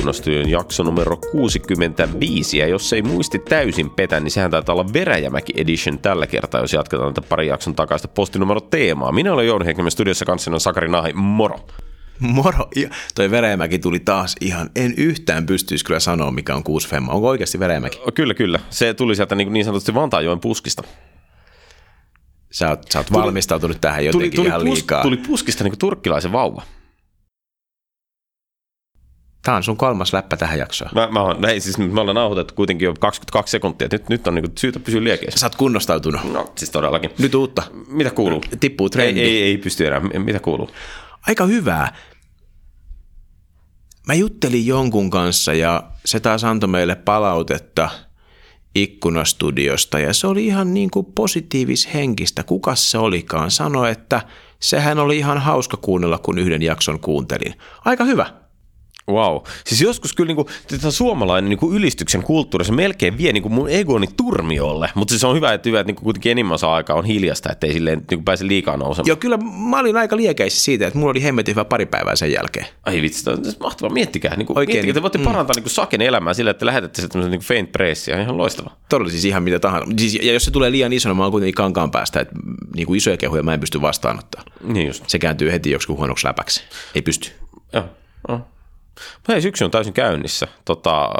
[0.00, 5.52] ikkunastyön jakso numero 65, ja jos ei muisti täysin petä, niin sehän taitaa olla Veräjämäki
[5.56, 9.12] Edition tällä kertaa, jos jatketaan tätä pari jakson takaista postinumero teemaa.
[9.12, 11.66] Minä olen Jouni Heikkinen studiossa kanssa, on Sakari Nahi, moro!
[12.18, 12.68] Moro.
[12.76, 17.12] Ja toi Veräjämäki tuli taas ihan, en yhtään pystyisi kyllä sanoa, mikä on kuusi femma.
[17.12, 18.00] Onko oikeasti Veräjämäki?
[18.14, 18.58] Kyllä, kyllä.
[18.70, 20.82] Se tuli sieltä niin, niin sanotusti Vantaajoen puskista.
[22.50, 25.02] Sä oot, sä oot tuli, valmistautunut tähän jotenkin tuli, tuli ihan liikaa.
[25.02, 26.62] Tuli puskista niin kuin turkkilaisen vauva.
[29.42, 30.90] Tämä on sun kolmas läppä tähän jaksoon.
[30.94, 33.88] Mä, mä, oon, näin, siis me ollaan nauhoitettu kuitenkin jo 22 sekuntia.
[33.92, 35.40] Nyt, nyt on niin syytä pysyä liekeissä.
[35.40, 36.32] Sä oot kunnostautunut.
[36.32, 37.10] No siis todellakin.
[37.18, 37.62] Nyt uutta.
[37.88, 38.40] Mitä kuuluu?
[38.60, 39.20] Tippuu trendi.
[39.20, 40.00] Ei, ei, ei pysty enää.
[40.00, 40.70] Mitä kuuluu?
[41.26, 41.96] Aika hyvää.
[44.06, 47.90] Mä juttelin jonkun kanssa ja se taas antoi meille palautetta
[48.74, 52.42] ikkunastudiosta ja se oli ihan niin kuin positiivishenkistä.
[52.42, 53.50] Kuka se olikaan?
[53.50, 54.22] Sanoi, että
[54.60, 57.54] sehän oli ihan hauska kuunnella, kun yhden jakson kuuntelin.
[57.84, 58.39] Aika hyvä.
[59.12, 59.36] Wow.
[59.66, 64.06] Siis joskus kyllä niinku, tätä suomalainen niinku ylistyksen kulttuuri, se melkein vie niinku mun egoni
[64.16, 67.52] turmiolle, mutta siis on hyvä, että, hyvä, että niinku kuitenkin enimmän saa aikaa on hiljasta,
[67.52, 69.06] ettei silleen niinku pääse liikaa nousemaan.
[69.06, 69.36] Joo, kyllä
[69.70, 72.66] mä olin aika liekeissä siitä, että mulla oli hemmetin hyvä pari päivää sen jälkeen.
[72.86, 73.92] Ai vitsi, tämä on mahtavaa.
[73.92, 75.24] Miettikää, niinku, Oikein, miettikää, te voitte mm.
[75.24, 78.70] parantaa niinku saken elämää sillä, että lähetätte sieltä niinku faint pressia, ihan loistava.
[78.88, 79.92] Todella siis ihan mitä tahansa.
[79.98, 82.34] Siis, ja jos se tulee liian isona, mä oon kuitenkin kankaan päästä, että
[82.76, 84.42] niinku isoja kehuja mä en pysty vastaanottaa.
[84.64, 85.04] Niin just.
[85.06, 86.62] Se kääntyy heti joksikin huonoksi läpäksi.
[86.94, 87.30] Ei pysty.
[87.72, 87.84] Joo,
[88.28, 88.40] joo.
[89.14, 90.48] Mutta hei, syksy on täysin käynnissä.
[90.64, 91.10] Tota,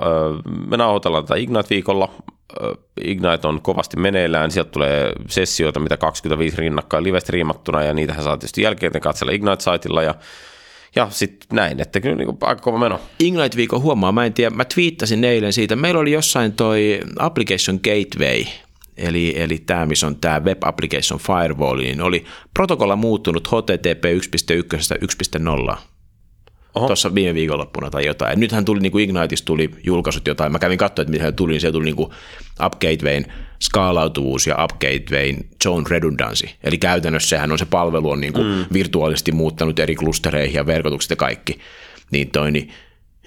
[0.66, 2.10] me nauhoitellaan tätä Ignite-viikolla.
[3.04, 4.50] Ignite on kovasti meneillään.
[4.50, 10.02] Sieltä tulee sessioita, mitä 25 rinnakkain livestä riimattuna, ja niitähän saa tietysti jälkeen katsella Ignite-saitilla.
[10.02, 10.14] Ja
[10.96, 13.00] ja sitten näin, että kyllä niin aika kova meno.
[13.18, 15.76] Ignite-viikon huomaa, mä en tiedä, mä twiittasin eilen siitä.
[15.76, 18.44] Meillä oli jossain toi Application Gateway,
[18.96, 25.70] eli, eli tämä, missä on tämä Web Application Firewall, niin oli protokolla muuttunut HTTP 1.1
[25.70, 25.76] 1.0
[26.72, 28.40] tuossa viime viikonloppuna tai jotain.
[28.40, 30.52] Nythän tuli niin kuin Igniteista tuli julkaisut jotain.
[30.52, 32.10] Mä kävin katsoa, että mitä tuli, niin siellä tuli niin kuin
[32.66, 33.26] UpGatewayn
[33.62, 36.48] skaalautuvuus ja UpGatewayn zone redundancy.
[36.64, 38.64] Eli käytännössä sehän on se palvelu on niin kuin mm.
[38.72, 41.58] virtuaalisesti muuttanut eri klustereihin ja verkotukset ja kaikki.
[42.10, 42.70] Niin toi, niin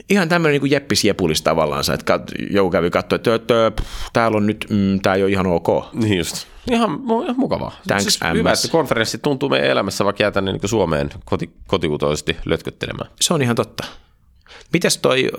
[0.09, 2.19] ihan tämmöinen niin jeppis jepulis tavallaan, että
[2.51, 3.71] joku kävi katsoa, että, että
[4.13, 5.67] täällä on nyt, mm, tämä ei ole ihan ok.
[5.93, 6.52] Niin just.
[6.72, 7.72] Ihan, ihan mukavaa.
[7.88, 12.38] Thanks, siis hyvä, että konferenssi tuntuu meidän elämässä, vaikka jää tänne niin Suomeen koti, kotikutoisesti
[12.46, 13.09] lötköttelemään.
[13.22, 13.84] Se on ihan totta.
[14.74, 15.29] Mitäs toi,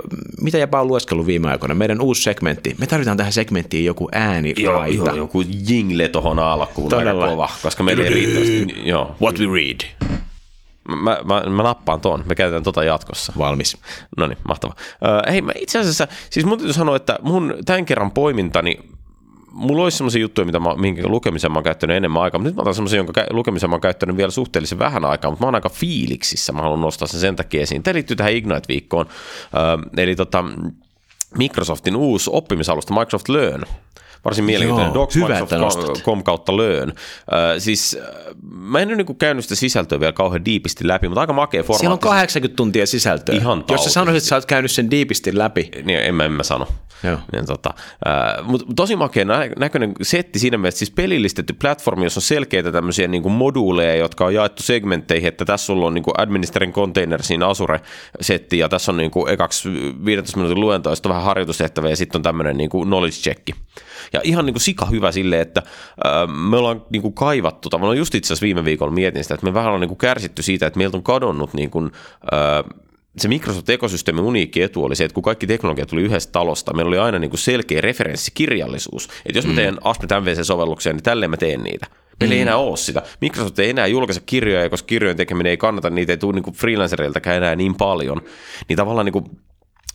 [0.40, 1.74] mitä jäpä on lueskellut viime aikoina?
[1.74, 2.76] Meidän uusi segmentti.
[2.78, 4.54] Me tarvitaan tähän segmenttiin joku ääni.
[4.56, 7.28] Joo, joo, joku jingle tohon alkuun Todella.
[7.28, 8.88] kova, koska meillä ei riittävästi.
[8.88, 9.16] Joo.
[9.22, 9.80] What we read.
[10.88, 13.32] Mä, mä, mä nappaan ton, me käytetään tota jatkossa.
[13.38, 13.76] Valmis.
[14.16, 14.74] No niin, mahtava.
[14.78, 18.78] Uh, hei, mä itse asiassa, siis mun täytyy sanoa, että mun tämän kerran poimintani,
[19.54, 22.56] mulla olisi sellaisia juttuja, mitä mä, minkä lukemisen mä oon käyttänyt enemmän aikaa, mutta nyt
[22.56, 25.54] mä otan sellaisia, jonka lukemisen mä oon käyttänyt vielä suhteellisen vähän aikaa, mutta mä oon
[25.54, 27.82] aika fiiliksissä, mä haluan nostaa sen sen takia esiin.
[27.82, 30.44] Tämä liittyy tähän Ignite-viikkoon, uh, eli tota,
[31.38, 33.64] Microsoftin uusi oppimisalusta Microsoft Learn
[34.24, 36.88] varsin mielenkiintoinen docs.com kautta Learn.
[36.88, 36.94] Äh,
[37.58, 37.98] siis
[38.50, 41.80] mä en ole niin käynyt sitä sisältöä vielä kauhean diipisti läpi, mutta aika makea formaatti.
[41.80, 43.34] Siellä on 80 tuntia sisältöä.
[43.34, 45.70] Ihan Jos sä sanoisit, että sä oot käynyt sen diipisti läpi.
[45.84, 46.68] Niin en mä, en mä sano.
[47.04, 47.18] Joo.
[47.32, 47.74] Niin, tota,
[48.06, 52.72] äh, mutta tosi makea nä- näköinen setti siinä mielessä, siis pelillistetty platformi, jossa on selkeitä
[52.72, 56.72] tämmöisiä niin kuin moduuleja, jotka on jaettu segmentteihin, että tässä sulla on niin kuin administerin
[56.72, 59.68] container Azure-setti, ja tässä on niin kuin ekaksi
[60.04, 63.48] 15 minuutin luento, ja vähän harjoitustehtävä, ja sitten on tämmöinen niin kuin knowledge check.
[64.12, 65.62] Ja ihan niin kuin sika hyvä silleen, että
[66.06, 66.12] äh,
[66.50, 69.54] me ollaan niin kuin kaivattu, tavallaan just itse asiassa viime viikolla mietin sitä, että me
[69.54, 71.92] vähän ollaan niin kuin kärsitty siitä, että meiltä on kadonnut niin kuin,
[72.32, 72.80] äh,
[73.18, 76.98] se Microsoft-ekosysteemin uniikki etu oli se, että kun kaikki teknologia tuli yhdestä talosta, meillä oli
[76.98, 79.08] aina niin kuin selkeä referenssikirjallisuus.
[79.26, 79.56] Että jos mä mm.
[79.56, 79.80] teen mm.
[79.84, 81.86] ASP MVC-sovelluksia, niin tälleen mä teen niitä.
[82.20, 82.36] Meillä mm.
[82.36, 83.02] ei enää ole sitä.
[83.20, 87.36] Microsoft ei enää julkaise kirjoja, koska kirjojen tekeminen ei kannata, niitä ei tule niin freelancereiltäkään
[87.36, 88.20] enää niin paljon.
[88.68, 89.24] Niin tavallaan niin kuin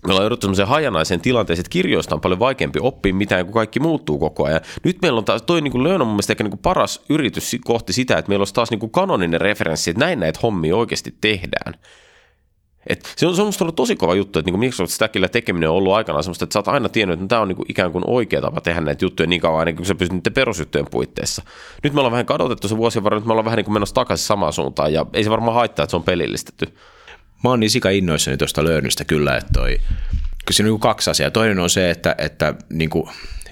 [0.07, 3.79] me ollaan jouduttu sellaiseen hajanaiseen tilanteeseen, että kirjoista on paljon vaikeampi oppia mitään, kun kaikki
[3.79, 4.61] muuttuu koko ajan.
[4.83, 7.55] Nyt meillä on taas, toi niin Learn on mun mielestä ehkä niin kuin paras yritys
[7.65, 11.15] kohti sitä, että meillä olisi taas niin kuin kanoninen referenssi, että näin näitä hommia oikeasti
[11.21, 11.73] tehdään.
[12.87, 15.75] Et se on, se on ollut tosi kova juttu, että niin Microsoft Stackilla tekeminen on
[15.75, 18.03] ollut aikanaan semmoista, että sä oot aina tiennyt, että tämä on niin kuin ikään kuin
[18.07, 21.43] oikea tapa tehdä näitä juttuja niin kauan, niin kuin sä pystyt niiden perusjuttujen puitteissa.
[21.83, 23.95] Nyt me ollaan vähän kadotettu se vuosien varrella, nyt me ollaan vähän niin kuin menossa
[23.95, 26.65] takaisin samaan suuntaan, ja ei se varmaan haittaa, että se on pelillistetty.
[27.43, 31.09] Mä oon niin sika innoissani tuosta Learnista kyllä, että toi, kyllä siinä on niin kaksi
[31.09, 31.31] asiaa.
[31.31, 33.09] Toinen on se, että, että niin kuin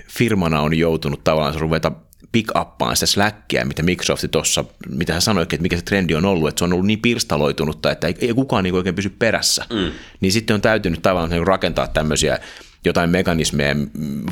[0.07, 1.91] firmana on joutunut tavallaan ruveta
[2.31, 6.25] pick uppaan sitä Slackia, mitä Microsoft tuossa, mitä hän sanoi, että mikä se trendi on
[6.25, 9.65] ollut, että se on ollut niin pirstaloitunutta, että ei, ei kukaan niin oikein pysy perässä.
[9.73, 9.91] Mm.
[10.21, 12.39] Niin sitten on täytynyt tavallaan niin rakentaa tämmöisiä
[12.85, 13.75] jotain mekanismeja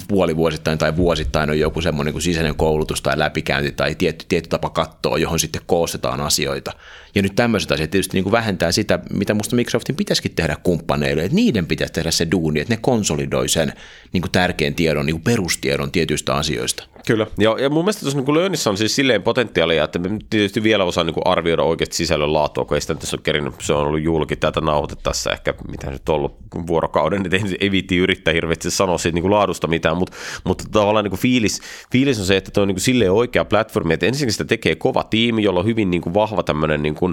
[0.07, 4.69] puolivuosittain tai vuosittain on joku semmoinen kuin sisäinen koulutus tai läpikäynti tai tietty, tietty tapa
[4.69, 6.71] katsoa, johon sitten koostetaan asioita.
[7.15, 11.23] Ja nyt tämmöiset asiat tietysti niin kuin vähentää sitä, mitä musta Microsoftin pitäisikin tehdä kumppaneille,
[11.23, 13.73] että niiden pitäisi tehdä se duuni, että ne konsolidoi sen
[14.13, 16.83] niin kuin tärkeän tiedon, niin kuin perustiedon tietyistä asioista.
[17.07, 20.63] Kyllä, ja, ja mun mielestä tuossa niin Learnissa on siis silleen potentiaalia, että me tietysti
[20.63, 23.87] vielä osaa niin arvioida oikeasti sisällön laatua, kun ei sitä tässä ole kerinyt, se on
[23.87, 26.35] ollut julki tätä nauhoitettaessa ehkä, mitä nyt on ollut
[26.67, 31.03] vuorokauden, niin ei, ei viitti yrittää hirveästi sanoa siitä niin laadusta mitään, mutta, mutta tavallaan
[31.03, 34.05] niin kuin fiilis, fiilis on se, että tuo on niin kuin silleen oikea platformi, että
[34.05, 37.04] ensinnäkin sitä tekee kova tiimi, jolla on hyvin niin kuin vahva tämmöinen niin kuin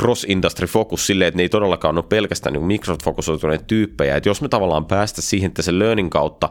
[0.00, 4.48] cross-industry fokus silleen, että ne ei todellakaan ole pelkästään niin Microsoft-fokusoituneet tyyppejä, että jos me
[4.48, 6.48] tavallaan päästä siihen, että se learning kautta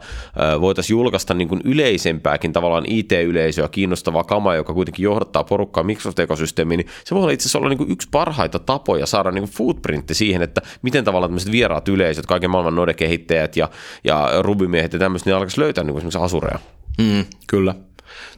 [0.62, 6.88] voitaisiin julkaista niin kuin yleisempääkin tavallaan IT-yleisöä kiinnostavaa kamaa, joka kuitenkin johdattaa porukkaa Microsoft-ekosysteemiin, niin
[7.06, 10.14] se voi olla itse asiassa olla niin kuin yksi parhaita tapoja saada niin kuin footprintti
[10.14, 13.70] siihen, että miten tavallaan tämmöiset vieraat yleisöt, kaiken maailman Node-kehittäjät ja,
[14.04, 16.60] ja Ruby-miehet ja tämmöiset, niin alkaisi löytää niin kuin esimerkiksi asureja.
[16.98, 17.76] Mm, kyllä.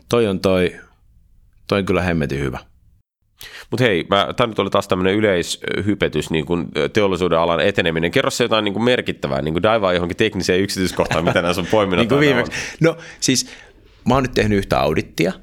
[0.10, 0.76] Toi on toi,
[1.68, 2.60] toi on kyllä hemmetin hyvä.
[3.72, 4.06] Mutta hei,
[4.36, 8.12] tämä nyt oli taas tämmöinen yleishypetys, niin kuin teollisuuden alan eteneminen.
[8.12, 11.68] Kerro se jotain niin kuin merkittävää, niin kuin daivaa johonkin tekniseen yksityiskohtaan, mitä näissä on
[11.72, 12.20] poiminnut.
[12.20, 13.50] niin kuin No siis
[14.08, 15.34] mä oon nyt tehnyt yhtä audittia,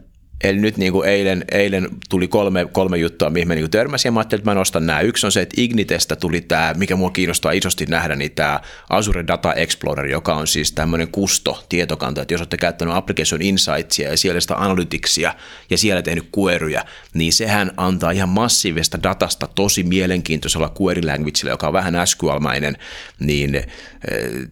[0.43, 4.13] Eli nyt niin kuin eilen, eilen tuli kolme, kolme juttua, mihin mä niin törmäsin, ja
[4.13, 5.01] mä ajattelin, että mä nostan nämä.
[5.01, 8.61] Yksi on se, että Ignitestä tuli tämä, mikä mua kiinnostaa isosti nähdä, niin tämä
[8.91, 14.11] Azure Data Explorer, joka on siis tämmöinen kusto tietokanta, että jos olette käyttänyt Application Insightsia
[14.11, 15.35] ja siellä sitä analyticsia
[15.71, 16.85] ja siellä tehnyt queryjä,
[17.15, 22.77] niin sehän antaa ihan massiivista datasta tosi mielenkiintoisella query languagella, joka on vähän SQL-mäinen,
[23.21, 23.67] niin eh,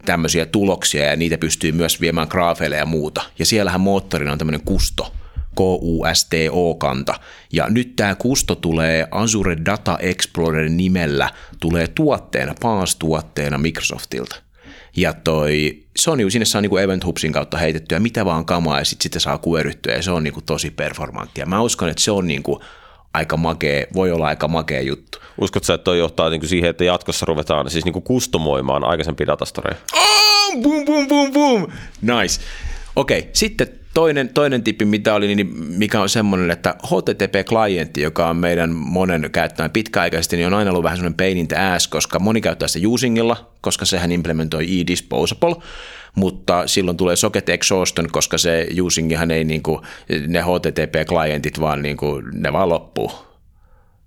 [0.04, 3.22] tämmöisiä tuloksia ja niitä pystyy myös viemään graafeille ja muuta.
[3.38, 5.12] Ja siellähän moottorina on tämmöinen kusto,
[5.60, 7.14] KUSTO-kanta.
[7.52, 11.30] Ja nyt tämä kusto tulee Azure Data Explorer nimellä,
[11.60, 14.36] tulee tuotteena, PaaS-tuotteena Microsoftilta.
[14.96, 18.78] Ja toi, se on niinku, sinne saa niinku Event Hubsin kautta heitettyä mitä vaan kamaa
[18.78, 21.46] ja sitten sitä saa kueryttyä ja se on niinku tosi performanttia.
[21.46, 22.62] Mä uskon, että se on niinku
[23.14, 25.18] aika makea, voi olla aika makea juttu.
[25.40, 29.76] Uskotko sä, että toi johtaa niinku siihen, että jatkossa ruvetaan siis niinku kustomoimaan aikaisempia datastoreja?
[29.92, 31.66] Oh, boom, boom, boom, boom.
[32.02, 32.40] Nice.
[32.96, 38.28] Okei, okay, sitten toinen, toinen tippi, mitä oli, niin mikä on semmoinen, että HTTP-klientti, joka
[38.28, 41.88] on meidän monen käyttäjän pitkäaikaisesti, niin on aina ollut vähän semmoinen pain in the ass,
[41.88, 45.56] koska moni käyttää sitä usingilla, koska sehän implementoi e-disposable,
[46.14, 49.80] mutta silloin tulee socket exhaustion, koska se usingihan ei niin kuin,
[50.26, 53.12] ne HTTP-klientit vaan niin kuin, ne vaan loppuu.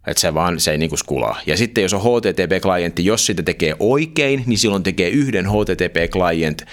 [0.07, 1.41] Että se vaan, se ei niinku skulaa.
[1.45, 6.65] Ja sitten jos on HTTP-klientti, jos sitä tekee oikein, niin silloin tekee yhden HTTP-klient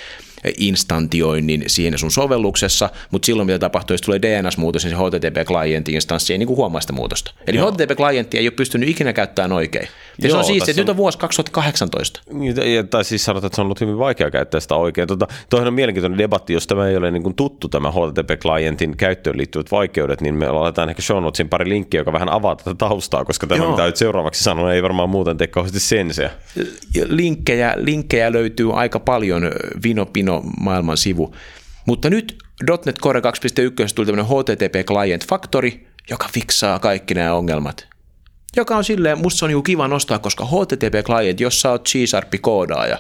[0.59, 6.39] instantioinnin siinä sun sovelluksessa, mutta silloin mitä tapahtuu, jos tulee DNS-muutos, niin se HTTP-klientti-instanssi ei
[6.39, 7.35] niin huomaa sitä muutosta.
[7.47, 7.73] Eli Joo.
[7.73, 9.89] HTTP-klientti ei ole pystynyt ikinä käyttämään oikein.
[10.23, 10.85] Ja Joo, se on siistiä, että on...
[10.85, 12.21] nyt on vuosi 2018.
[12.75, 15.09] Ja, tai siis sanotaan, että se on ollut hyvin vaikea käyttää sitä oikein.
[15.09, 19.37] Tota, toihan on mielenkiintoinen debatti, jos tämä ei ole niin kuin tuttu tämä HTTP-klientin käyttöön
[19.37, 23.25] liittyvät vaikeudet, niin me laitetaan ehkä show notesin pari linkkiä, joka vähän avaa tätä taustaa,
[23.25, 23.71] koska tämä, Joo.
[23.71, 26.31] mitä nyt seuraavaksi sanon, ei varmaan muuten tee kauheasti senseä.
[27.09, 29.51] Linkkejä, linkkejä löytyy aika paljon,
[29.83, 31.35] Vino Pino maailman sivu.
[31.87, 32.39] Mutta nyt
[32.87, 33.25] .NET Core 2.1
[33.95, 35.73] tuli tämmöinen HTTP Client Factory,
[36.11, 37.91] joka fiksaa kaikki nämä ongelmat
[38.57, 42.99] joka on silleen, musta se on niinku kiva nostaa, koska HTTP-client, jos sä oot C-Sharp-koodaaja,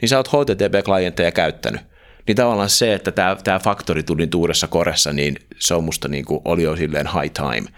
[0.00, 1.80] niin sä oot HTTP-klientteja käyttänyt.
[2.26, 6.42] Niin tavallaan se, että tämä, tämä faktori tuli tuudessa koressa, niin se on musta niinku,
[6.44, 7.68] oli jo silleen high time.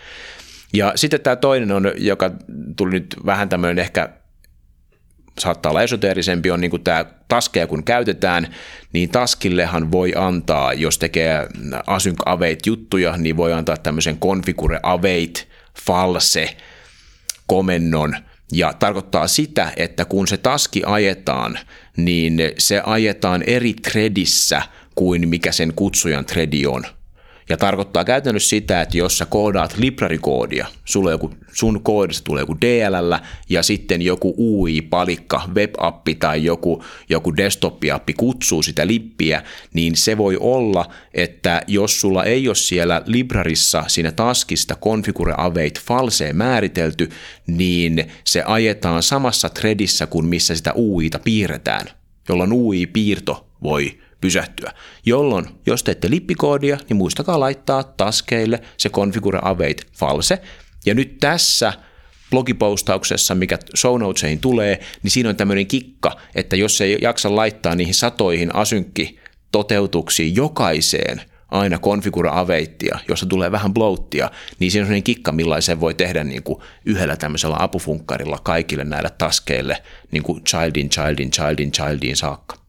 [0.72, 2.30] Ja sitten tämä toinen on, joka
[2.76, 4.08] tuli nyt vähän tämmöinen ehkä
[5.38, 8.54] saattaa olla esoteerisempi, on niin tämä taskeja kun käytetään,
[8.92, 11.46] niin taskillehan voi antaa, jos tekee
[11.86, 15.48] async await juttuja, niin voi antaa tämmöisen configure await
[15.86, 16.56] false
[17.46, 18.16] komennon
[18.52, 21.58] ja tarkoittaa sitä, että kun se taski ajetaan,
[21.96, 24.62] niin se ajetaan eri threadissä
[24.94, 26.84] kuin mikä sen kutsujan threadi on.
[27.48, 32.56] Ja tarkoittaa käytännössä sitä, että jos sä koodaat library-koodia, sulla joku, sun koodissa tulee joku
[32.60, 33.14] DLL
[33.48, 39.42] ja sitten joku UI-palikka, web-appi tai joku, joku desktop-appi kutsuu sitä lippiä,
[39.74, 45.80] niin se voi olla, että jos sulla ei ole siellä librarissa siinä taskista configure await
[45.80, 47.08] false määritelty,
[47.46, 51.86] niin se ajetaan samassa threadissä kuin missä sitä UIta piirretään,
[52.28, 54.72] jolloin UI-piirto voi pysähtyä.
[55.06, 60.42] Jolloin, jos teette lippikoodia, niin muistakaa laittaa taskeille se configure await false.
[60.86, 61.72] Ja nyt tässä
[62.30, 67.74] blogipostauksessa, mikä show notesiin tulee, niin siinä on tämmöinen kikka, että jos ei jaksa laittaa
[67.74, 69.18] niihin satoihin asynkki
[69.52, 75.80] toteutuksiin jokaiseen aina configure awaittia, jossa tulee vähän bloattia, niin siinä on sellainen kikka, millaisen
[75.80, 81.72] voi tehdä niin kuin yhdellä tämmöisellä apufunkkarilla kaikille näille taskeille niin kuin childin, childin, childin,
[81.72, 82.61] childin saakka.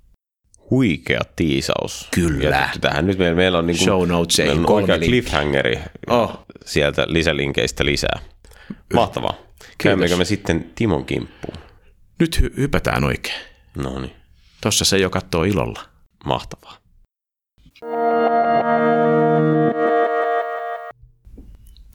[0.69, 2.07] Huikea tiisaus.
[2.13, 2.55] Kyllä.
[2.55, 5.79] Ja tähän nyt meillä, meillä on, niin kuin, Show notesiin meillä on kolme oikea cliffhangeri
[6.09, 6.45] Oh.
[6.65, 8.19] sieltä lisälinkeistä lisää.
[8.93, 9.33] Mahtavaa.
[9.77, 11.57] Käymmekö me sitten Timon kimppuun?
[12.19, 13.41] Nyt hy- hypätään oikein.
[13.77, 14.13] No niin,
[14.61, 15.81] Tossa se jo katsoo ilolla.
[16.25, 16.77] mahtavaa.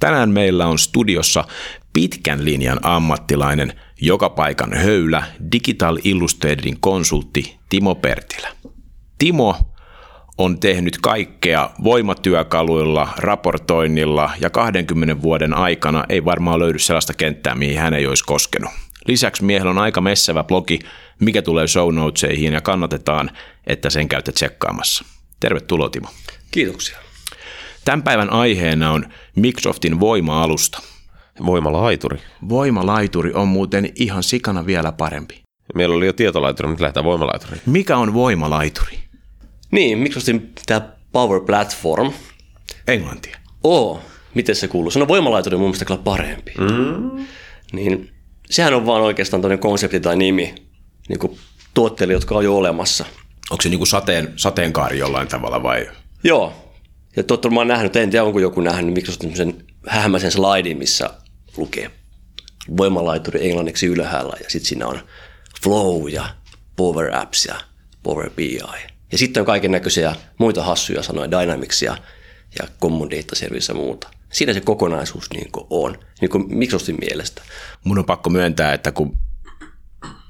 [0.01, 1.45] Tänään meillä on studiossa
[1.93, 8.49] pitkän linjan ammattilainen, joka paikan höylä, Digital Illustratedin konsultti Timo Pertilä.
[9.19, 9.57] Timo
[10.39, 17.79] on tehnyt kaikkea voimatyökaluilla, raportoinnilla ja 20 vuoden aikana ei varmaan löydy sellaista kenttää, mihin
[17.79, 18.71] hän ei olisi koskenut.
[19.09, 20.79] Lisäksi miehellä on aika messävä blogi,
[21.21, 23.31] mikä tulee show notesihin ja kannatetaan,
[23.67, 25.05] että sen käytte tsekkaamassa.
[25.41, 26.09] Tervetuloa Timo.
[26.51, 27.08] Kiitoksia.
[27.89, 30.83] Tämän päivän aiheena on Microsoftin voima-alusta.
[31.47, 32.19] Voimalaituri.
[32.49, 35.43] Voimalaituri on muuten ihan sikana vielä parempi.
[35.75, 37.61] Meillä oli jo tietolaituri, nyt lähdetään voimalaituriin.
[37.67, 38.99] Mikä on voimalaituri?
[39.71, 40.81] Niin, Microsoftin tämä
[41.13, 42.13] Power Platform.
[42.89, 43.39] Englantia.
[43.65, 44.01] Oo,
[44.35, 44.91] miten se kuuluu?
[44.91, 46.55] Se on voimalaituri mun mielestä kyllä parempi.
[46.59, 47.27] Mm.
[47.73, 48.11] Niin,
[48.51, 50.55] sehän on vaan oikeastaan toinen konsepti tai nimi
[51.09, 51.39] niin kuin
[51.75, 53.05] tuotteille, jotka on jo olemassa.
[53.51, 55.91] Onko se niinku sateen, sateenkaari jollain tavalla vai?
[56.25, 56.68] Joo.
[57.19, 61.11] Ja totta, mä oon nähnyt, en tiedä onko joku nähnyt Microsoftin sen hämäisen slaidin, missä
[61.57, 61.91] lukee
[62.77, 65.01] voimalaituri englanniksi ylhäällä ja sitten siinä on
[65.63, 66.29] Flow ja
[66.77, 67.55] Power Apps ja
[68.03, 68.59] Power BI.
[69.13, 71.97] Ja sitten on kaiken näköisiä muita hassuja sanoja, Dynamicsia
[72.59, 74.09] ja Common Data Service ja muuta.
[74.33, 77.43] Siinä se kokonaisuus niin on, niin kuin Microsoftin mielestä.
[77.85, 79.19] Mun on pakko myöntää, että kun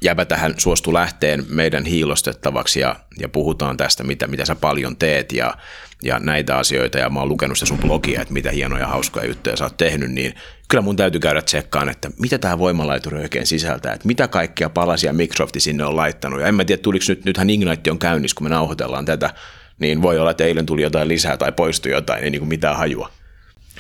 [0.03, 5.33] jäbä tähän suostu lähteen meidän hiilostettavaksi ja, ja puhutaan tästä, mitä, mitä sä paljon teet
[5.33, 5.55] ja,
[6.03, 9.57] ja näitä asioita, ja mä oon lukenut sitä sun blogia, että mitä hienoja hauskoja juttuja
[9.57, 10.35] sä oot tehnyt, niin
[10.69, 15.13] kyllä mun täytyy käydä tsekkaan, että mitä tämä voimalaituri oikein sisältää, että mitä kaikkia palasia
[15.13, 18.45] Microsofti sinne on laittanut, ja en mä tiedä, tuliko nyt, nythän Ignite on käynnissä, kun
[18.45, 19.35] me nauhoitellaan tätä,
[19.79, 22.77] niin voi olla, että eilen tuli jotain lisää tai poistui jotain, ei niin kuin mitään
[22.77, 23.11] hajua.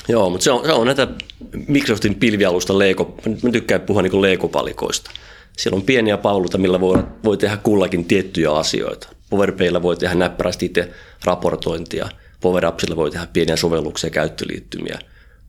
[0.08, 1.08] Joo, mutta se on, se on näitä
[1.68, 5.10] Microsoftin pilvialusta Lego, mä tykkään puhua niin Lego-palikoista.
[5.56, 9.08] Siellä on pieniä palluita, millä voi, voi tehdä kullakin tiettyjä asioita.
[9.30, 10.90] PowerPaylla voi tehdä näppärästi itse
[11.24, 12.08] raportointia,
[12.40, 14.98] PowerAppsilla voi tehdä pieniä sovelluksia ja käyttöliittymiä.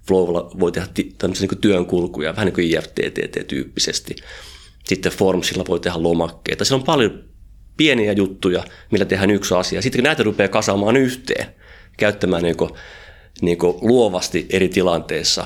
[0.07, 4.15] Flowlla voi tehdä tämmöisiä niin työnkulkuja, vähän niin kuin IFTTT-tyyppisesti.
[4.85, 6.65] Sitten Formsilla voi tehdä lomakkeita.
[6.65, 7.23] Siellä on paljon
[7.77, 9.81] pieniä juttuja, millä tehdään yksi asia.
[9.81, 11.45] Sitten kun näitä rupeaa kasaamaan yhteen,
[11.97, 12.69] käyttämään niin kuin,
[13.41, 15.45] niin kuin luovasti eri tilanteissa,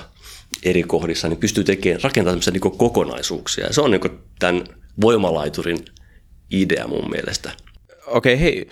[0.63, 3.65] eri kohdissa, niin pystyy tekemään, rakentamaan niin kokonaisuuksia.
[3.65, 4.63] Ja se on niin tämän
[5.01, 5.85] voimalaiturin
[6.51, 7.51] idea mun mielestä.
[8.13, 8.67] Okei, hei.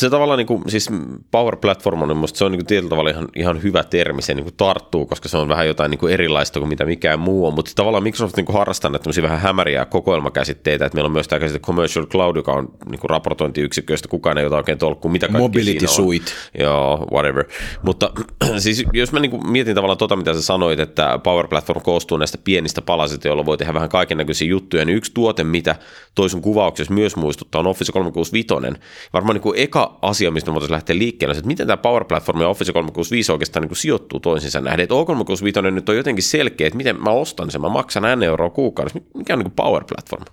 [0.00, 0.90] Se tavallaan niin kuin, siis
[1.30, 4.34] Power Platform on musta se on niin kuin tietyllä tavalla ihan, ihan hyvä termi, se
[4.34, 7.46] niin kuin tarttuu, koska se on vähän jotain niin kuin erilaista kuin mitä mikään muu
[7.46, 11.12] on, mutta tavallaan Microsoft niin kuin harrastaa näitä tämmöisiä vähän hämäriä kokoelmakäsitteitä, että meillä on
[11.12, 14.78] myös tämä käsite Commercial Cloud, joka on niin kuin raportointiyksikkö, josta kukaan ei ota oikein
[14.78, 15.86] tolkkua, mitä kaikkea Mobility.
[15.86, 16.32] Suite.
[16.58, 17.44] Joo, whatever.
[17.82, 18.10] Mutta
[18.58, 22.18] siis jos mä niin kuin mietin tavallaan tota, mitä sä sanoit, että Power Platform koostuu
[22.18, 25.76] näistä pienistä palasista, joilla voi tehdä vähän kaiken näköisiä juttuja, niin yksi tuote, mitä
[26.14, 28.78] toi sun kuvauksessa myös muistuttaa, on Office 365.
[29.12, 32.04] Varmaan niin kuin eka asia, mistä me voitaisiin lähteä liikkeelle, on että miten tämä Power
[32.04, 34.82] Platform ja Office 365 oikeastaan niin kuin sijoittuu toisiinsa nähden.
[34.82, 38.50] Että O365 nyt on jotenkin selkeä, että miten mä ostan sen, mä maksan N euroa
[38.50, 39.00] kuukaudessa.
[39.14, 40.24] Mikä on niin Power Platform?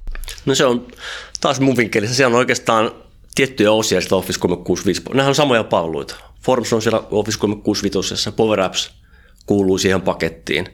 [0.46, 0.88] No se on
[1.42, 2.92] taas mun vinkkelissä, se on oikeastaan
[3.36, 5.02] tiettyjä osia sitä Office 365.
[5.14, 6.16] Nämä on samoja palveluita.
[6.42, 8.92] Forms on siellä Office 365, Power Apps
[9.46, 10.68] kuuluu siihen pakettiin.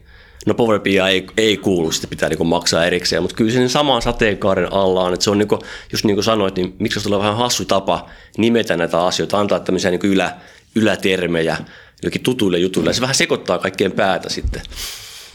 [0.46, 4.02] No Power BI ei, ei kuulu, sitä pitää niin maksaa erikseen, mutta kyllä sen saman
[4.02, 5.62] sateenkaaren alla on, että se on niin kuin,
[5.92, 9.92] just niin kuin sanoit, niin miksi on vähän hassu tapa nimetä näitä asioita, antaa tämmöisiä
[9.92, 10.36] niin ylä,
[10.76, 11.58] ylätermejä
[12.04, 14.62] jokin tutuille jutuille, se vähän sekoittaa kaikkien päätä sitten.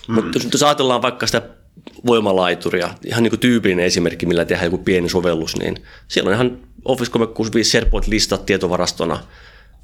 [0.08, 0.14] Mm.
[0.14, 1.42] Mutta jos, jos ajatellaan vaikka sitä
[2.06, 5.76] voimalaituria, ihan niin kuin tyypillinen esimerkki, millä tehdään joku pieni sovellus, niin
[6.08, 9.18] siellä on ihan Office 365 SharePoint-listat tietovarastona,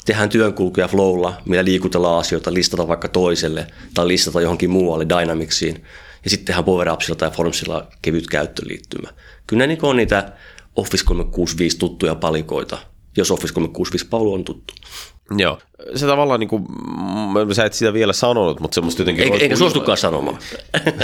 [0.05, 5.85] tehdään työnkulkuja Flowlla, millä liikutellaan asioita, listata vaikka toiselle tai listata johonkin muualle Dynamicsiin.
[6.25, 9.09] Ja sitten tehdään Power Appsilla tai Formsilla kevyt käyttöliittymä.
[9.47, 10.33] Kyllä ne niin on niitä
[10.77, 12.79] Office 365 tuttuja palikoita,
[13.17, 14.75] jos Office 365 palvelu on tuttu.
[15.31, 15.59] Joo.
[15.95, 19.25] Se tavallaan, niin kuin, mm, sä et sitä vielä sanonut, mutta semmoista jotenkin...
[19.25, 20.39] Eikä, eikä suostukaan sanomaan.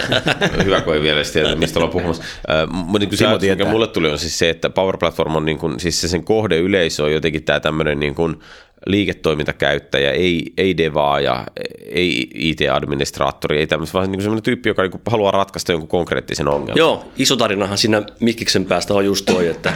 [0.65, 2.23] Hyvä, kun ei vielä tiedä, mistä ollaan puhumassa.
[2.71, 5.45] Mutta niin kuin se, ajatus, mikä mulle tuli, on siis se, että Power Platform on,
[5.45, 8.37] niin kuin, siis se sen kohdeyleisö on jotenkin tämä tämmöinen niin kuin
[8.87, 11.47] liiketoimintakäyttäjä, ei, ei devaaja,
[11.89, 16.79] ei IT-administraattori, ei tämmöistä, vaan niin semmoinen tyyppi, joka niin haluaa ratkaista jonkun konkreettisen ongelman.
[16.79, 19.73] Joo, iso tarinahan siinä Mikkiksen päästä on just toi, että,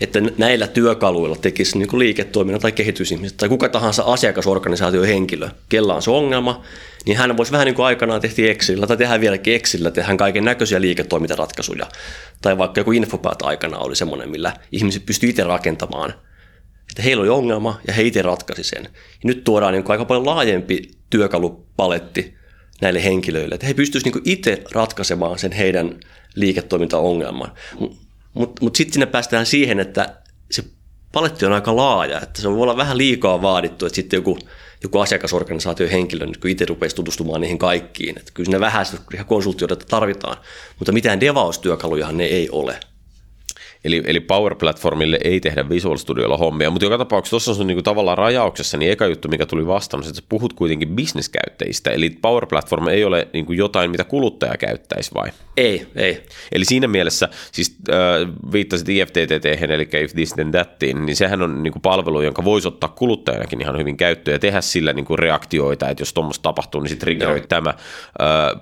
[0.00, 6.02] että näillä työkaluilla tekisi niin liiketoiminnan tai kehitysihmiset tai kuka tahansa asiakasorganisaation henkilö, kella on
[6.02, 6.62] se ongelma,
[7.06, 10.44] niin hän voisi vähän niin kuin aikanaan tehtiin Excelillä tai tehdään vieläkin Excelillä, tehdään kaiken
[10.44, 11.86] näköisiä liiketoimintaratkaisuja.
[12.42, 16.14] Tai vaikka joku Infopaat aikana oli semmoinen, millä ihmiset pystyy itse rakentamaan
[16.90, 18.84] että heillä oli ongelma ja he itse ratkaisi sen.
[18.84, 18.90] Ja
[19.24, 22.34] nyt tuodaan niin aika paljon laajempi työkalupaletti
[22.80, 26.00] näille henkilöille, että he pystyisivät niin itse ratkaisemaan sen heidän
[26.34, 27.52] liiketoimintaongelman.
[27.78, 27.96] Mutta
[28.34, 30.16] mut, mut sitten sinne päästään siihen, että
[30.50, 30.64] se
[31.12, 34.38] paletti on aika laaja, että se voi olla vähän liikaa vaadittu, että sitten joku,
[34.82, 38.18] joku asiakasorganisaation henkilö nyt itse rupeaisi tutustumaan niihin kaikkiin.
[38.18, 38.86] Että kyllä ne vähän
[39.26, 40.36] konsultioita tarvitaan,
[40.78, 42.80] mutta mitään devaustyökalujahan ne ei ole.
[43.84, 47.82] Eli, eli Power Platformille ei tehdä Visual Studiolla hommia, mutta joka tapauksessa tuossa on niinku
[47.82, 52.46] tavallaan rajauksessa, niin eka juttu, mikä tuli vastaan, että sä puhut kuitenkin bisneskäyttäjistä, eli Power
[52.46, 55.30] Platform ei ole niinku jotain, mitä kuluttaja käyttäisi vai?
[55.56, 56.22] Ei, ei.
[56.52, 57.96] Eli siinä mielessä, siis äh,
[58.52, 62.92] viittasit IFTTT, eli If This Then Thatin, niin sehän on niinku palvelu, jonka voisi ottaa
[62.96, 67.06] kuluttajanakin ihan hyvin käyttöön ja tehdä sillä niinku reaktioita, että jos tuommoista tapahtuu, niin sitten
[67.06, 67.70] triggeroi tämä.
[67.70, 67.76] Äh,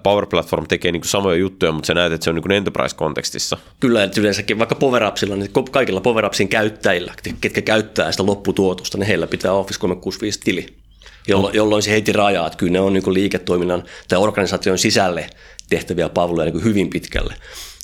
[0.02, 3.59] Power Platform tekee niinku samoja juttuja, mutta sä näet, että se on niinku enterprise-kontekstissa.
[3.80, 9.07] Kyllä, että yleensäkin vaikka Power PowerUpsilla, niin kaikilla PowerUpsin käyttäjillä, ketkä käyttää sitä lopputuotosta, niin
[9.07, 10.66] heillä pitää Office 365 tili,
[11.28, 15.30] jolloin, jolloin se heti rajaa, että kyllä ne on niin liiketoiminnan tai organisaation sisälle
[15.70, 17.34] tehtäviä palveluja niin hyvin pitkälle.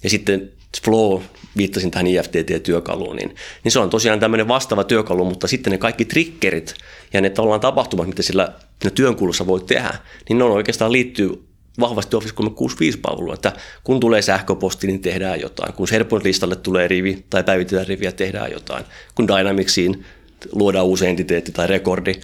[0.04, 0.52] Ja sitten
[0.84, 1.22] Flow,
[1.56, 6.04] viittasin tähän IFTT-työkaluun, niin, niin se on tosiaan tämmöinen vastaava työkalu, mutta sitten ne kaikki
[6.04, 6.74] triggerit
[7.12, 8.48] ja ne tavallaan tapahtumat, mitä sillä
[8.94, 9.94] työn kulussa voi tehdä,
[10.28, 11.44] niin ne on oikeastaan liittyy
[11.80, 13.52] vahvasti Office 365-palvelua, että
[13.84, 15.72] kun tulee sähköposti, niin tehdään jotain.
[15.72, 18.84] Kun SharePoint-listalle tulee rivi tai päivitetään riviä, tehdään jotain.
[19.14, 20.04] Kun Dynamicsiin
[20.52, 22.14] luodaan uusi entiteetti tai rekordi,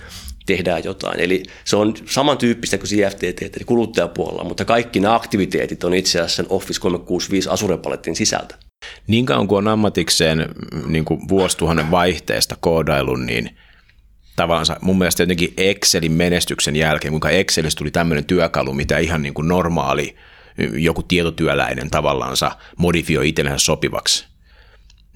[0.46, 1.20] tehdään jotain.
[1.20, 6.36] Eli se on samantyyppistä kuin CFTT, eli kuluttajapuolella, mutta kaikki nämä aktiviteetit on itse asiassa
[6.36, 8.54] sen Office 365 Azure-palettin sisältä.
[9.06, 10.48] Niin kauan kuin on ammatikseen
[10.86, 13.50] niin kuin vuosituhannen vaihteesta koodailun, niin–
[14.36, 19.34] tavallaan mun mielestä jotenkin Excelin menestyksen jälkeen, kuinka Excelistä tuli tämmöinen työkalu, mitä ihan niin
[19.34, 20.16] kuin normaali
[20.72, 24.29] joku tietotyöläinen tavallaansa modifioi itsellensä sopivaksi.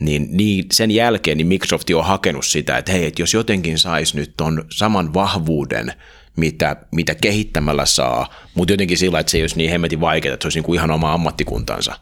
[0.00, 4.16] Niin, niin sen jälkeen niin Microsoft on hakenut sitä, että hei, että jos jotenkin saisi
[4.16, 5.92] nyt ton saman vahvuuden,
[6.36, 10.44] mitä, mitä kehittämällä saa, mutta jotenkin sillä, että se ei olisi niin hemmetin vaikeaa, että
[10.44, 11.98] se olisi niin kuin ihan oma ammattikuntansa.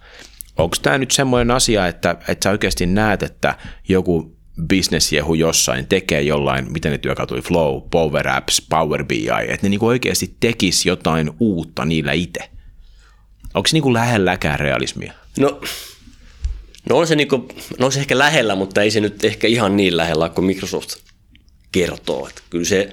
[0.57, 3.55] Onko tämä nyt semmoinen asia, että, että sä oikeasti näet, että
[3.89, 4.37] joku
[4.67, 9.87] bisnesjehu jossain tekee jollain, miten ne työkaluja, Flow, Power Apps, Power BI, että ne niinku
[9.87, 12.51] oikeasti tekisi jotain uutta niillä itse.
[13.55, 15.13] Onko se niinku lähelläkään realismia?
[15.39, 15.61] No,
[16.89, 19.77] no on se, niinku, no on se ehkä lähellä, mutta ei se nyt ehkä ihan
[19.77, 20.97] niin lähellä kuin Microsoft
[21.73, 22.29] kertoo.
[22.29, 22.93] Että kyllä se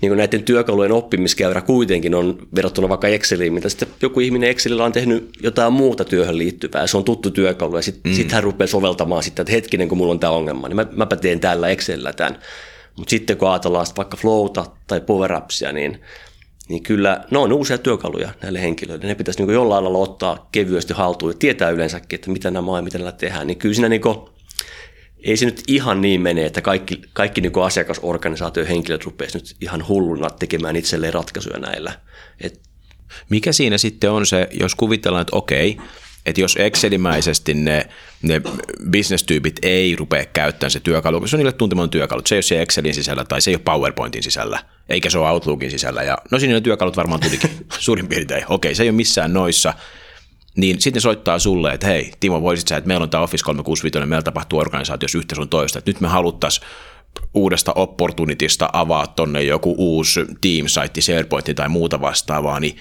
[0.00, 4.84] niin kuin näiden työkalujen oppimiskäyrä kuitenkin on verrattuna vaikka Exceliin, mitä sitten joku ihminen Excelillä
[4.84, 8.16] on tehnyt jotain muuta työhön liittyvää, se on tuttu työkalu ja sitten mm.
[8.16, 11.16] sit hän rupeaa soveltamaan sitten, että hetkinen kun mulla on tämä ongelma, niin mä, mäpä
[11.16, 12.38] teen tällä Excelillä tämän.
[12.96, 16.00] Mutta sitten kun ajatellaan vaikka Flowta tai Power Appsia, niin,
[16.68, 19.06] niin kyllä ne on uusia työkaluja näille henkilöille.
[19.06, 22.78] Ne pitäisi niin jollain lailla ottaa kevyesti haltuun ja tietää yleensäkin, että mitä nämä on
[22.78, 23.46] ja miten nämä tehdään.
[23.46, 24.18] Niin kyllä siinä niin kuin
[25.24, 29.88] ei se nyt ihan niin mene, että kaikki, kaikki niin asiakasorganisaation henkilöt rupeaisi nyt ihan
[29.88, 31.92] hulluna tekemään itselleen ratkaisuja näillä.
[32.40, 32.60] Et,
[33.30, 35.78] Mikä siinä sitten on se, jos kuvitellaan, että okei,
[36.26, 37.88] että jos Excelimäisesti ne,
[38.22, 38.42] ne
[38.90, 42.62] bisnestyypit ei rupea käyttämään se työkalu, se on niille tuntematon työkalu, se ei ole se
[42.62, 46.02] Excelin sisällä tai se ei ole PowerPointin sisällä, eikä se ole Outlookin sisällä.
[46.02, 48.44] Ja, no siinä ne työkalut varmaan tulikin suurin piirtein.
[48.48, 49.74] Okei, se ei ole missään noissa,
[50.56, 54.06] niin sitten soittaa sulle, että hei Timo, voisit sä, että meillä on tämä Office 365,
[54.08, 56.66] meillä tapahtuu organisaatiossa yhtä sun toista, että nyt me haluttaisiin
[57.34, 62.76] uudesta opportunitista avaa tonne joku uusi Teams-saitti, SharePoint tai muuta vastaavaa, niin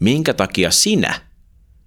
[0.00, 1.20] minkä takia sinä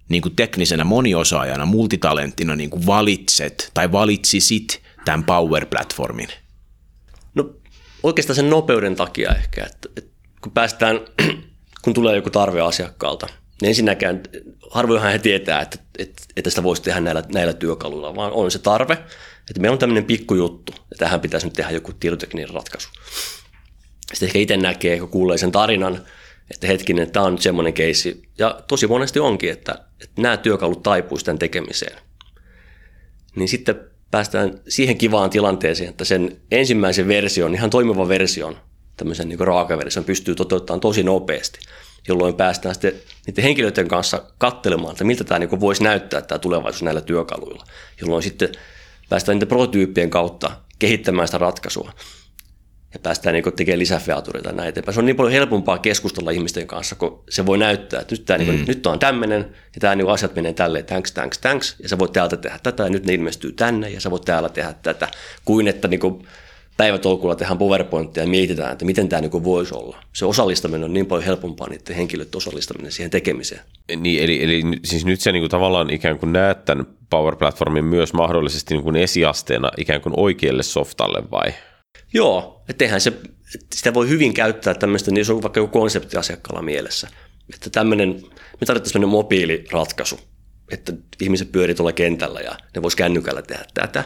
[0.08, 6.28] niin kuin teknisenä moniosaajana, multitalenttina niin kuin valitset tai valitsisit tämän Power-platformin?
[8.02, 10.10] Oikeastaan sen nopeuden takia ehkä, että, että
[10.40, 11.00] kun päästään,
[11.82, 13.26] kun tulee joku tarve asiakkaalta–
[13.60, 14.22] niin ensinnäkään
[14.70, 18.58] harvoinhan he tietää, että, että, että sitä voisi tehdä näillä, näillä työkaluilla, vaan on se
[18.58, 18.92] tarve,
[19.50, 22.88] että meillä on tämmöinen pikkujuttu, ja tähän pitäisi nyt tehdä joku tietotekninen ratkaisu.
[24.12, 26.06] Sitten ehkä itse näkee, kun kuulee sen tarinan,
[26.50, 30.36] että hetkinen, että tämä on nyt semmoinen keissi, ja tosi monesti onkin, että, että nämä
[30.36, 31.98] työkalut taipuisivat tämän tekemiseen.
[33.36, 38.56] Niin sitten päästään siihen kivaan tilanteeseen, että sen ensimmäisen version, ihan toimiva version,
[38.96, 41.58] tämmöisen niin raakaversion pystyy toteuttamaan tosi nopeasti–
[42.08, 42.92] jolloin päästään sitten
[43.26, 47.64] niiden henkilöiden kanssa katselemaan, että miltä tämä niin voisi näyttää tämä tulevaisuus näillä työkaluilla,
[48.00, 48.48] jolloin sitten
[49.08, 51.92] päästään niiden prototyyppien kautta kehittämään sitä ratkaisua
[52.94, 54.94] ja päästään niin tekemään lisäfeatureita ja näin eteenpäin.
[54.94, 58.38] Se on niin paljon helpompaa keskustella ihmisten kanssa, kun se voi näyttää, että nyt tämä,
[58.38, 58.64] niin mm.
[58.68, 59.40] nyt on tämmöinen
[59.74, 62.82] ja tämä niin asiat menee tälleen, thanks, thanks, thanks, ja sä voit täältä tehdä tätä
[62.82, 65.08] ja nyt ne ilmestyy tänne ja sä voit täällä tehdä tätä,
[65.44, 66.26] kuin että niin kuin
[66.76, 69.96] päivätolkulla tehdään PowerPointia ja mietitään, että miten tämä niin voisi olla.
[70.12, 73.60] Se osallistaminen on niin paljon helpompaa niiden henkilöiden osallistaminen siihen tekemiseen.
[73.96, 77.84] Niin, eli, eli siis nyt sä niin kuin tavallaan ikään kuin näet tämän Power Platformin
[77.84, 81.54] myös mahdollisesti niin kuin esiasteena ikään kuin oikealle softalle vai?
[82.12, 83.12] Joo, että eihän se,
[83.74, 87.08] sitä voi hyvin käyttää tämmöistä, niin jos on vaikka joku konsepti asiakkaalla mielessä.
[87.54, 88.08] Että tämmöinen,
[88.60, 90.20] me tarvittaisiin tämmöinen mobiiliratkaisu,
[90.70, 94.04] että ihmiset pyörii tuolla kentällä ja ne voisi kännykällä tehdä tätä.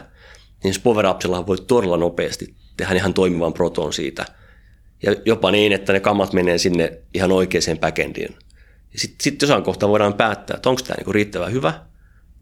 [0.63, 1.05] Niin Power
[1.47, 4.25] voi todella nopeasti tehdä ihan toimivan proton siitä.
[5.03, 8.35] Ja jopa niin, että ne kammat menee sinne ihan oikeaan backendiin.
[8.95, 11.73] Sitten sit jossain kohtaa voidaan päättää, että onko tämä niinku riittävän hyvä.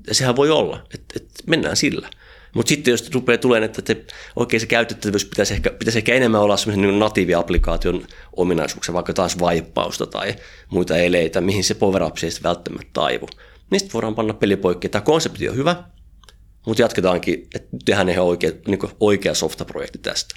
[0.07, 2.09] Ja sehän voi olla, että, että mennään sillä.
[2.53, 6.41] Mutta sitten jos rupeaa tulemaan, että te, oikein se käytettävyys pitäisi ehkä, pitäisi ehkä enemmän
[6.41, 10.35] olla semmoisen niin natiivi-applikaation ominaisuuksia, vaikka taas vaippausta tai
[10.69, 13.27] muita eleitä, mihin se power up ei välttämättä taivu.
[13.71, 14.89] Niistä voidaan panna peli poikki.
[14.89, 15.83] Tämä konsepti on hyvä,
[16.65, 20.35] mutta jatketaankin, että tehdään ihan oikea, niin oikea softaprojekti tästä.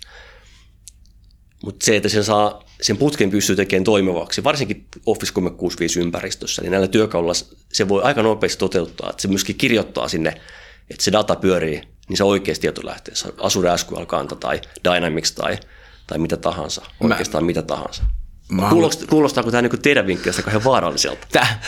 [1.65, 6.71] Mutta se, että sen, saa, sen putken pystyy tekemään toimivaksi, varsinkin Office 365 ympäristössä, niin
[6.71, 7.35] näillä työkaluilla
[7.73, 10.41] se voi aika nopeasti toteuttaa, että se myöskin kirjoittaa sinne,
[10.91, 15.59] että se data pyörii niin se oikeasti tietolähteessä, Azure SQL kanta tai Dynamics tai,
[16.07, 18.03] tai mitä tahansa, oikeastaan mä, mitä tahansa.
[18.49, 21.27] Mä Kuulostaa, kuulostaako tämä niin teidän vinkkelistä kauhean vaaralliselta?
[21.33, 21.63] Tää,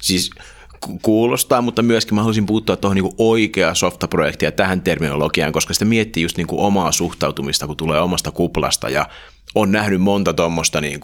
[0.00, 0.30] siis
[1.02, 5.84] kuulostaa, mutta myöskin mä haluaisin puuttua tuohon niin oikea softaprojekti ja tähän terminologiaan, koska sitä
[5.84, 9.08] miettii just niin kuin omaa suhtautumista, kun tulee omasta kuplasta ja
[9.54, 11.00] on nähnyt monta tuommoista niin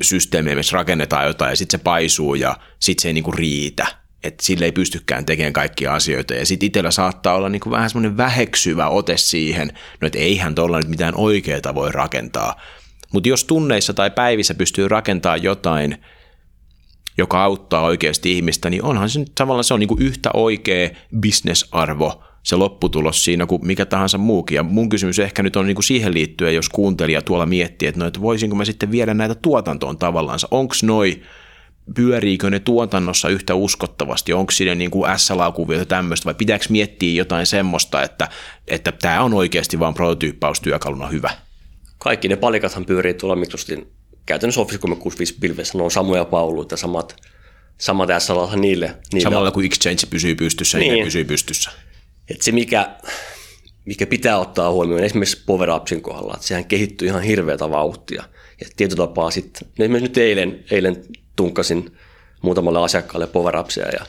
[0.00, 3.86] systeemiä, missä rakennetaan jotain ja sitten se paisuu ja sitten se ei niin kuin riitä
[4.24, 6.34] että sille ei pystykään tekemään kaikkia asioita.
[6.34, 10.54] Ja sitten itsellä saattaa olla niin kuin vähän semmoinen väheksyvä ote siihen, no että eihän
[10.54, 12.60] tuolla nyt mitään oikeaa voi rakentaa.
[13.12, 15.96] Mutta jos tunneissa tai päivissä pystyy rakentamaan jotain,
[17.18, 20.90] joka auttaa oikeasti ihmistä, niin onhan se nyt tavallaan se on niin kuin yhtä oikea
[21.20, 24.56] bisnesarvo se lopputulos siinä kuin mikä tahansa muukin.
[24.56, 28.00] Ja mun kysymys ehkä nyt on niin kuin siihen liittyen, jos kuuntelija tuolla miettii, että,
[28.00, 30.38] no, että voisinko mä sitten viedä näitä tuotantoon tavallaan.
[30.50, 31.22] Onko noi
[31.94, 37.46] pyöriikö ne tuotannossa yhtä uskottavasti, onko siinä niin kuin SLA-kuvioita tämmöistä, vai pitääkö miettiä jotain
[37.46, 38.28] semmoista, että,
[38.68, 41.30] että tämä on oikeasti vain prototyyppaustyökaluna hyvä?
[41.98, 43.92] Kaikki ne palikathan pyörii tuolla Microsoftin
[44.26, 47.16] käytännössä Office 365 pilvessä, ne on samoja pauluita, samat,
[47.78, 49.22] samat SLA niille, niille.
[49.22, 51.70] Samalla kuin Exchange pysyy pystyssä, niin, niin pysyy pystyssä.
[52.30, 52.96] Et se, mikä,
[53.84, 58.24] mikä pitää ottaa huomioon esimerkiksi Power Appsin kohdalla, että sehän kehittyy ihan hirveätä vauhtia.
[58.60, 61.04] Ja tietotapaa sitten, esimerkiksi nyt eilen, eilen
[61.38, 61.96] tunkkasin
[62.42, 63.54] muutamalle asiakkaalle power
[63.98, 64.06] ja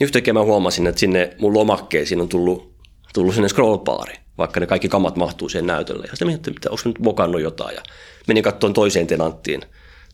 [0.00, 2.74] yhtäkkiä mä huomasin, että sinne mun lomakkeisiin on tullut,
[3.14, 6.04] tullut sinne scrollbaari, vaikka ne kaikki kamat mahtuu siihen näytölle.
[6.04, 7.82] Ja sitten mietin, että onko nyt mokannut jotain ja
[8.28, 9.62] menin katsomaan toiseen tenanttiin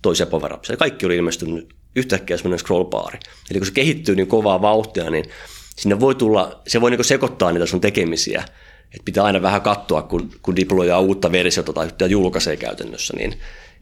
[0.03, 3.19] toisia power ja kaikki oli ilmestynyt yhtäkkiä semmoinen scrollbaari.
[3.51, 5.25] Eli kun se kehittyy niin kovaa vauhtia, niin
[5.77, 8.45] sinne voi tulla, se voi niin sekoittaa niitä sun tekemisiä,
[8.85, 13.35] että pitää aina vähän katsoa, kun, kun deployaa uutta versiota tai julkaisee käytännössä, niin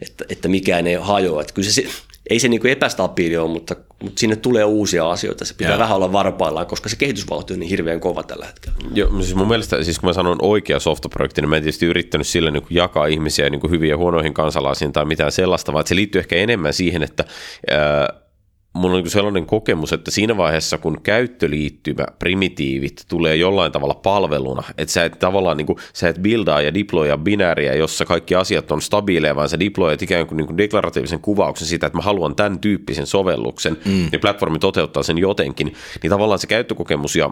[0.02, 1.40] että, että mikään ei hajoa.
[1.40, 1.84] Että kyllä se,
[2.30, 5.44] ei se niin epästabiili ole, mutta, mutta sinne tulee uusia asioita.
[5.44, 5.78] Se pitää ja.
[5.78, 8.76] vähän olla varpaillaan, koska se kehitysvauhti on niin hirveän kova tällä hetkellä.
[8.94, 12.26] Joo, siis mun mielestä, siis kun mä sanon oikea softaprojekti, niin mä en tietysti yrittänyt
[12.26, 16.18] sillä niin jakaa ihmisiä niin hyviä ja huonoihin kansalaisiin tai mitään sellaista, vaan se liittyy
[16.18, 17.24] ehkä enemmän siihen, että
[17.70, 18.29] ää,
[18.72, 24.62] mulla on niin sellainen kokemus, että siinä vaiheessa, kun käyttöliittymä, primitiivit tulee jollain tavalla palveluna,
[24.78, 28.72] että sä et tavallaan niin kuin, sä et buildaa ja deploya binääriä, jossa kaikki asiat
[28.72, 32.36] on stabiileja, vaan sä deployat ikään kuin, niin kuin deklaratiivisen kuvauksen siitä, että mä haluan
[32.36, 34.08] tämän tyyppisen sovelluksen, mm.
[34.12, 37.30] niin platformi toteuttaa sen jotenkin, niin tavallaan se käyttökokemus ja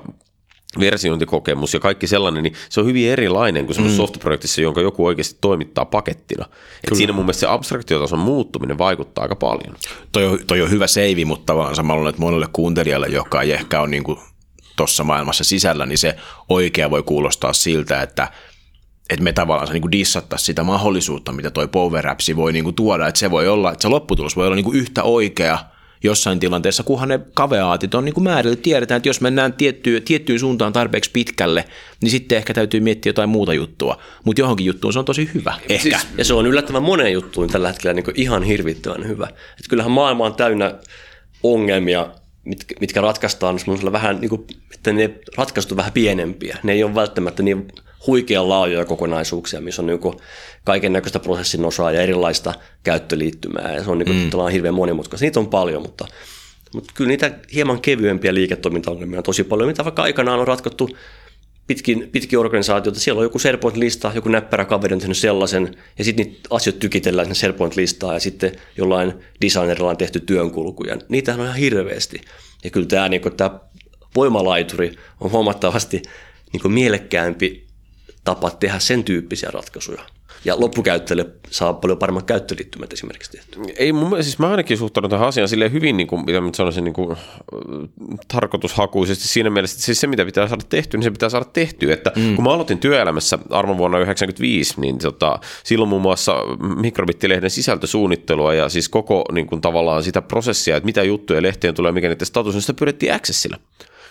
[0.81, 4.07] versiointikokemus ja kaikki sellainen, niin se on hyvin erilainen kuin semmoisessa mm.
[4.07, 6.47] softwareprojektissa, jonka joku oikeasti toimittaa pakettina.
[6.85, 9.77] Et siinä mun mielestä se abstraktiotason muuttuminen vaikuttaa aika paljon.
[10.13, 13.81] Toi on, toi on hyvä seivi, mutta vaan samalla että monelle kuuntelijalle, joka ei ehkä
[13.81, 14.05] ole niin
[14.77, 16.17] tuossa maailmassa sisällä, niin se
[16.49, 18.29] oikea voi kuulostaa siltä, että
[19.11, 23.09] että me tavallaan niin dissattaisiin sitä mahdollisuutta, mitä toi Power Apps voi niin kuin tuoda,
[23.09, 25.59] että se voi olla, että se lopputulos voi olla niin kuin yhtä oikea–
[26.03, 28.63] jossain tilanteessa, kunhan ne kaveaatit on niin kuin määritelty.
[28.63, 31.65] Tiedetään, että jos mennään tiettyyn, tiettyyn suuntaan tarpeeksi pitkälle,
[32.03, 33.99] niin sitten ehkä täytyy miettiä jotain muuta juttua.
[34.25, 35.55] Mutta johonkin juttuun se on tosi hyvä.
[35.69, 35.83] Ehkä.
[35.99, 39.29] Siis, ja se on yllättävän moneen juttuun tällä hetkellä niin ihan hirvittävän hyvä.
[39.61, 40.75] Et kyllähän maailma on täynnä
[41.43, 42.09] ongelmia,
[42.45, 43.59] mitkä, mitkä ratkaistaan
[43.93, 46.59] vähän, niin kuin, että ne ratkaistu vähän pienempiä.
[46.63, 47.69] Ne ei ole välttämättä niin
[48.07, 50.01] huikean laajoja kokonaisuuksia, missä on niin
[50.69, 53.75] kaiken näköistä prosessin osaa ja erilaista käyttöliittymää.
[53.75, 54.53] Ja se on, niin kuin, mm.
[54.53, 55.25] hirveän monimutkaista.
[55.25, 56.07] Niitä on paljon, mutta,
[56.75, 60.91] mutta kyllä niitä hieman kevyempiä liiketoimintaongelmia on tosi paljon, mitä vaikka aikanaan on ratkottu
[61.67, 63.01] pitkin, pitkin organisaatiota.
[63.01, 67.27] Siellä on joku SharePoint-lista, joku näppärä kaveri on tehnyt sellaisen, ja sitten niitä asioita tykitellään
[67.27, 70.97] sinne SharePoint-listaan, ja sitten jollain designerilla on tehty työnkulkuja.
[71.09, 72.21] Niitähän on ihan hirveästi.
[72.65, 73.61] Ja kyllä tämä, niin kuin, tämä
[74.17, 76.03] voimalaituri on huomattavasti
[76.53, 77.67] niin kuin mielekkäämpi
[78.25, 80.18] tapa tehdä sen tyyppisiä ratkaisuja.
[80.45, 83.61] Ja loppukäyttäjälle saa paljon paremmat käyttöliittymät esimerkiksi tehty.
[83.77, 86.51] Ei mun mielestä, siis mä ainakin suhtaudun tähän asiaan silleen hyvin, niin kuin, mitä mä
[86.55, 87.17] sanoisin, niin kuin,
[88.29, 91.95] tarkoitushakuisesti siinä mielessä, että siis se mitä pitää saada tehtyä, niin se pitää saada tehtyä.
[91.95, 92.35] Että mm.
[92.35, 96.35] kun mä aloitin työelämässä arvon vuonna 1995, niin tota, silloin muun muassa
[96.77, 101.93] mikrobittilehden sisältösuunnittelua ja siis koko niin kuin, tavallaan sitä prosessia, että mitä juttuja lehteen tulee,
[101.93, 103.57] mikä niiden status, niin sitä pyydettiin Accessilla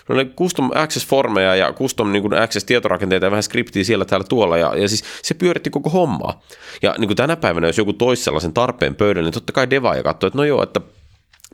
[0.08, 4.56] no ne custom access-formeja ja custom niin access-tietorakenteita ja vähän skriptiä siellä täällä tuolla.
[4.56, 6.42] Ja, ja siis se pyöritti koko hommaa.
[6.82, 10.02] Ja niin kuin tänä päivänä, jos joku toisi sellaisen tarpeen pöydälle, niin totta kai devaaja
[10.02, 10.80] katsoo, että no joo, että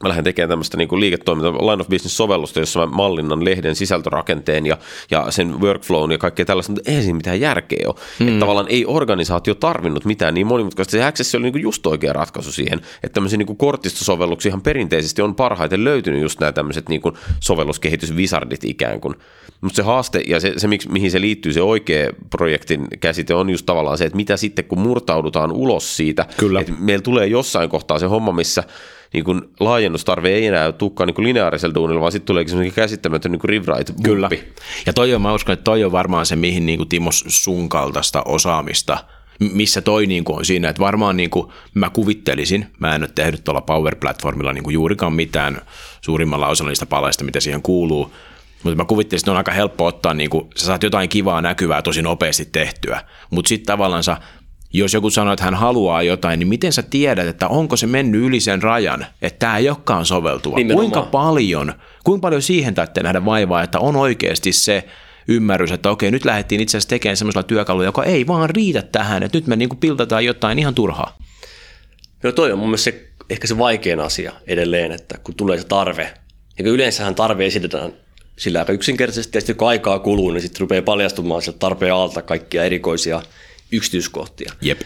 [0.02, 4.78] mä lähden tekemään tämmöistä niin liiketoiminta, line of business-sovellusta, jossa mä mallinnan lehden sisältörakenteen ja,
[5.10, 7.94] ja sen workflown ja kaikkea tällaista, mutta ei siinä mitään järkeä ole.
[8.20, 8.28] Mm.
[8.28, 10.90] Että tavallaan ei organisaatio tarvinnut mitään niin monimutkaista.
[10.90, 15.34] Se Access oli niin just oikea ratkaisu siihen, että tämmöisiä niin kortistosovelluksia ihan perinteisesti on
[15.34, 17.02] parhaiten löytynyt just nämä tämmöiset niin
[17.40, 19.14] sovelluskehitysvisardit ikään kuin.
[19.60, 23.66] Mutta se haaste ja se, se, mihin se liittyy, se oikea projektin käsite on just
[23.66, 26.60] tavallaan se, että mitä sitten kun murtaudutaan ulos siitä, Kyllä.
[26.60, 28.64] että meillä tulee jossain kohtaa se homma, missä
[29.14, 33.40] niin kuin laajennustarve ei enää tukkaa niin lineaarisella duunilla, vaan sitten tuleekin semmoinen käsittämätön niin
[33.44, 34.30] rewrite Kyllä.
[34.86, 37.68] Ja toi on, mä uskon, että toi on varmaan se, mihin niin kuin Timo sun
[37.68, 38.98] kaltaista osaamista
[39.52, 43.10] missä toi niin kuin on siinä, että varmaan niin kuin mä kuvittelisin, mä en ole
[43.14, 45.60] tehnyt tuolla Power-platformilla niin kuin juurikaan mitään
[46.00, 48.12] suurimmalla osalla niistä palaista, mitä siihen kuuluu,
[48.62, 51.82] mutta mä kuvittelisin, että on aika helppo ottaa, niin kuin, sä saat jotain kivaa näkyvää
[51.82, 54.04] tosi nopeasti tehtyä, mutta sitten tavallaan
[54.78, 58.22] jos joku sanoo, että hän haluaa jotain, niin miten sä tiedät, että onko se mennyt
[58.22, 60.56] yli sen rajan, että tämä ei olekaan soveltuva?
[60.56, 60.90] Nimenomaan.
[60.90, 64.84] Kuinka paljon, kuinka paljon siihen täytyy nähdä vaivaa, että on oikeasti se
[65.28, 69.22] ymmärrys, että okei, nyt lähdettiin itse asiassa tekemään sellaisella työkalulla, joka ei vaan riitä tähän,
[69.22, 71.18] että nyt me niin kuin piltataan jotain ihan turhaa.
[72.22, 75.66] No toi on mun mielestä se, ehkä se vaikein asia edelleen, että kun tulee se
[75.66, 76.14] tarve,
[76.58, 77.92] ja yleensähän tarve esitetään
[78.36, 82.22] sillä aika yksinkertaisesti, ja sitten kun aikaa kuluu, niin sitten rupeaa paljastumaan sieltä tarpeen alta
[82.22, 83.22] kaikkia erikoisia
[83.76, 84.52] yksityiskohtia.
[84.60, 84.80] Jep.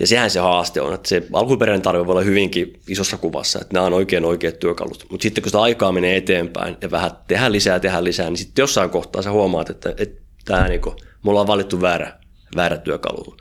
[0.00, 3.74] Ja sehän se haaste on, että se alkuperäinen tarve voi olla hyvinkin isossa kuvassa, että
[3.74, 5.06] nämä on oikein oikeat työkalut.
[5.10, 8.62] Mutta sitten kun sitä aikaa menee eteenpäin ja vähän tehdään lisää, tehdään lisää, niin sitten
[8.62, 12.18] jossain kohtaa sä huomaat, että, että tämä niin kuin, me ollaan valittu väärä,
[12.56, 13.36] väärä työkalu.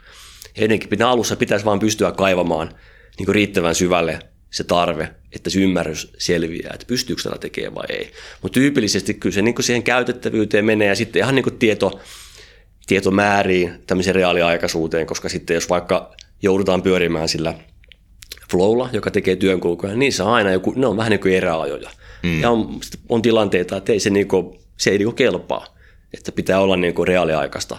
[0.56, 2.67] Ennenkin pitää alussa pitäisi vain pystyä kaivamaan
[3.17, 4.19] niin kuin riittävän syvälle
[4.52, 8.12] se tarve, että se ymmärrys selviää, että pystyykö tällä tekemään vai ei.
[8.41, 12.00] Mutta tyypillisesti kyllä se niin kuin siihen käytettävyyteen menee ja sitten ihan niin kuin tieto,
[12.88, 17.54] tietomääriin tämmöiseen reaaliaikaisuuteen, koska sitten jos vaikka joudutaan pyörimään sillä
[18.52, 21.89] flowlla, joka tekee työnkulkuja, niin se on aina joku, ne on vähän niin kuin eräajoja.
[22.24, 22.41] Mm.
[22.41, 25.65] Ja on, on tilanteita, että ei se, niin kuin, se ei niin kuin kelpaa,
[26.13, 27.78] että pitää olla niin kuin reaaliaikaista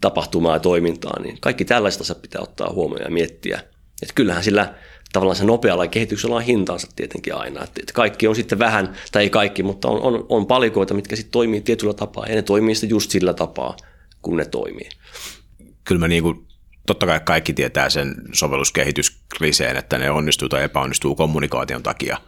[0.00, 3.60] tapahtumaa ja toimintaa, niin kaikki tällaista pitää ottaa huomioon ja miettiä.
[4.02, 4.74] Että kyllähän sillä
[5.12, 7.64] tavallaan se nopealla kehityksellä on hintansa tietenkin aina.
[7.64, 11.16] Että, että kaikki on sitten vähän, tai ei kaikki, mutta on, on, on palikoita, mitkä
[11.16, 13.76] sitten toimii tietyllä tapaa, ja ne toimii sitten just sillä tapaa,
[14.26, 14.88] kun ne toimii.
[15.84, 16.46] Kyllä mä niin kuin,
[16.86, 22.18] totta kai kaikki tietää sen sovelluskehityskliseen, että ne onnistuu tai epäonnistuu kommunikaation takia.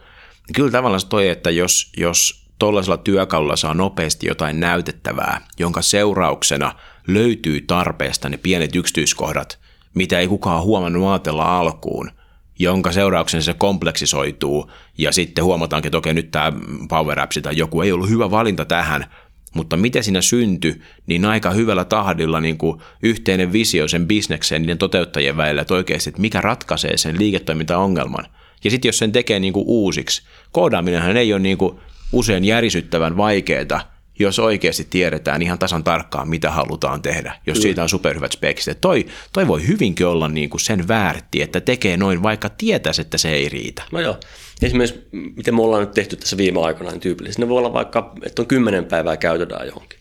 [0.55, 6.75] Kyllä tavallaan se toi, että jos, jos tuollaisella työkalulla saa nopeasti jotain näytettävää, jonka seurauksena
[7.07, 9.59] löytyy tarpeesta ne pienet yksityiskohdat,
[9.93, 12.11] mitä ei kukaan huomannut ajatella alkuun,
[12.59, 16.53] jonka seurauksena se kompleksisoituu ja sitten huomataankin, että okei, nyt tämä
[16.89, 19.05] Power Apps tai joku ei ollut hyvä valinta tähän,
[19.53, 24.77] mutta miten siinä syntyi, niin aika hyvällä tahdilla niin kuin yhteinen visio sen bisneksen niiden
[24.77, 28.25] toteuttajien välillä, että oikeasti, että mikä ratkaisee sen liiketoimintaongelman.
[28.63, 31.79] Ja sitten jos sen tekee niin kuin uusiksi, koodaaminenhan ei ole niin kuin
[32.11, 37.61] usein järisyttävän vaikeaa, jos oikeasti tiedetään ihan tasan tarkkaan, mitä halutaan tehdä, jos Kyllä.
[37.61, 38.81] siitä on superhyvät speksit.
[38.81, 43.17] Toi, toi voi hyvinkin olla niin kuin sen väärti, että tekee noin, vaikka tietäisi, että
[43.17, 43.83] se ei riitä.
[43.91, 44.17] No joo.
[44.61, 48.13] Esimerkiksi, miten me ollaan nyt tehty tässä viime aikoina niin tyypillisesti, ne voi olla vaikka,
[48.23, 49.99] että on kymmenen päivää käytetään johonkin.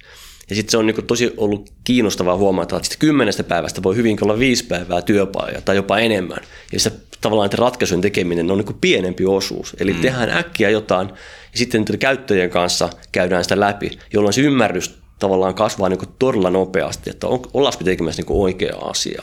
[0.51, 4.25] Ja sitten se on niin tosi ollut kiinnostavaa huomata, että sitten kymmenestä päivästä voi hyvinkin
[4.25, 6.39] olla viisi päivää työpaja tai jopa enemmän.
[6.73, 9.77] Ja se tavallaan että ratkaisun tekeminen on niin pienempi osuus.
[9.81, 10.01] Eli mm.
[10.01, 11.09] tehdään äkkiä jotain
[11.53, 17.11] ja sitten käyttäjien kanssa käydään sitä läpi, jolloin se ymmärrys tavallaan kasvaa niin todella nopeasti,
[17.11, 19.23] että on, ollaanko tekemässä niin oikea asia.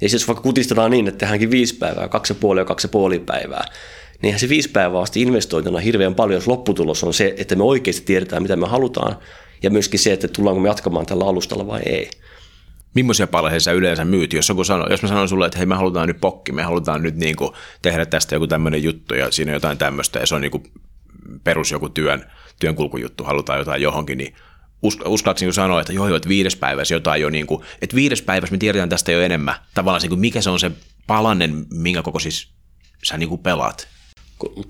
[0.00, 2.88] Ja siis vaikka kutistetaan niin, että tehdäänkin viisi päivää, kaksi ja puoli ja kaksi ja
[2.88, 3.64] puoli päivää,
[4.22, 7.62] niin eihän se viisi päivää asti investointuna hirveän paljon, jos lopputulos on se, että me
[7.62, 9.16] oikeasti tiedetään, mitä me halutaan,
[9.62, 12.10] ja myöskin se, että tullaanko me jatkamaan tällä alustalla vai ei.
[12.94, 15.74] Millaisia palveluja sä yleensä myyt, jos, joku sano, jos mä sanon sulle, että hei me
[15.74, 17.50] halutaan nyt pokki, me halutaan nyt niin kuin
[17.82, 20.62] tehdä tästä joku tämmöinen juttu ja siinä on jotain tämmöistä ja se on niin kuin
[21.44, 24.34] perus joku työn, työnkulkujuttu, halutaan jotain johonkin, niin
[24.82, 28.54] uskallako sanoa, että joo, joo, että viides päivässä jotain jo, niin kuin, että viides päivässä
[28.54, 29.54] me tiedetään tästä jo enemmän.
[29.74, 30.70] Tavallaan se, mikä se on se
[31.06, 32.48] palanen, minkä koko siis
[33.04, 33.88] sä niin kuin pelaat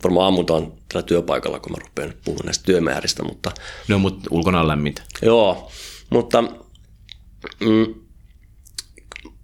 [0.04, 3.22] varmaan ammutaan tällä työpaikalla, kun mä rupean puhumaan näistä työmääristä.
[3.22, 3.50] Mutta,
[3.88, 5.02] no, mutta ulkona on lämmintä.
[5.22, 5.70] Joo,
[6.10, 6.42] mutta
[7.60, 7.94] mm,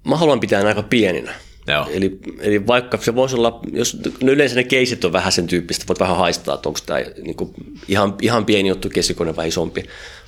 [0.04, 1.34] mä haluan pitää ne aika pieninä.
[1.66, 1.86] Joo.
[1.90, 5.84] Eli, eli vaikka se voisi olla, jos no yleensä ne keisit on vähän sen tyyppistä,
[5.88, 7.54] voit vähän haistaa, että onko tämä niin kuin
[7.88, 9.84] ihan, ihan pieni juttu keskikone vai isompi.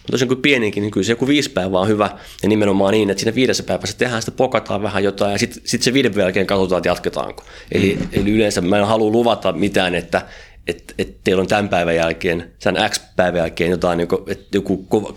[0.07, 2.11] Mutta tosiaan kuin pienikin, niin kyllä se joku viisi päivää on hyvä
[2.43, 5.83] ja nimenomaan niin, että siinä viidessä päivässä tehdään sitä, pokataan vähän jotain ja sitten sit
[5.83, 7.45] se viiden päivän jälkeen katsotaan, että jatketaanko.
[7.73, 8.09] Eli, mm.
[8.13, 10.23] eli yleensä mä en halua luvata mitään, että
[10.67, 14.77] että et teillä on tämän päivän jälkeen, sen X-päivän jälkeen jotain, niin kuin, että joku
[14.77, 15.13] kova,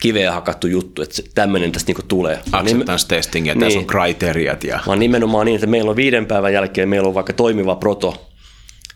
[0.00, 2.38] kiveä hakattu juttu, että tämmöinen tästä niin tulee.
[2.52, 4.64] Acceptance testing ja niin, tässä on kriteriat.
[4.64, 4.80] Ja...
[4.86, 8.30] Vaan nimenomaan niin, että meillä on viiden päivän jälkeen, meillä on vaikka toimiva proto,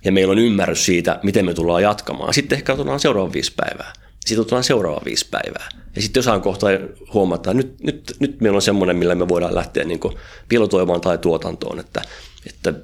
[0.04, 2.34] ja meillä on ymmärrys siitä, miten me tullaan jatkamaan.
[2.34, 3.92] Sitten ehkä otetaan seuraava viisi päivää.
[4.28, 5.68] Sitten otetaan seuraava viisi päivää.
[5.96, 6.70] Ja sitten jossain kohtaa
[7.14, 10.00] huomataan, että nyt, nyt, nyt meillä on semmoinen, millä me voidaan lähteä niin
[10.48, 12.02] pilotoimaan tai tuotantoon, että,
[12.46, 12.74] että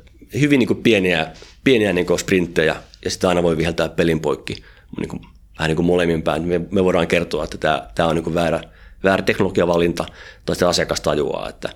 [0.40, 1.32] hyvin niin pieniä,
[1.64, 4.64] pieniä niin sprinttejä ja sitten aina voi viheltää pelin poikki
[4.98, 5.20] niin kuin,
[5.58, 6.42] vähän niin kuin molemmin päin.
[6.42, 8.60] Me, me voidaan kertoa, että tämä, tämä on niin väärä,
[9.04, 10.04] väärä teknologiavalinta
[10.46, 11.68] tai sitä asiakas tajuaa, että,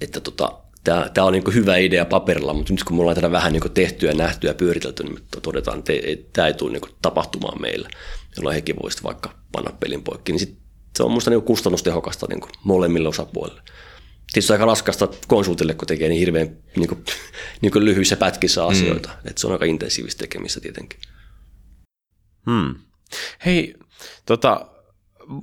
[0.00, 0.52] että tota,
[0.84, 3.60] tämä, tämä on niin hyvä idea paperilla, mutta nyt kun me ollaan tätä vähän niin
[3.60, 4.06] kuin tehty
[4.42, 5.92] ja pyöritelty, niin todetaan, että
[6.32, 7.88] tämä ei tule niin tapahtumaan meillä,
[8.36, 10.32] jolloin hekin voisi vaikka panna pelin poikki.
[10.32, 10.58] Niin sit
[10.96, 13.62] se on minusta niin kustannustehokasta niin kuin molemmille osapuolille
[14.32, 17.04] tietysti aika raskasta konsultille, kun tekee niin hirveän niin kuin,
[17.62, 19.08] niin kuin lyhyissä pätkissä asioita.
[19.08, 19.28] Mm.
[19.28, 21.00] Että se on aika intensiivistä tekemistä tietenkin.
[22.46, 22.74] Hmm.
[23.46, 23.74] Hei,
[24.26, 24.66] tota,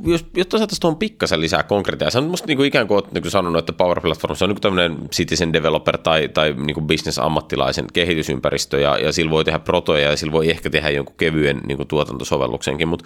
[0.04, 3.12] jos, jotta saataisiin tuohon pikkasen lisää konkreettia, sä on musta niin kuin ikään kuin olet
[3.12, 6.74] niin kuin sanonut, että Power Platform se on niin tämmöinen citizen developer tai, tai niin
[6.74, 11.16] kuin business-ammattilaisen kehitysympäristö ja, ja sillä voi tehdä protoja ja sillä voi ehkä tehdä jonkun
[11.18, 13.06] kevyen niin kuin tuotantosovelluksenkin, mutta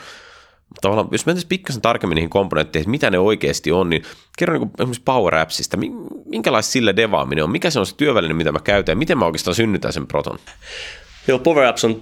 [0.81, 4.03] tavallaan, jos mentäisiin pikkasen tarkemmin niihin komponentteihin, että mitä ne oikeasti on, niin
[4.37, 5.77] kerro niin esimerkiksi Power Appsista,
[6.25, 8.93] minkälaista sillä devaaminen on, mikä se on se työväline, mitä mä käytän?
[8.93, 10.39] Ja miten mä oikeastaan synnytän sen proton?
[11.27, 12.01] Joo, Power Apps on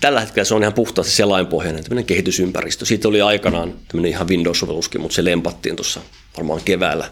[0.00, 2.84] tällä hetkellä se on ihan puhtaasti selainpohjainen tämmöinen kehitysympäristö.
[2.84, 6.00] Siitä oli aikanaan tämmöinen ihan Windows-sovelluskin, mutta se lempattiin tuossa
[6.36, 7.10] varmaan keväällä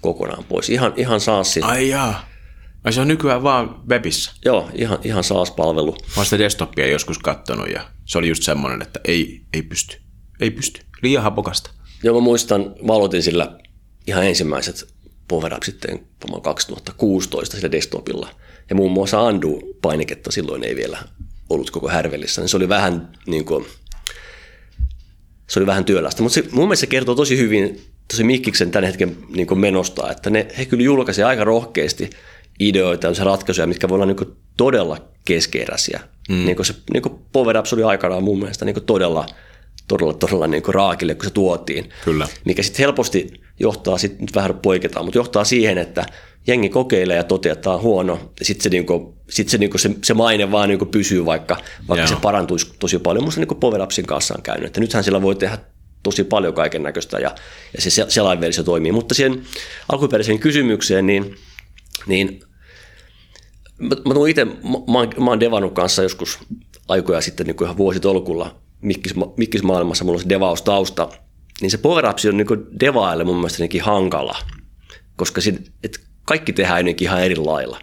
[0.00, 0.70] kokonaan pois.
[0.70, 2.28] Ihan, ihan saas Ai jaa.
[2.84, 4.32] Ai se on nykyään vaan webissä?
[4.44, 5.92] Joo, ihan, ihan SaaS-palvelu.
[5.92, 9.96] Mä oon sitä desktopia joskus katsonut ja se oli just semmoinen, että ei, ei pysty.
[10.40, 10.80] Ei pysty.
[11.02, 11.70] Liian hapokasta.
[12.02, 13.58] Joo, mä muistan, mä aloitin sillä
[14.06, 14.94] ihan ensimmäiset
[15.28, 16.06] power sitten
[16.42, 18.28] 2016 sillä desktopilla.
[18.70, 20.98] Ja muun muassa Andu-painiketta silloin ei vielä
[21.52, 22.40] ollut koko härvelissä.
[22.40, 23.66] Niin se oli vähän niin kuin,
[25.50, 26.22] se oli vähän työlästä.
[26.22, 30.46] Mutta mun mielestä se kertoo tosi hyvin tosi Mikkiksen tämän hetken niin menosta, että ne,
[30.58, 32.10] he kyllä julkaisivat aika rohkeasti
[32.60, 36.00] ideoita ja ratkaisuja, mitkä voi olla niin todella keskeeräisiä.
[36.28, 36.44] Mm.
[36.44, 39.26] Niin kuin se niin kuin Power Apps oli aikanaan mun mielestä niin todella–
[39.92, 41.90] todella, todella niin kuin raakille, kun se tuotiin.
[42.04, 42.28] Kyllä.
[42.44, 46.06] Mikä sitten helposti johtaa, sit nyt vähän poiketaan, mutta johtaa siihen, että
[46.46, 48.32] jengi kokeilee ja toteaa, että tämä on huono.
[48.42, 51.26] Sitten se, niin kuin, sit se, niin kuin se, se, maine vaan niin kuin pysyy,
[51.26, 51.56] vaikka,
[51.88, 53.24] vaikka se parantuisi tosi paljon.
[53.24, 54.66] Minusta niin Power Appsin kanssa on käynyt.
[54.66, 55.58] Että nythän sillä voi tehdä
[56.02, 57.34] tosi paljon kaiken näköistä ja,
[57.76, 58.92] ja se selainversio toimii.
[58.92, 59.42] Mutta siihen
[59.88, 61.36] alkuperäiseen kysymykseen, niin,
[62.06, 62.40] niin
[63.78, 66.38] mä, mä itse, mä, mä oon devannut kanssa joskus
[66.88, 71.08] aikoja sitten niin kuin ihan vuositolkulla mikkis, mikkismaailmassa mulla on se devaustausta,
[71.60, 74.38] niin se power on niin devaille mun mielestä hankala,
[75.16, 77.78] koska sit, et kaikki tehdään jotenkin ihan eri lailla.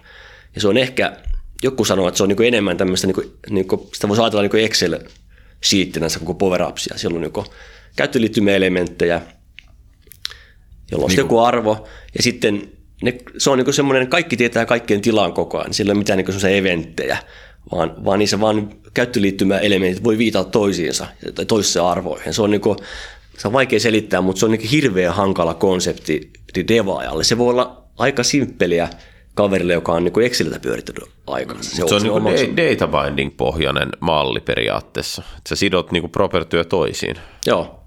[0.54, 1.16] Ja se on ehkä,
[1.62, 4.98] joku sanoo, että se on niin enemmän tämmöistä, niin niin sitä voisi ajatella niin excel
[5.64, 6.98] sheettinänsä koko power upsia.
[6.98, 7.44] Siellä on niin
[7.96, 9.20] käyttöliittymäelementtejä,
[10.92, 15.00] jolla on niin joku arvo, ja sitten ne, se on niin semmoinen, kaikki tietää kaikkien
[15.00, 17.18] tilaan koko ajan, sillä ei ole mitään niin eventtejä,
[17.72, 22.34] vaan, vaan niissä vaan käyttöliittymäelementit voi viitata toisiinsa tai toisissa arvoihin.
[22.34, 22.78] Se on, niin kuin,
[23.38, 26.30] se on vaikea selittää, mutta se on niin hirveän hankala konsepti
[26.68, 27.24] devaajalle.
[27.24, 28.88] Se voi olla aika simppeliä
[29.34, 31.70] kaverille, joka on niin Exceliltä pyörittänyt aikansa.
[31.70, 35.22] Se, se on, on niin data binding-pohjainen malli periaatteessa.
[35.48, 37.16] Sä sidot niin propertyä toisiin.
[37.46, 37.80] Joo,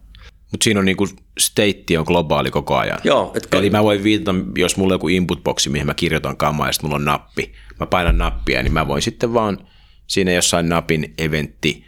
[0.51, 1.07] mutta siinä on niinku
[1.39, 2.99] state on globaali koko ajan.
[3.03, 3.57] Joo, etkä...
[3.57, 6.88] Eli mä voin viitata, jos mulla on joku inputboxi, mihin mä kirjoitan kamaa ja sitten
[6.88, 7.53] mulla on nappi.
[7.79, 9.67] Mä painan nappia, niin mä voin sitten vaan
[10.07, 11.86] siinä jossain napin eventti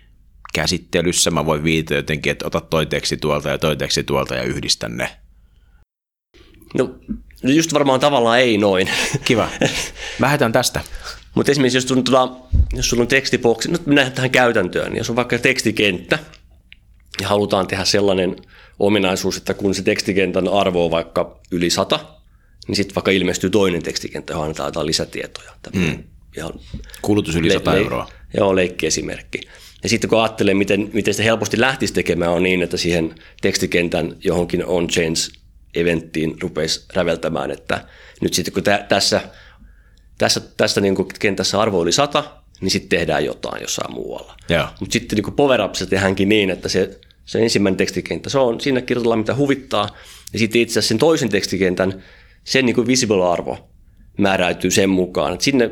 [0.54, 4.44] käsittelyssä, mä voin viitata jotenkin, että ota toi teksti tuolta ja toi teksti tuolta ja
[4.44, 5.10] yhdistä ne.
[7.44, 8.90] No just varmaan tavallaan ei noin.
[9.26, 9.50] Kiva.
[10.20, 10.82] Lähdetään tästä.
[11.36, 15.16] Mutta esimerkiksi jos, tulla, jos sulla on tekstiboksi, nyt mennään tähän käytäntöön, niin jos on
[15.16, 16.20] vaikka tekstikenttä
[17.22, 18.36] ja halutaan tehdä sellainen
[18.80, 22.00] ominaisuus, että kun se tekstikentän arvo on vaikka yli sata,
[22.68, 25.52] niin sitten vaikka ilmestyy toinen tekstikenttä, johon annetaan jotain lisätietoja.
[25.76, 26.04] Mm
[26.38, 26.54] ihan
[27.02, 28.10] Kulutus yli 100 le- euroa.
[28.38, 29.42] Joo, leikkiesimerkki.
[29.84, 34.16] Ja sitten kun ajattelee, miten, miten sitä helposti lähtisi tekemään, on niin, että siihen tekstikentän
[34.24, 35.20] johonkin on change
[35.76, 37.88] eventtiin rupeisi räveltämään, että
[38.22, 39.22] nyt sitten kun tä, tässä,
[40.18, 42.24] tässä, tässä niin kuin kentässä arvo oli 100,
[42.62, 44.36] niin sitten tehdään jotain jossain muualla.
[44.80, 48.82] Mutta sitten niin Power Upsissa tehdäänkin niin, että se, se ensimmäinen tekstikenttä, se on, siinä
[48.82, 49.90] kirjoitellaan mitä huvittaa,
[50.34, 52.04] ja sitten itse asiassa sen toisen tekstikentän
[52.46, 53.58] sen niin kuin visible-arvo
[54.18, 55.72] määräytyy sen mukaan, että sinne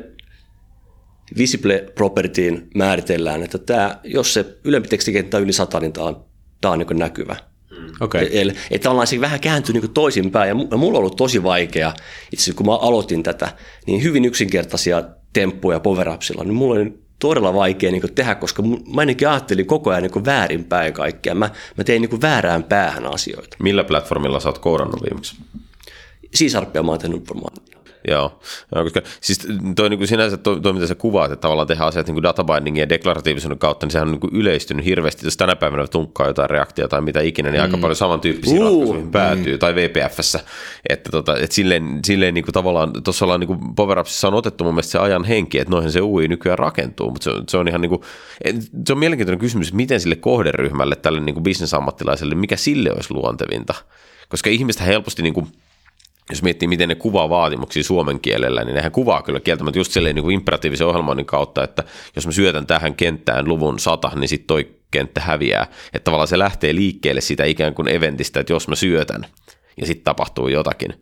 [1.38, 6.26] visible propertyin määritellään, että tämä, jos se ylempi tekstikenttä on yli 100, niin tämä on,
[6.62, 7.36] tämä on niin näkyvä.
[8.00, 8.30] Okay.
[8.32, 11.94] Eli, että tavallaan se vähän kääntyi niin toisinpäin ja mulla on ollut tosi vaikea,
[12.32, 13.50] itse asiassa kun mä aloitin tätä,
[13.88, 15.04] niin hyvin yksinkertaisia
[15.34, 16.10] temppuja power
[16.44, 20.94] niin mulla oli todella vaikea niin tehdä, koska mä ainakin ajattelin koko ajan niin väärinpäin
[20.94, 21.36] kaikkea.
[21.36, 23.58] Mä, mä tein niin väärään päähän asioita.
[23.60, 25.36] Millä platformilla sä oot koodannut viimeksi?
[26.38, 27.54] C-Sharpia mä oon tehnyt varmaan
[28.08, 28.40] Joo,
[28.76, 31.88] no, koska siis toi niin kuin sinänsä toi, toi, mitä sä kuvaat, että tavallaan tehdään
[31.88, 35.28] asiat niin databindingin ja deklaratiivisuuden kautta, niin sehän on niin kuin yleistynyt hirveästi.
[35.28, 37.64] Jos tänä päivänä tunkkaa jotain reaktia tai mitä ikinä, niin mm.
[37.64, 39.60] aika paljon samantyyppisiä uh, ratkaisuja päätyy, mm.
[39.60, 40.40] tai VPFssä.
[40.90, 44.64] Että, tota, että silleen, silleen niin kuin tavallaan, tuossa ollaan niin kuin Power on otettu
[44.64, 47.58] mun mielestä se ajan henki, että noihin se UI nykyään rakentuu, mutta se on, se
[47.58, 48.02] on ihan niin kuin,
[48.88, 53.74] se on mielenkiintoinen kysymys, miten sille kohderyhmälle, tälle niin kuin bisnesammattilaiselle, mikä sille olisi luontevinta.
[54.30, 55.48] Koska ihmistä helposti niin kuin
[56.30, 60.16] jos miettii, miten ne kuvaa vaatimuksia suomen kielellä, niin nehän kuvaa kyllä kieltämättä just silleen
[60.16, 61.84] niin imperatiivisen ohjelmoinnin kautta, että
[62.16, 65.68] jos mä syötän tähän kenttään luvun sata, niin sitten toi kenttä häviää.
[65.94, 69.26] Että tavallaan se lähtee liikkeelle siitä ikään kuin eventistä, että jos mä syötän
[69.82, 70.94] ja sitten tapahtuu jotakin,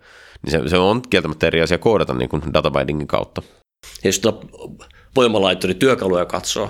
[0.41, 3.41] niin se, se on kieltämättä eri asia koodata niin kuin databindingin kautta.
[4.03, 4.21] Ja jos
[5.15, 6.69] voimalaittori työkaluja katsoo,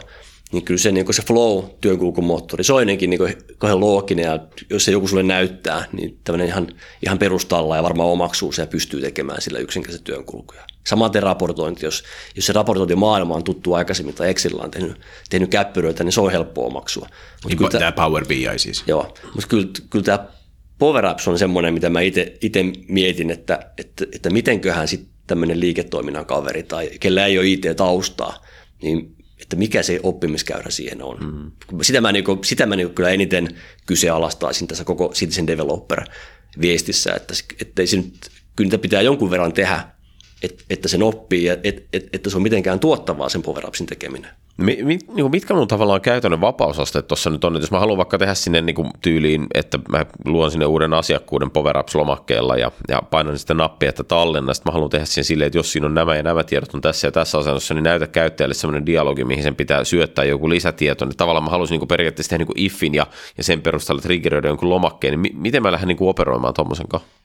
[0.52, 3.20] niin kyllä se, niin se flow työkulkumoottori, se on ennenkin niin
[3.58, 4.40] kauhean looginen ja
[4.70, 6.68] jos se joku sulle näyttää, niin tämmöinen ihan,
[7.06, 10.62] ihan perustalla ja varmaan omaksuu se ja pystyy tekemään sillä yksinkertaisen työnkulkuja.
[10.88, 12.04] Samaten raportointi, jos,
[12.36, 12.54] jos se
[12.96, 15.00] maailma on tuttu aikaisemmin tai Excelillä on tehnyt,
[15.30, 17.08] tehnyt käppyröitä, niin se on helppo omaksua.
[17.44, 18.84] Mut niin kyllä tämä Power BI siis.
[18.88, 20.28] Joo, mutta kyllä, kyllä tämä
[20.78, 26.26] Power Apps on semmoinen, mitä mä itse mietin, että, että, että mitenköhän sitten tämmöinen liiketoiminnan
[26.26, 28.46] kaveri tai kellä ei ole IT-taustaa,
[28.82, 29.16] niin
[29.52, 31.18] että mikä se oppimiskäyrä siihen on.
[31.20, 31.82] Mm.
[31.82, 33.48] Sitä mä, niin kuin, sitä mä niin kyllä eniten
[33.86, 38.14] kyseenalaistaisin tässä koko Citizen Developer-viestissä, että, että se nyt,
[38.56, 39.88] kyllä niitä pitää jonkun verran tehdä,
[40.44, 44.32] että, että sen oppii ja että, että se on mitenkään tuottavaa sen power tekeminen.
[44.62, 48.18] Mit, niin mitkä mun tavallaan käytännön vapausasteet tuossa nyt on, että jos mä haluan vaikka
[48.18, 53.02] tehdä sinne niin kuin tyyliin, että mä luon sinne uuden asiakkuuden Power lomakkeella ja, ja
[53.02, 55.94] painan sitten nappia, että tallenna, sitten mä haluan tehdä sen silleen, että jos siinä on
[55.94, 59.44] nämä ja nämä tiedot on tässä ja tässä asennossa, niin näytä käyttäjälle sellainen dialogi, mihin
[59.44, 63.08] sen pitää syöttää joku lisätieto, niin tavallaan mä haluaisin niin periaatteessa tehdä niin ifin ja,
[63.38, 67.22] ja sen perusteella triggeröidä jonkun lomakkeen, niin miten mä lähden niin operoimaan tuommoisen kanssa?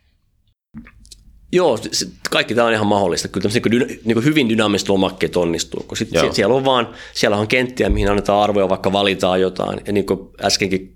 [1.52, 3.28] Joo, se, kaikki tämä on ihan mahdollista.
[3.28, 7.88] Kyllä niin niin hyvin dynaamiset lomakkeet onnistuu, kun sit siellä on vaan, siellä on kenttiä,
[7.88, 9.80] mihin annetaan arvoja, vaikka valitaan jotain.
[9.86, 10.95] Ja niin kuin äskenkin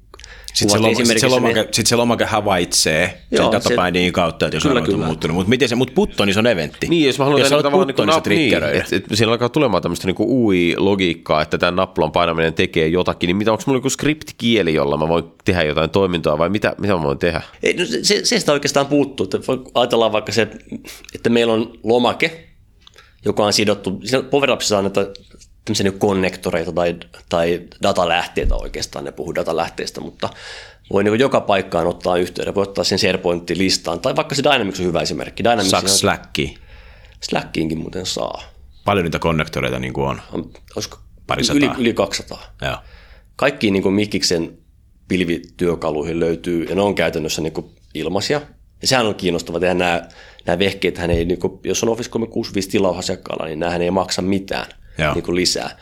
[0.54, 4.56] sitten se, loma, sit se, lomake, sit se lomake havaitsee Joo, sen databindingin kautta, että
[4.56, 5.34] jos kyllä, on muuttunut.
[5.34, 6.88] Mutta miten se, mut putto, niin se on eventti.
[6.88, 9.82] Niin, jos mä haluan jos tavallaan putto, niin, niin, niin että, että siinä alkaa tulemaan
[9.82, 14.74] tämmöistä niin UI-logiikkaa, että tämän nappulon painaminen tekee jotakin, niin mitä, onko mulla joku skriptikieli,
[14.74, 17.42] jolla mä voin tehdä jotain toimintaa vai mitä, mitä mä voin tehdä?
[17.62, 19.24] Ei, no se, se sitä oikeastaan puuttuu.
[19.24, 19.38] Että
[19.74, 20.48] ajatellaan vaikka se,
[21.14, 22.46] että meillä on lomake,
[23.24, 25.06] joka on sidottu, Power Appsissa annetaan
[25.70, 26.96] tämmöisiä niin konnektoreita tai,
[27.28, 30.28] tai datalähteitä oikeastaan, ne puhuu datalähteistä, mutta
[30.92, 34.86] voi niin joka paikkaan ottaa yhteyden, voi ottaa sen SharePoint-listaan, tai vaikka se Dynamics on
[34.86, 35.44] hyvä esimerkki.
[35.44, 36.54] Dynamics Saako Slacki?
[37.20, 38.42] Slackiinkin muuten saa.
[38.84, 40.20] Paljon niitä konnektoreita niin kuin on?
[40.32, 40.98] on olisiko
[41.54, 42.54] yli, yli 200.
[42.62, 42.76] Joo.
[43.36, 44.58] Kaikkiin niin Mikiksen
[45.08, 47.54] pilvityökaluihin löytyy, ja ne on käytännössä niin
[47.94, 48.40] ilmaisia.
[48.82, 50.08] Ja sehän on kiinnostavaa tehdä nämä,
[50.46, 54.22] nämä vehkeet, hän ei, niin kuin, jos on Office 365 tilauhasiakkaalla, niin nämähän ei maksa
[54.22, 54.66] mitään
[55.14, 55.78] niin kuin lisää.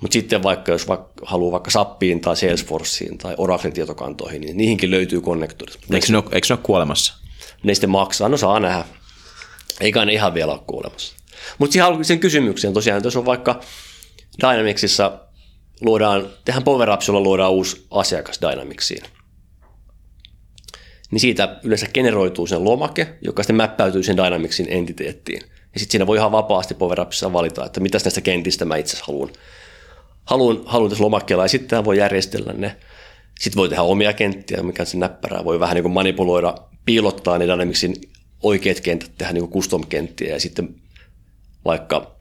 [0.00, 4.90] Mutta sitten vaikka jos vaikka, haluaa vaikka Sappiin tai Salesforceen tai Oraclen tietokantoihin, niin niihinkin
[4.90, 5.78] löytyy konnektorit.
[5.94, 7.14] Eikö ne, ole, eikö ne ole kuolemassa?
[7.62, 8.84] Ne sitten maksaa, no saa nähdä.
[9.80, 11.14] Eikä ne ihan vielä ole kuolemassa.
[11.58, 13.60] Mutta siihen sen kysymykseen tosiaan, jos on vaikka
[14.42, 15.20] Dynamicsissa
[15.80, 19.02] luodaan, tehdään Power Apps, jolla luodaan uusi asiakas Dynamicsiin.
[21.10, 25.42] Niin siitä yleensä generoituu sen lomake, joka sitten mäppäytyy sen Dynamicsin entiteettiin.
[25.74, 28.98] Ja sitten siinä voi ihan vapaasti Power Appsissa valita, että mitä näistä kentistä mä itse
[29.02, 29.30] haluan,
[30.24, 31.44] haluan, haluan tässä lomakkeella.
[31.44, 32.76] Ja sitten voi järjestellä ne.
[33.40, 35.44] Sitten voi tehdä omia kenttiä, mikä on se näppärää.
[35.44, 36.54] Voi vähän niin kuin manipuloida,
[36.84, 37.94] piilottaa ne Dynamicsin
[38.42, 40.74] oikeat kentät, tehdä niin kuin custom-kenttiä ja sitten
[41.64, 42.18] vaikka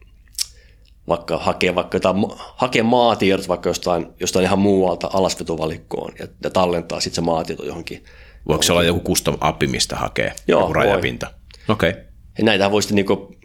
[1.07, 2.15] vaikka hakea, vaikka jotain,
[2.55, 8.03] hakea maatiedot vaikka jostain, jostain ihan muualta alasvetovalikkoon ja, ja tallentaa sitten se maatieto johonkin.
[8.47, 11.31] Voiko se olla joku custom appi, mistä hakee Joo, joku rajapinta?
[11.69, 11.89] Okei.
[11.89, 12.03] Okay.
[12.37, 13.35] Ja näitä voi sitten niinku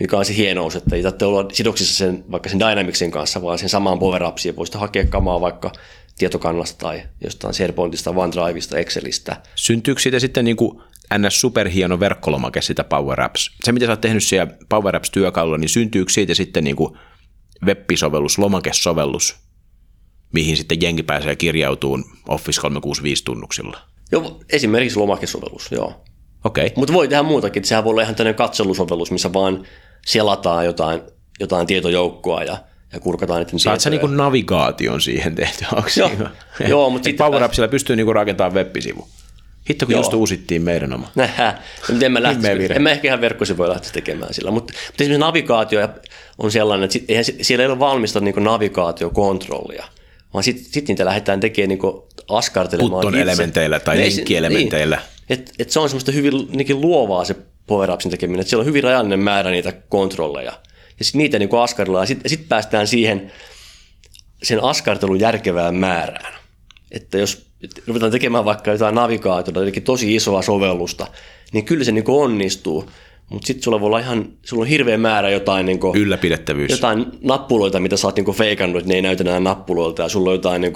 [0.00, 3.58] mikä on se hienous, että ei tarvitse olla sidoksissa sen, vaikka sen Dynamicsin kanssa, vaan
[3.58, 5.72] sen samaan power ja voisi hakea kamaa vaikka
[6.18, 9.36] tietokannasta tai jostain SharePointista, OneDriveista, Excelistä.
[9.54, 10.82] Syntyykö siitä sitten niin kuin
[11.18, 11.40] ns.
[11.40, 13.50] superhieno verkkolomake sitä Power Apps?
[13.64, 16.98] Se, mitä sä oot tehnyt siellä Power Apps-työkalulla, niin syntyykö siitä sitten niin kuin
[17.66, 19.36] web-sovellus, lomakesovellus,
[20.32, 23.78] mihin sitten jengi pääsee kirjautumaan Office 365 tunnuksilla?
[24.12, 26.04] Joo, esimerkiksi lomakesovellus, joo.
[26.44, 26.66] Okei.
[26.66, 26.74] Okay.
[26.76, 27.64] Mutta voi tehdä muutakin.
[27.64, 29.66] Sehän voi olla ihan tämmöinen katselusovellus, missä vaan
[30.06, 31.00] selataan jotain,
[31.40, 32.56] jotain tietojoukkoa ja,
[32.92, 35.64] ja kurkataan niiden Saat sä niinku navigaation siihen tehty?
[35.72, 35.84] Joo.
[35.88, 36.30] siinä?
[36.68, 39.08] Joo, mutta sitten Power Appsilla pystyy niinku rakentamaan web-sivu.
[39.70, 40.00] Hitto, kun Joo.
[40.00, 41.08] just uusittiin meidän oma.
[41.88, 42.28] No, miten mä.
[42.30, 42.76] Himmeä virhe.
[42.76, 45.88] En mä ehkä ihan verkkosivuja lähtisi tekemään sillä, mutta, mutta esimerkiksi navigaatio
[46.38, 49.84] on sellainen, että sit, eihän, si- siellä ei ole valmista niin navigaatiokontrollia,
[50.34, 51.92] vaan sitten sit niitä lähdetään tekemään niin
[52.28, 53.22] askartelemaan Putton itse.
[53.22, 54.96] elementeillä tai se- linkkielementeillä.
[54.96, 57.36] Niin, et, et se on semmoista hyvin niin luovaa se
[57.70, 60.52] Power tekeminen, että siellä on hyvin rajallinen määrä niitä kontrolleja.
[60.98, 63.32] Ja sitten niitä niin askartellaan ja sitten sit päästään siihen
[64.42, 66.34] sen askartelun järkevään määrään.
[66.90, 67.46] Että jos
[67.86, 71.06] ruvetaan tekemään vaikka jotain navigaatiota, eli tosi isoa sovellusta,
[71.52, 72.90] niin kyllä se niin onnistuu.
[73.28, 76.70] Mutta sitten sulla voi olla ihan, sulla on hirveä määrä jotain, niin kuin, Ylläpidettävyys.
[76.70, 80.30] jotain nappuloita, mitä sä oot niin feikannut, että ne ei näytä enää nappuloilta, ja sulla
[80.30, 80.72] on jotain niin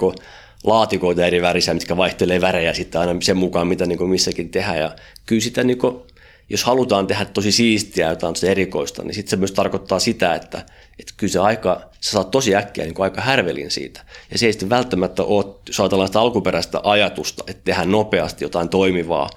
[0.63, 4.79] laatikoita eri värisiä, mitkä vaihtelee värejä sitten aina sen mukaan, mitä niin missäkin tehdään.
[4.79, 6.01] Ja kyllä sitä, niin kuin,
[6.49, 10.57] jos halutaan tehdä tosi siistiä jotain tosi erikoista, niin sitten se myös tarkoittaa sitä, että,
[10.99, 14.05] että kyllä se aika, sä saat tosi äkkiä niin aika härvelin siitä.
[14.31, 18.69] Ja se ei sitten välttämättä ole, jos ajatellaan sitä alkuperäistä ajatusta, että tehdään nopeasti jotain
[18.69, 19.29] toimivaa,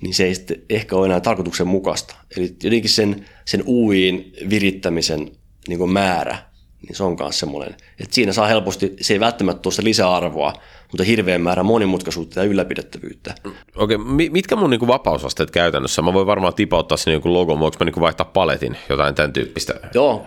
[0.00, 2.14] niin se ei sitten ehkä ole enää tarkoituksenmukaista.
[2.36, 5.30] Eli jotenkin sen, sen UIin virittämisen
[5.68, 6.38] niin kuin määrä,
[6.82, 10.52] niin se on myös semmoinen, että siinä saa helposti, se ei välttämättä tuosta lisäarvoa,
[10.92, 13.34] mutta hirveän määrä monimutkaisuutta ja ylläpidettävyyttä.
[13.76, 16.02] Okei, mi- mitkä mun niinku vapausasteet käytännössä?
[16.02, 19.74] Mä voin varmaan tipauttaa sinne joku logon, voinko mä niinku vaihtaa paletin, jotain tämän tyyppistä?
[19.94, 20.26] Joo,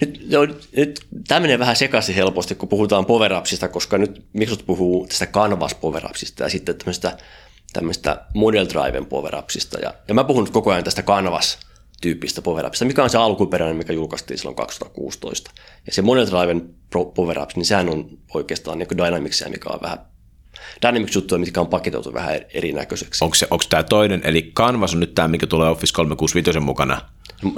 [0.00, 4.66] nyt, joo, nyt tämä menee vähän sekaisin helposti, kun puhutaan power upsista, koska nyt Microsoft
[4.66, 7.16] puhuu tästä Canvas power upsista ja sitten tämmöistä,
[7.72, 9.78] tämmöistä Model Driven power upsista.
[9.78, 11.58] Ja, ja mä puhun nyt koko ajan tästä Canvas
[12.00, 15.50] tyyppistä power mikä on se alkuperäinen, mikä julkaistiin silloin 2016.
[15.86, 19.98] Ja se Model Driven power ups, niin sehän on oikeastaan niin Dynamicsia, mikä on vähän
[20.82, 23.24] Dynamics-juttuja, mitkä on paketoitu vähän erinäköiseksi.
[23.24, 27.00] Onko, se, onko tämä toinen, eli Canvas on nyt tämä, mikä tulee Office 365 mukana?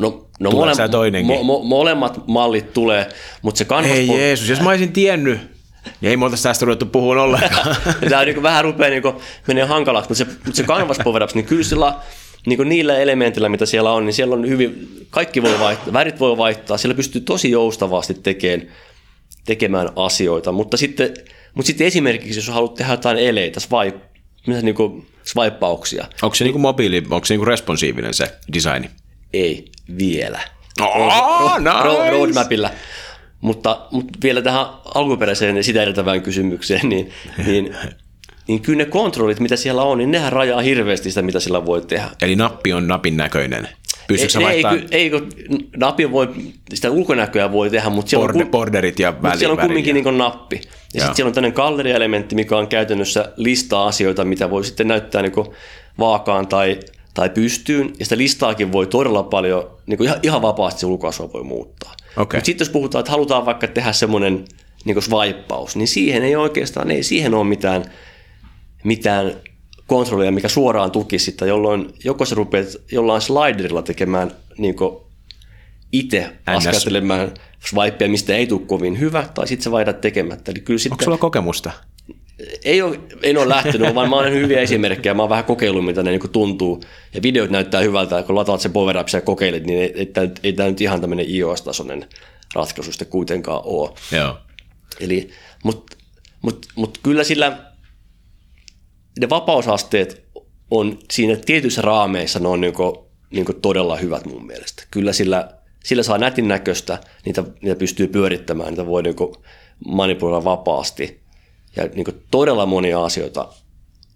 [0.00, 1.36] No, no Tulee se toinenkin?
[1.36, 3.08] mo, mo, molemmat mallit tulee,
[3.42, 3.90] mutta se Canvas...
[3.90, 5.40] Ei po- Jeesus, jos mä olisin tiennyt,
[6.00, 7.76] niin ei me oltaisi tästä ruvettu puhumaan ollenkaan.
[8.10, 9.02] Tämä niin vähän rupeaa niin
[9.46, 11.94] menee hankalaksi, mutta se, mutta se Canvas Power Ups, niin kyllä sillä,
[12.46, 16.36] niin niillä elementeillä, mitä siellä on, niin siellä on hyvin, kaikki voi vaihtaa, värit voi
[16.36, 18.68] vaihtaa, siellä pystyy tosi joustavasti tekemään,
[19.46, 21.14] tekemään asioita, mutta sitten,
[21.54, 24.00] mutta sitten esimerkiksi, jos haluat tehdä jotain eleitä, swipe,
[24.62, 28.90] niin kuin swipeauksia, onko se niinku mobiili, onko se niinku responsiivinen se designi?
[29.32, 29.64] ei
[29.98, 30.40] vielä.
[30.80, 32.70] Oh, Ro- roadmapilla.
[33.40, 37.12] Mutta, mutta vielä tähän alkuperäiseen sitä edeltävään kysymykseen, niin,
[37.46, 37.76] niin,
[38.48, 41.80] niin kyllä ne kontrollit, mitä siellä on, niin nehän rajaa hirveästi sitä, mitä sillä voi
[41.80, 42.10] tehdä.
[42.22, 43.68] Eli nappi on napin näköinen.
[44.08, 45.28] Pystytkö ei, ei, vaihtamaan ei, kun
[45.76, 46.28] napin voi,
[46.74, 49.94] sitä ulkonäköä voi tehdä, mutta siellä, borde, on, borderit ja mutta väli, siellä on kumminkin
[49.94, 50.60] niin nappi.
[50.94, 55.22] Ja sitten siellä on tämmöinen gallerielementti, mikä on käytännössä listaa asioita, mitä voi sitten näyttää
[55.22, 55.32] niin
[55.98, 56.80] vaakaan tai,
[57.14, 57.92] tai pystyyn.
[57.98, 61.92] Ja sitä listaakin voi todella paljon, niin ihan, ihan vapaasti se ulkoasua voi muuttaa.
[62.16, 62.38] Okei.
[62.38, 64.44] Mutta sitten jos puhutaan, että halutaan vaikka tehdä semmoinen
[64.84, 67.84] niin swipeaus, niin siihen ei oikeastaan, ei siihen ole mitään,
[68.84, 69.32] mitään
[69.86, 74.74] kontrollia, mikä suoraan tukisi sitä, jolloin joko sä rupeat jollain sliderilla tekemään niin
[75.92, 77.30] itse askartelemaan
[77.66, 80.50] swipea, mistä ei tule kovin hyvä, tai sitten sä vaihdat tekemättä.
[80.50, 81.70] Eli kyllä Onko sitten, sulla kokemusta?
[82.64, 85.14] ei ole, en ole lähtenyt, vaan mä olen hyviä esimerkkejä.
[85.14, 86.80] Mä oon vähän kokeillut, mitä ne niin tuntuu.
[87.14, 90.68] Ja videot näyttää hyvältä, kun lataat se power ja kokeilet, niin ei, ei, ei tämä
[90.68, 92.06] nyt ihan tämmöinen iOS-tasoinen
[92.54, 93.90] ratkaisu sitten kuitenkaan ole.
[94.12, 94.38] Joo.
[95.00, 95.30] Eli,
[95.64, 95.96] mutta
[96.42, 97.58] mut, mut kyllä sillä
[99.20, 100.28] ne vapausasteet
[100.70, 104.82] on siinä tietyissä raameissa, ne on niinku, niinku todella hyvät mun mielestä.
[104.90, 105.48] Kyllä sillä,
[105.84, 109.36] sillä saa nätin näköistä, niitä, niitä pystyy pyörittämään, niitä voi niinku
[109.86, 111.20] manipuloida vapaasti.
[111.76, 113.48] Ja niinku todella monia asioita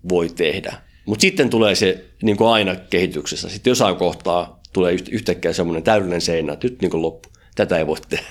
[0.09, 0.75] voi tehdä.
[1.07, 5.83] Mutta sitten tulee se niin kuin aina kehityksessä, sitten jossain kohtaa tulee yht- yhtäkkiä semmoinen
[5.83, 7.29] täydellinen seinä, että nyt niin kuin loppu.
[7.55, 8.25] Tätä ei voi tehdä.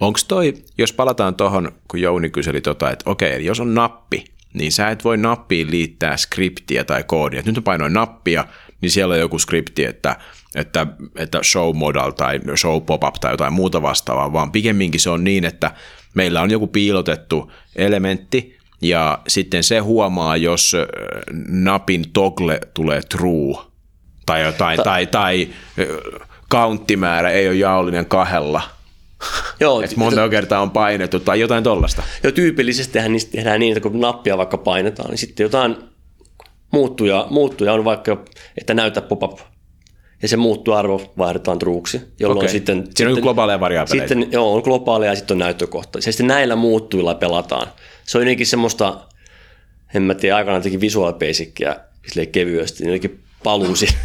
[0.00, 4.24] Onko toi, jos palataan tuohon, kun Jouni kyseli tota, että okei, jos on nappi,
[4.56, 7.40] niin sä et voi nappiin liittää skriptiä tai koodia.
[7.40, 8.44] Et nyt mä painoin nappia,
[8.80, 10.16] niin siellä on joku skripti, että,
[10.54, 10.86] että,
[11.16, 15.44] että show modal tai show pop-up tai jotain muuta vastaavaa, vaan pikemminkin se on niin,
[15.44, 15.70] että
[16.14, 20.76] meillä on joku piilotettu elementti, ja sitten se huomaa, jos
[21.48, 23.56] napin toggle tulee true,
[24.26, 25.48] tai jotain, tai, tai
[25.78, 26.02] ö,
[26.50, 28.62] counttimäärä ei ole jaollinen kahdella,
[29.60, 32.02] Joo, että monta kertaa on painettu tai jotain tollasta.
[32.22, 35.76] jo tyypillisesti niistä tehdään niin, että kun nappia vaikka painetaan, niin sitten jotain
[36.72, 38.24] muuttuja, muuttuja on vaikka,
[38.58, 39.38] että näytä pop-up.
[40.22, 42.48] Ja se muuttuarvo vaihdetaan truuksi, jolloin Okei.
[42.48, 42.76] sitten...
[42.76, 44.14] Siinä on sitten, joku globaaleja variaabeleita.
[44.14, 45.98] Sitten, joo, on globaaleja ja sitten on näyttökohta.
[45.98, 47.66] Ja sitten näillä muuttuilla pelataan.
[48.04, 49.00] Se on jotenkin semmoista,
[49.94, 51.76] en mä tiedä, aikanaan teki Visual Basicia
[52.32, 53.86] kevyesti, niin jotenkin paluu, si-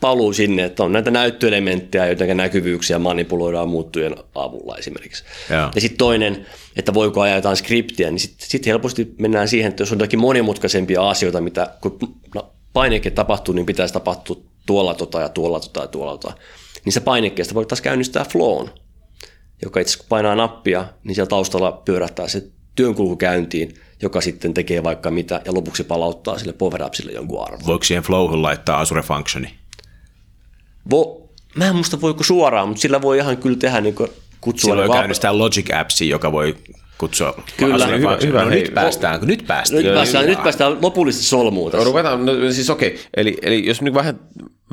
[0.00, 5.24] paluu sinne, että on näitä näyttöelementtejä, joiden näkyvyyksiä manipuloidaan muuttujen avulla esimerkiksi.
[5.50, 5.70] Joo.
[5.74, 6.46] Ja sitten toinen,
[6.76, 10.20] että voiko ajaa jotain skriptiä, niin sitten sit helposti mennään siihen, että jos on jotakin
[10.20, 11.98] monimutkaisempia asioita, mitä kun
[12.34, 14.36] no, painekin tapahtuu, niin pitäisi tapahtua
[14.66, 16.34] tuolla tota ja tuolla tota ja tuolla tota.
[16.84, 18.68] Niin se painekkeesta voi taas käynnistää flown,
[19.62, 22.42] joka itse kun painaa nappia, niin siellä taustalla pyörähtää se
[22.74, 26.80] työnkulku käyntiin, joka sitten tekee vaikka mitä ja lopuksi palauttaa sille power
[27.12, 27.66] jonkun arvon.
[27.66, 29.59] Voiko siihen flowhun laittaa Azure Functioni?
[30.90, 33.94] Vo, mä en muista voiko suoraan, mutta sillä voi ihan kyllä tehdä niin
[34.40, 34.68] kutsua.
[34.68, 36.56] Siellä voi niin käynnistää Logic Appsi, joka voi
[36.98, 37.86] kutsua Kyllä.
[37.86, 38.26] Hyvä- Functioni.
[38.32, 39.84] hyvä, no, hei, nyt päästään, nyt päästään.
[39.84, 41.84] nyt, päästään, nyt päästään lopullisesti solmuun tässä.
[41.84, 44.20] Ruvetaan, no, siis okei, eli, eli jos nyt vähän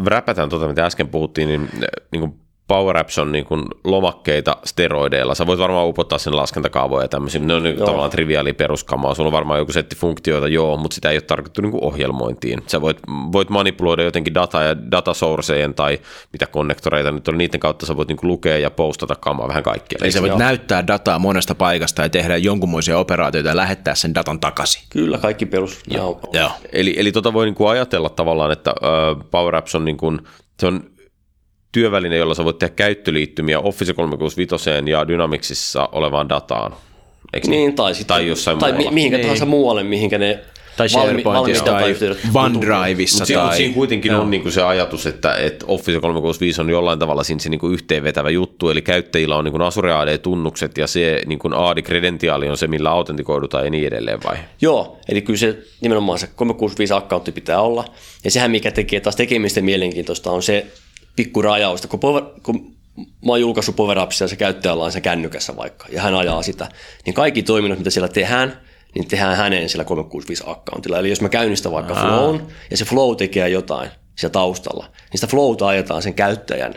[0.05, 1.69] räpätään tuota, mitä äsken puhuttiin, niin,
[2.11, 2.33] niin kuin
[2.67, 5.35] Power Apps on niin kuin lomakkeita steroideilla.
[5.35, 7.41] Sä voit varmaan upottaa sen laskentakaavoja ja tämmöisiä.
[7.41, 9.13] Ne on niin tavallaan triviaali peruskamaa.
[9.13, 12.63] Sulla on varmaan joku setti funktioita, joo, mutta sitä ei ole tarkoitettu niin kuin ohjelmointiin.
[12.67, 12.97] Sä voit,
[13.31, 15.99] voit manipuloida jotenkin dataa ja datasourcejen tai
[16.33, 19.63] mitä konnektoreita nyt on, niiden kautta sä voit niin kuin lukea ja postata kamaa vähän
[19.63, 19.97] kaikkea.
[20.01, 24.39] Eli sä voit näyttää dataa monesta paikasta ja tehdä jonkunmoisia operaatioita ja lähettää sen datan
[24.39, 24.83] takaisin.
[24.89, 25.79] Kyllä, kaikki perus.
[25.87, 26.19] Joo.
[26.33, 26.51] Joo.
[26.71, 28.73] Eli, eli tota voi niin kuin ajatella tavallaan, että
[29.31, 30.19] Power Apps on, niin kuin,
[30.59, 30.96] se on
[31.77, 36.73] työväline, jolla sä voit tehdä käyttöliittymiä Office 365 ja Dynamicsissa olevaan dataan.
[37.33, 38.91] Eikö Niin, tai, sitten, Tai jossain tai muualla.
[38.91, 40.39] mi- mihinkä tahansa muualle, mihinkä ne
[40.77, 41.95] Tai SharePointissa tai
[42.33, 43.57] OneDriveissa Mutta siinä, tai...
[43.57, 44.21] siinä kuitenkin Joo.
[44.21, 47.59] on niin kuin se ajatus, että, että Office 365 on jollain tavalla siinä se niin
[47.59, 52.49] kuin yhteenvetävä juttu, eli käyttäjillä on niin kuin Azure AD-tunnukset ja se niin kuin AD-kredentiaali
[52.49, 54.37] on se, millä autentikoidutaan ja niin edelleen vai?
[54.61, 57.85] Joo, eli kyllä se nimenomaan se 365-accountti pitää olla.
[58.23, 60.65] Ja sehän, mikä tekee taas tekemistä mielenkiintoista, on se
[61.17, 65.01] pikku rajaus, kun, power, kun mä oon julkaissut Power Appsia ja se käyttäjällä on se
[65.01, 66.69] kännykässä vaikka, ja hän ajaa sitä,
[67.05, 68.61] niin kaikki toiminnot, mitä siellä tehdään,
[68.95, 70.97] niin tehdään hänen sillä 365-accountilla.
[70.97, 72.07] Eli jos mä käynnistän vaikka Aa.
[72.07, 76.73] Flown, ja se Flow tekee jotain siellä taustalla, niin sitä Flowta ajetaan sen käyttäjän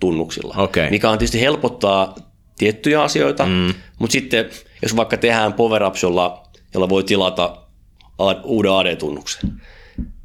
[0.00, 0.90] tunnuksilla, Okei.
[0.90, 2.14] mikä on tietysti helpottaa
[2.58, 3.74] tiettyjä asioita, mm.
[3.98, 4.50] mutta sitten
[4.82, 6.42] jos vaikka tehdään Power jolla,
[6.74, 7.62] jolla voi tilata
[8.44, 9.62] uuden AD-tunnuksen,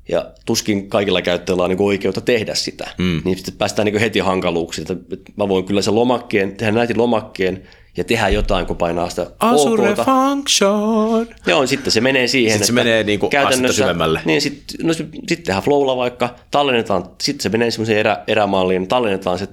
[0.09, 3.21] ja tuskin kaikilla käyttäjillä on niin oikeutta tehdä sitä, mm.
[3.25, 7.63] niin sitten päästään niin heti hankaluuksiin, että mä voin kyllä sen lomakkeen, tehdä näitä lomakkeen
[7.97, 10.03] ja tehdä jotain, kun painaa sitä Azure OKta.
[10.05, 11.27] Function.
[11.45, 14.21] Joo, sitten se menee siihen, Sitten se menee niinku astetta syvemmälle.
[14.25, 19.39] Niin, sitten no, sit tehdään Flowlla vaikka, tallennetaan, sitten se menee semmoiseen erä, erämalliin, tallennetaan
[19.39, 19.47] se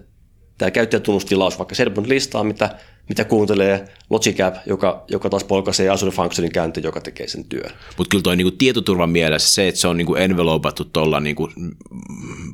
[0.61, 2.71] tämä käyttäjätunnustilaus vaikka SharePoint listaa, mitä,
[3.09, 7.71] mitä kuuntelee Logic App, joka, joka taas polkaisee Azure Functionin käynti, joka tekee sen työn.
[7.97, 11.49] Mutta kyllä toi niinku tietoturvan mielessä se, että se on niinku envelopattu tuolla niinku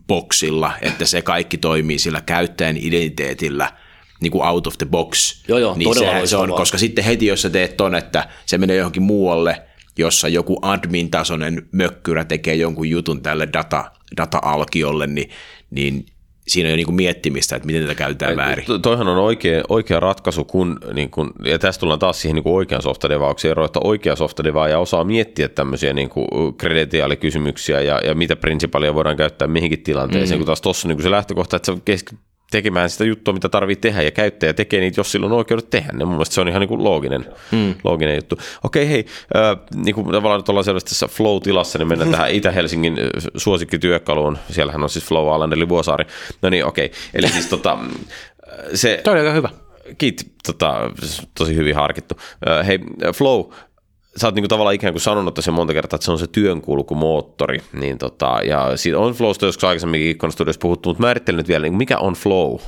[0.09, 3.73] boxilla, että se kaikki toimii sillä käyttäjän identiteetillä
[4.21, 5.43] niinku out of the box.
[5.49, 8.59] Joo, joo, niin todella se, on, koska sitten heti jos sä teet ton, että se
[8.59, 9.63] menee johonkin muualle,
[9.99, 15.31] jossa joku admin-tasoinen mökkyrä tekee jonkun jutun tälle data, data-alkiolle, niin,
[15.71, 16.07] niin
[16.49, 18.65] siinä on jo niinku miettimistä, että miten tätä käytetään väärin.
[18.65, 22.43] To- Toihan on oikea, oikea ratkaisu, kun, niin kun, ja tässä tullaan taas siihen niin
[22.43, 28.15] kuin oikean softadevaukseen eroon, että oikea softadevaaja osaa miettiä tämmöisiä niin kuin kredentiaalikysymyksiä ja, ja
[28.15, 30.41] mitä prinsipalia voidaan käyttää mihinkin tilanteeseen, mm.
[30.41, 32.17] kun taas tuossa on niin kuin se lähtökohta, että sä kesk-
[32.51, 35.93] tekemään sitä juttua, mitä tarvii tehdä, ja käyttäjä tekee niitä, jos sillä on oikeudet tehdä
[35.93, 36.05] ne.
[36.05, 37.75] Mun mielestä se on ihan niin kuin looginen, mm.
[37.85, 38.39] looginen juttu.
[38.65, 42.99] Okei, hei, äh, niin kuin tavallaan nyt ollaan selvästi tässä flow-tilassa, niin mennään tähän Itä-Helsingin
[42.99, 44.39] äh, suosikkityökaluun.
[44.51, 46.05] Siellähän on siis Flow Alan, eli Vuosaari.
[46.43, 46.91] No niin, okei.
[47.15, 47.79] Eli siis tota,
[48.75, 49.49] se, Toi oli aika hyvä.
[49.99, 50.91] Kiitti, tota,
[51.39, 52.15] tosi hyvin harkittu.
[52.49, 52.79] Ö, Hei,
[53.15, 53.45] Flow,
[54.17, 57.59] sä oot niinku tavallaan ikään kuin sanonut tässä monta kertaa, että se on se työnkulkumoottori,
[57.73, 61.63] niin tota, ja siitä on Flowsta joskus aikaisemminkin Ikkon Studios puhuttu, mutta määrittelen nyt vielä,
[61.63, 62.59] niin mikä on Flow?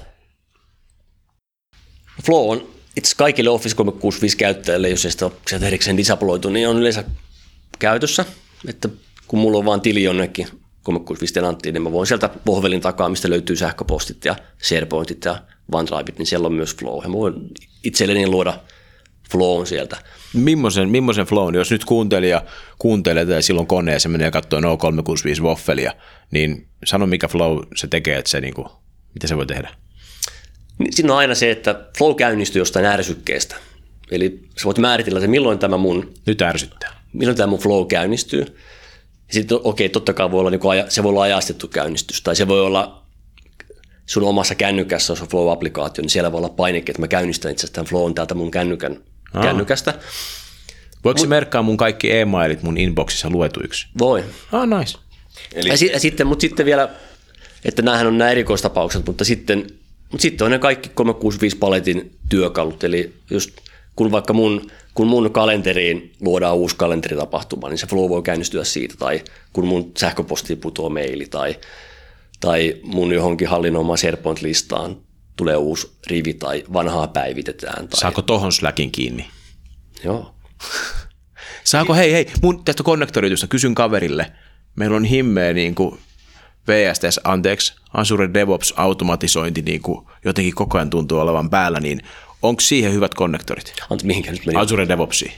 [2.27, 6.79] Flow on itse kaikille Office 365 käyttäjille, jos ei sitä ole erikseen disabloitu, niin on
[6.79, 7.05] yleensä
[7.79, 8.25] käytössä,
[8.69, 8.89] että
[9.29, 10.47] kun mulla on vaan tili jonnekin
[10.83, 15.43] 365 tenanttiin, niin mä voin sieltä pohvelin takaa, mistä löytyy sähköpostit ja SharePointit ja
[15.73, 17.03] OneDriveit, niin siellä on myös Flow.
[17.03, 17.35] Ja mä voin
[17.85, 18.59] itselleni luoda
[19.33, 19.97] Flown sieltä.
[20.35, 22.43] Mimmoisen, mimmoisen flown, jos nyt kuuntelija
[22.79, 25.93] kuuntelee tätä silloin koneessa menee katsoa no 365 waffelia,
[26.31, 28.69] niin sano mikä flow se tekee, että se niinku,
[29.15, 29.71] mitä se voi tehdä?
[30.79, 33.57] Niin Siinä on aina se, että Flow käynnistyy jostain ärsykkeestä.
[34.11, 37.03] Eli sä voit määritellä se, milloin tämä mun Nyt ärsyttää.
[37.13, 38.41] milloin tämä mun flow käynnistyy.
[39.29, 42.23] Ja sitten okei, okay, totta kai voi olla, niin kuin, se voi olla ajastettu käynnistys,
[42.23, 43.03] tai se voi olla
[44.07, 47.61] sun omassa kännykässä, jos on Flow-applikaatio, niin siellä voi olla painike, että mä käynnistän itse
[47.61, 49.03] asiassa tämän Flown täältä mun kännykän,
[49.43, 49.95] kännykästä.
[51.05, 53.87] Voiko se merkkaa mun kaikki e-mailit mun inboxissa luetuiksi?
[53.99, 54.25] Voi.
[54.53, 54.99] Ah, nice.
[55.55, 55.69] Eli...
[55.69, 56.89] Ja, si- ja sitten, mutta sitten vielä,
[57.65, 59.67] että näähän on nämä erikoistapaukset, mutta sitten,
[60.11, 63.51] mutta sitten on ne kaikki 365-paletin työkalut, eli just
[63.97, 68.95] kun vaikka mun, kun mun kalenteriin luodaan uusi kalenteritapahtuma, niin se flow voi käynnistyä siitä,
[68.99, 69.21] tai
[69.53, 71.57] kun mun sähköpostiin putoaa maili, tai,
[72.41, 74.97] tai mun johonkin hallinnoimaan SharePoint-listaan
[75.39, 77.89] tulee uusi rivi tai vanhaa päivitetään.
[77.89, 78.01] Tai...
[78.01, 79.27] Saako tohon Slackin kiinni?
[80.05, 80.35] Joo.
[81.65, 84.33] Saako, hei, hei, mun tästä konnektorijutusta kysyn kaverille.
[84.77, 85.99] Meillä on himmeä niin kuin
[86.69, 92.01] VSTS, anteeksi, Azure DevOps automatisointi niin kuin jotenkin koko ajan tuntuu olevan päällä, niin
[92.43, 93.73] onko siihen hyvät konnektorit?
[93.91, 94.59] Antti, mihinkä nyt meni?
[94.59, 95.33] Azure DevOpsiin.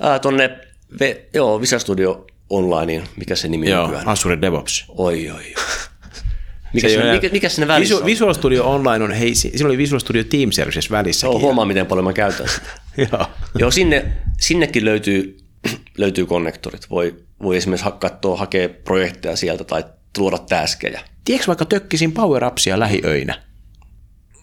[0.00, 0.58] Ää, tonne,
[1.00, 4.08] ve, joo, Visa Studio Onlineen, mikä se nimi Joo, on nykyään?
[4.08, 4.84] Azure DevOps.
[4.88, 5.54] Oi, oi, oi.
[6.72, 8.06] Mikä, Se ole- mikä, mikä sinne välissä Visual, on?
[8.06, 11.32] Visual Studio Online on, hei, si- siinä oli Visual Studio Team Services välissäkin.
[11.32, 12.66] Joo, huomaa, miten paljon mä käytän sitä.
[13.12, 13.26] Joo.
[13.58, 14.04] Joo, sinne,
[14.40, 15.36] sinnekin löytyy,
[15.98, 16.90] löytyy konnektorit.
[16.90, 19.84] Voi, voi esimerkiksi katsoa, hakea projekteja sieltä tai
[20.18, 21.00] luoda täskejä.
[21.24, 23.42] Tiedätkö vaikka tökkisin Power Appsia lähiöinä?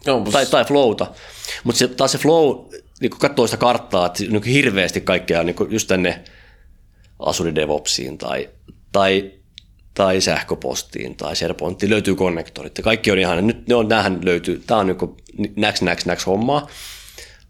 [0.07, 1.07] No, Tai, tai flowta.
[1.63, 2.55] Mutta se, taas se flow,
[3.01, 6.23] niin kun katsoo sitä karttaa, että niin hirveästi kaikkea niin just tänne
[7.19, 8.49] Azure DevOpsiin tai,
[8.91, 9.31] tai,
[9.95, 12.77] tai sähköpostiin tai SharePointiin löytyy konnektorit.
[12.77, 16.25] Ja kaikki on ihan, nyt ne on, näähän löytyy, tämä on niin näks, näks, näks
[16.25, 16.67] hommaa.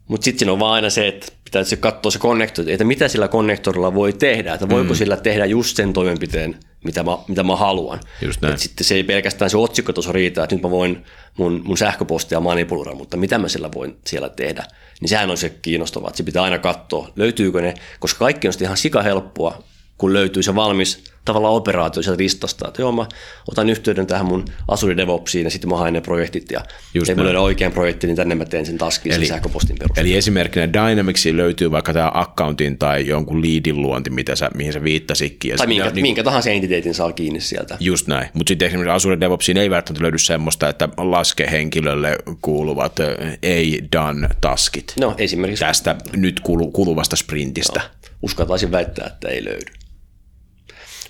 [0.07, 3.07] Mutta sitten siinä on vaan aina se, että pitää se katsoa se konnektori, että mitä
[3.07, 4.97] sillä konnektorilla voi tehdä, että voiko mm.
[4.97, 7.99] sillä tehdä just sen toimenpiteen, mitä mä, mitä mä haluan.
[8.21, 8.53] Just näin.
[8.53, 11.05] Et sitten se ei pelkästään se otsikkotaso riitä, että nyt mä voin
[11.37, 14.63] mun, mun sähköpostia manipuloida, mutta mitä mä sillä voin siellä tehdä.
[15.01, 18.53] Niin sehän on se kiinnostavaa, että se pitää aina katsoa, löytyykö ne, koska kaikki on
[18.53, 19.63] sitten ihan sikahelppoa,
[19.97, 23.05] kun löytyy se valmis tavallaan operaatio sieltä listasta, että joo mä
[23.51, 26.61] otan yhteyden tähän mun Azure DevOpsiin ja sitten mä haen ne projektit ja
[26.93, 27.23] Just näin.
[27.23, 30.07] löydän oikean projektin, niin tänne mä teen sen taskin sen sähköpostin perusteella.
[30.09, 34.83] Eli esimerkkinä Dynamicsiin löytyy vaikka tämä accountin tai jonkun leadin luonti, mitä sä, mihin sä
[34.83, 35.51] viittasitkin.
[35.51, 37.77] Ja Tai minkä, niin, minkä tahansa entiteetin saa kiinni sieltä.
[37.79, 38.29] Just näin.
[38.33, 44.29] Mutta sitten esimerkiksi Azure DevOpsiin ei välttämättä löydy semmoista, että laskehenkilölle kuuluvat ö, ei done
[44.41, 47.81] taskit No esimerkiksi tästä nyt kulu, kuluvasta sprintistä.
[48.25, 49.71] Uskaltaisin väittää, että ei löydy.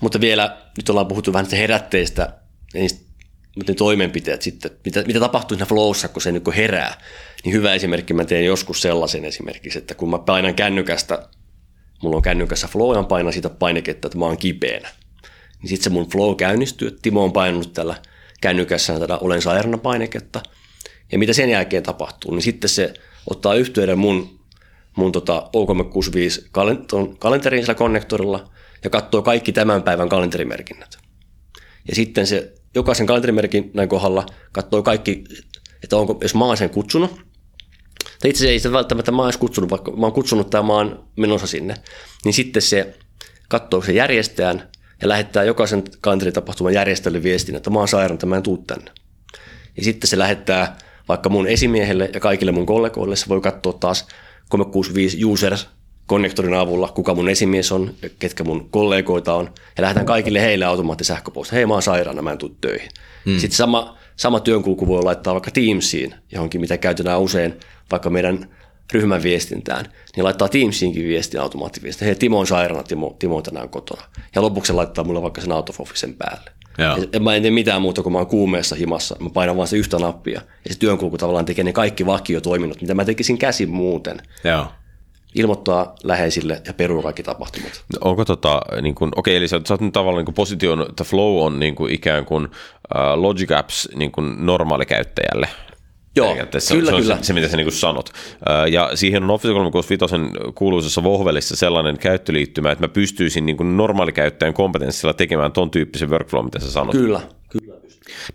[0.02, 2.34] Mutta vielä, nyt ollaan puhuttu vähän niistä herätteistä,
[3.56, 7.02] mutta ne toimenpiteet sitten, mitä, mitä tapahtuu siinä flowssa, kun se nyt kun herää,
[7.44, 11.30] niin hyvä esimerkki, mä teen joskus sellaisen esimerkiksi, että kun mä painan kännykästä,
[12.04, 14.90] mulla on kännykässä flow, ja painan siitä painiketta, että mä oon kipeänä,
[15.62, 17.96] niin sitten se mun flow käynnistyy, että Timo on painanut tällä
[18.42, 20.42] kännykässä tätä olen sairaana painiketta,
[21.12, 22.94] ja mitä sen jälkeen tapahtuu, niin sitten se
[23.30, 24.40] ottaa yhteyden mun
[24.96, 28.50] mun tota O365 kalen- ton kalenteriin sillä konnektorilla
[28.84, 30.98] ja katsoo kaikki tämän päivän kalenterimerkinnät.
[31.88, 35.24] Ja sitten se jokaisen kalenterimerkinnän kohdalla katsoo kaikki,
[35.84, 37.12] että onko, jos mä oon sen kutsunut,
[38.20, 40.74] tai itse asiassa ei sitä välttämättä mä oon kutsunut, vaikka mä oon kutsunut tai mä
[40.74, 41.76] oon menossa sinne,
[42.26, 42.98] niin sitten se
[43.50, 44.70] katsoo se järjestäjän
[45.02, 48.92] ja lähettää jokaisen kalenteritapahtuman järjestäjälle viestin, että mä oon sairaan, että mä en tuu tänne.
[49.78, 50.78] Ja sitten se lähettää
[51.08, 54.08] vaikka mun esimiehelle ja kaikille mun kollegoille, se voi katsoa taas
[54.50, 55.68] 365 users
[56.06, 59.50] konnektorin avulla, kuka mun esimies on ketkä mun kollegoita on.
[59.78, 61.56] Ja lähetän kaikille heille automaattisähköposti.
[61.56, 62.90] Hei, mä oon sairaana, mä en tuu töihin.
[63.26, 63.40] Hmm.
[63.40, 67.54] Sitten sama, sama työnkulku voi laittaa vaikka Teamsiin johonkin, mitä käytetään usein
[67.92, 68.50] vaikka meidän
[68.94, 69.86] ryhmän viestintään,
[70.16, 72.06] niin laittaa Teamsiinkin viestin automaattiviestin.
[72.06, 74.04] Hei, Timo on sairaana, Timo, Timo on tänään kotona.
[74.36, 76.52] Ja lopuksi laittaa mulle vaikka sen out of officen päälle.
[76.78, 76.98] Joo.
[77.14, 79.16] Ja mä en tee mitään muuta, kun mä oon kuumeessa himassa.
[79.20, 80.42] Mä painan vaan se yhtä nappia.
[80.68, 84.22] Ja se työnkulku tavallaan tekee ne kaikki vakiotoiminnot, mitä mä tekisin käsin muuten.
[84.44, 84.68] Joo.
[85.36, 87.84] Ilmoittaa läheisille ja peruu kaikki tapahtumat.
[88.02, 91.04] Onko tota, niin kuin, okei, eli sä, sä oot nyt tavallaan niin kuin position, että
[91.04, 92.52] flow on niin kuin ikään kuin uh,
[93.16, 95.48] Logic Apps niin kuin normaalikäyttäjälle.
[96.16, 97.18] Joo, Periaatteessa kyllä, se on kyllä.
[97.18, 98.10] Se, se, mitä sä niin sanot.
[98.72, 100.16] Ja siihen on Office 365
[100.56, 106.60] kuuluisessa vohvelissa sellainen käyttöliittymä, että mä pystyisin niin normaalikäyttäjän kompetenssilla tekemään ton tyyppisen workflow, mitä
[106.60, 106.92] sä sanot.
[106.92, 107.22] Kyllä.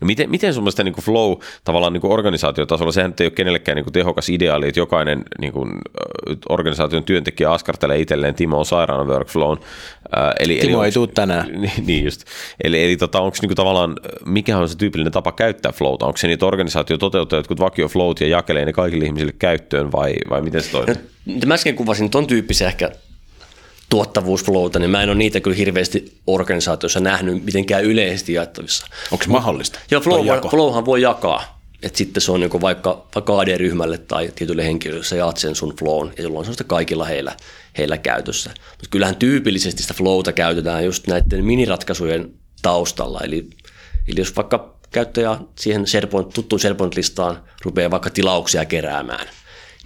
[0.00, 3.30] No miten, miten sun mielestä niin kuin flow tavallaan niin kuin organisaatiotasolla, sehän ei ole
[3.30, 5.70] kenellekään niin kuin tehokas ideaali, että jokainen niin kuin,
[6.48, 9.58] organisaation työntekijä askartelee itselleen Timo on sairaana workflown.
[10.16, 11.46] Ää, Eli, Timo ei onks- tuu tänään.
[11.60, 12.24] Niin, niin just.
[12.64, 13.96] Eli, eli tota, onko niinku tavallaan,
[14.26, 16.06] mikä on se tyypillinen tapa käyttää flowta?
[16.06, 20.42] Onko se niitä organisaatio toteuttaa jotkut vakioflowt ja jakelee ne kaikille ihmisille käyttöön vai, vai
[20.42, 20.94] miten se toimii?
[21.26, 22.90] No, mä äsken kuvasin ton tyyppisiä ehkä
[23.90, 28.86] tuottavuusflowta, niin mä en ole niitä kyllä hirveästi organisaatiossa nähnyt mitenkään yleisesti jaettavissa.
[29.10, 29.78] Onko se mahdollista?
[29.90, 31.60] Joo, Toi flow, flowhan voi jakaa.
[31.82, 35.74] Et sitten se on niin vaikka, vaikka AD-ryhmälle tai tietylle henkilölle, sä jaat sen sun
[35.78, 37.36] flown, ja sulla on sellaista kaikilla heillä,
[37.78, 38.50] heillä käytössä.
[38.50, 42.30] Mutta kyllähän tyypillisesti sitä flowta käytetään just näiden miniratkaisujen
[42.62, 43.20] taustalla.
[43.20, 43.50] Eli,
[44.08, 49.26] eli jos vaikka käyttäjä siihen SharePoint, tuttuun SharePoint-listaan rupeaa vaikka tilauksia keräämään,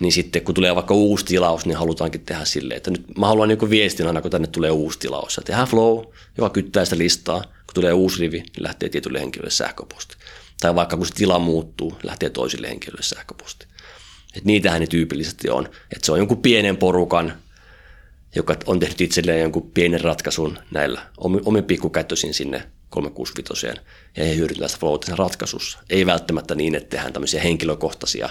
[0.00, 3.48] niin sitten kun tulee vaikka uusi tilaus, niin halutaankin tehdä silleen, että nyt mä haluan
[3.48, 5.36] niin viestin aina, kun tänne tulee uusi tilaus.
[5.36, 6.04] Ja tehdään flow,
[6.36, 7.40] joka kyttää sitä listaa.
[7.40, 10.16] Kun tulee uusi rivi, niin lähtee tietylle henkilölle sähköposti.
[10.60, 13.66] Tai vaikka kun se tila muuttuu, niin lähtee toisille henkilöille sähköposti.
[14.36, 15.68] Et niitähän ne tyypillisesti on.
[15.96, 17.32] Et se on jonkun pienen porukan,
[18.34, 23.66] joka on tehnyt itselleen jonkun pienen ratkaisun näillä omin pikkukäyttöisin sinne 365
[24.16, 25.78] ja he hyödyntävät sitä flowta ratkaisussa.
[25.90, 28.28] Ei välttämättä niin, että tehdään tämmöisiä henkilökohtaisia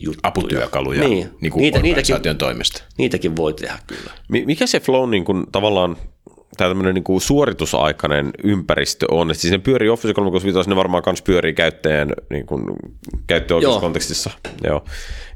[0.00, 0.20] juttuja.
[0.22, 2.82] Aputyökaluja niin, niin kuin niitä, niitäkin, toimesta.
[2.98, 4.10] Niitäkin voi tehdä kyllä.
[4.28, 5.96] Mikä se flow niin kuin, tavallaan
[6.56, 11.02] tämä tämmöinen niin kuin suoritusaikainen ympäristö on, että siis ne pyörii Office 365, ne varmaan
[11.06, 12.64] myös pyörii käyttäjän niin kuin,
[13.26, 14.30] käyttöoikeuskontekstissa.
[14.44, 14.72] Joo.
[14.72, 14.84] Joo.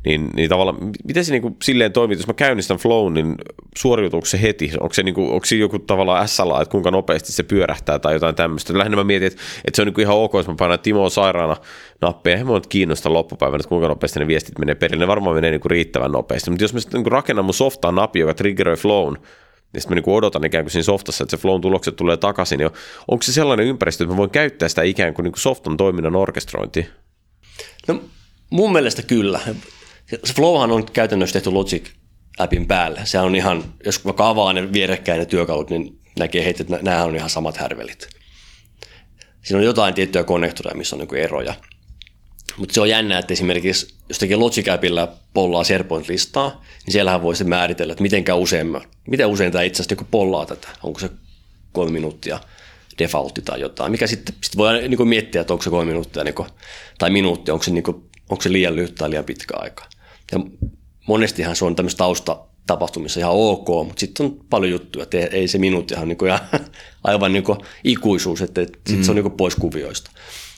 [0.04, 3.34] Niin, niin tavallaan, miten se niin kuin, silleen toimii, jos mä käynnistän flow, niin
[3.76, 4.70] suoriutuuko se heti?
[4.80, 8.14] Onko se, niin kuin, onko se joku tavallaan SLA, että kuinka nopeasti se pyörähtää tai
[8.14, 8.78] jotain tämmöistä?
[8.78, 11.10] Lähinnä mä mietin, että, että se on niin kuin ihan ok, jos mä painan Timo
[11.10, 11.56] sairaana
[12.00, 15.04] nappia, eihän mua kiinnosta loppupäivänä, että kuinka nopeasti ne viestit menee perille.
[15.04, 16.50] Ne varmaan menee niin kuin riittävän nopeasti.
[16.50, 19.18] Mutta jos mä sitten niin rakennan mun softaan nappi, joka triggeroi flown,
[19.74, 22.58] ja sitten mä niin odotan ikään kuin siinä softassa, että se flown tulokset tulee takaisin,
[22.58, 22.70] niin
[23.08, 26.16] onko se sellainen ympäristö, että mä voin käyttää sitä ikään kuin, niin kuin softan toiminnan
[26.16, 26.88] orkestrointi?
[27.88, 28.02] No
[28.50, 29.40] mun mielestä kyllä.
[30.24, 31.88] Se flowhan on käytännössä tehty Logic
[32.38, 33.00] appin päälle.
[33.04, 37.04] Se on ihan, jos vaikka avaa ne vierekkäin ne työkalut, niin näkee heti, että nämä
[37.04, 38.08] on ihan samat härvelit.
[39.42, 41.54] Siinä on jotain tiettyjä konnektoreja, missä on niin eroja.
[42.56, 47.36] Mutta se on jännä, että esimerkiksi jos tekee Logic Appilla pollaa SharePoint-listaa, niin siellähän voi
[47.36, 48.76] se määritellä, että miten usein,
[49.08, 50.68] miten usein tämä itse asiassa niin pollaa tätä.
[50.82, 51.10] Onko se
[51.72, 52.40] kolme minuuttia
[52.98, 53.92] defaultti tai jotain.
[53.92, 56.48] Mikä sitten sit voi niin miettiä, että onko se kolme minuuttia niin kuin,
[56.98, 59.84] tai minuutti, onko se, niin kuin, onko se liian lyhyt tai liian pitkä aika.
[60.32, 60.40] Ja
[61.06, 65.48] monestihan se on tämmöistä tausta tapahtumissa ihan ok, mutta sitten on paljon juttuja, että ei
[65.48, 66.40] se minuuttihan niin kuin ihan,
[67.04, 69.02] aivan niin kuin ikuisuus, että sitten mm.
[69.02, 70.10] se on niin kuin pois kuvioista.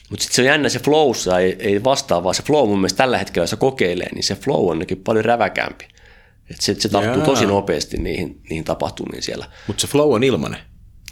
[0.09, 2.97] Mutta sitten se on jännä, se flowssa ei, ei vastaa, vaan se flow mun mielestä
[2.97, 5.87] tällä hetkellä, jos se kokeilee, niin se flow on paljon räväkämpi.
[6.49, 9.45] Et se, se tarttuu tosi nopeasti niihin, niihin tapahtumiin siellä.
[9.67, 10.59] Mutta se flow on ilmanen.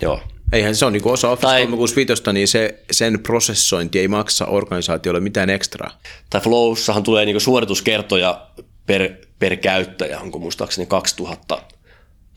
[0.01, 0.21] Joo.
[0.53, 5.19] Eihän se on niin osa Office tai, 365, niin se, sen prosessointi ei maksa organisaatiolle
[5.19, 5.99] mitään ekstraa.
[6.29, 8.47] Tai Flowssahan tulee niin suorituskertoja
[8.85, 11.61] per, per käyttäjä, onko muistaakseni 2000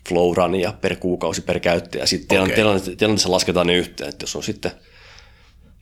[0.09, 2.07] flow runia per kuukausi per käyttäjä.
[2.07, 2.55] Sitten okay.
[2.97, 4.71] tilanteessa lasketaan ne yhteen, että jos on sitten–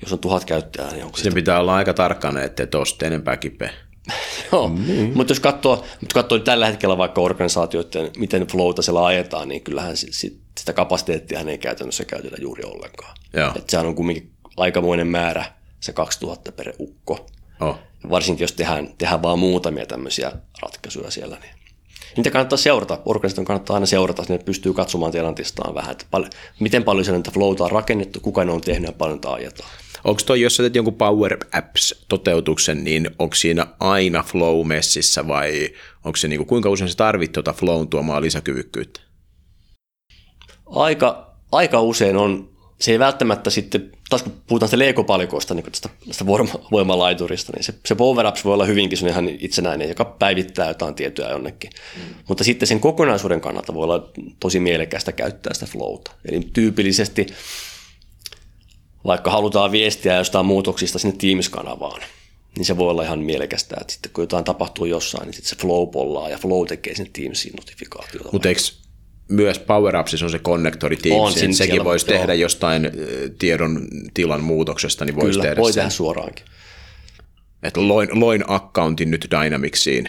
[0.03, 1.31] jos on tuhat käyttäjää, niin onko se...
[1.31, 3.71] pitää olla aika tarkkana, ettei tuosta enempää kipeä.
[4.53, 5.17] Joo, niin.
[5.17, 9.97] mutta jos katsoo, mutta katsoo tällä hetkellä vaikka organisaatioiden, miten flowta siellä ajetaan, niin kyllähän
[9.97, 13.17] sit, sitä kapasiteettia ei käytännössä käytetä juuri ollenkaan.
[13.33, 13.53] Joo.
[13.57, 15.45] Et sehän on kuitenkin aikamoinen määrä,
[15.81, 17.27] se 2000 per ukko.
[17.61, 17.79] Oh.
[18.11, 20.33] Varsinkin jos tehdään, tehdään vaan muutamia tämmöisiä
[20.63, 21.51] ratkaisuja siellä, niin
[22.17, 22.99] niitä kannattaa seurata.
[23.05, 26.31] Organisaation kannattaa aina seurata, että ne pystyy katsomaan tilantistaan vähän, että pal-
[26.61, 29.71] miten paljon siellä niitä flowta on rakennettu, kuka ne on tehnyt ja paljon ajetaan.
[30.05, 35.71] Onko toi, jos sä teet jonkun Power Apps-toteutuksen, niin onko siinä aina flow messissä vai
[36.05, 39.01] onko se niin kuin, kuinka usein sä tarvit tuota flown tuomaan lisäkyvykkyyttä?
[40.67, 45.89] Aika, aika usein on, se ei välttämättä sitten, taas kun puhutaan sitä Lego-palikoista, niin tästä,
[46.07, 50.05] tästä voima, voimalaiturista, niin se, se Power Apps voi olla hyvinkin se ihan itsenäinen, joka
[50.05, 51.71] päivittää jotain tietoja jonnekin.
[51.97, 52.15] Mm.
[52.29, 56.11] Mutta sitten sen kokonaisuuden kannalta voi olla tosi mielekästä käyttää sitä flowta.
[56.29, 57.27] Eli tyypillisesti
[59.07, 62.03] vaikka halutaan viestiä jostain muutoksista sinne Teams-kanavaan,
[62.57, 65.57] niin se voi olla ihan mielekästä, että sitten kun jotain tapahtuu jossain, niin sitten se
[65.57, 68.29] flow pollaa ja flow tekee sinne Teamsin notifikaatiota.
[68.33, 68.61] Mutta eikö
[69.29, 72.19] myös Power on se konnektori Teamsiin, sekin siellä, voisi joo.
[72.19, 72.91] tehdä jostain
[73.39, 75.81] tiedon tilan muutoksesta, niin voisi tehdä voi sen.
[75.81, 76.45] tehdä suoraankin.
[77.63, 80.09] Että loin, loin accountin nyt Dynamicsiin,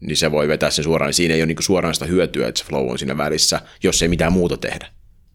[0.00, 1.08] niin se voi vetää sen suoraan.
[1.08, 4.02] Niin siinä ei ole niin suoraan sitä hyötyä, että se flow on siinä välissä, jos
[4.02, 4.86] ei mitään muuta tehdä.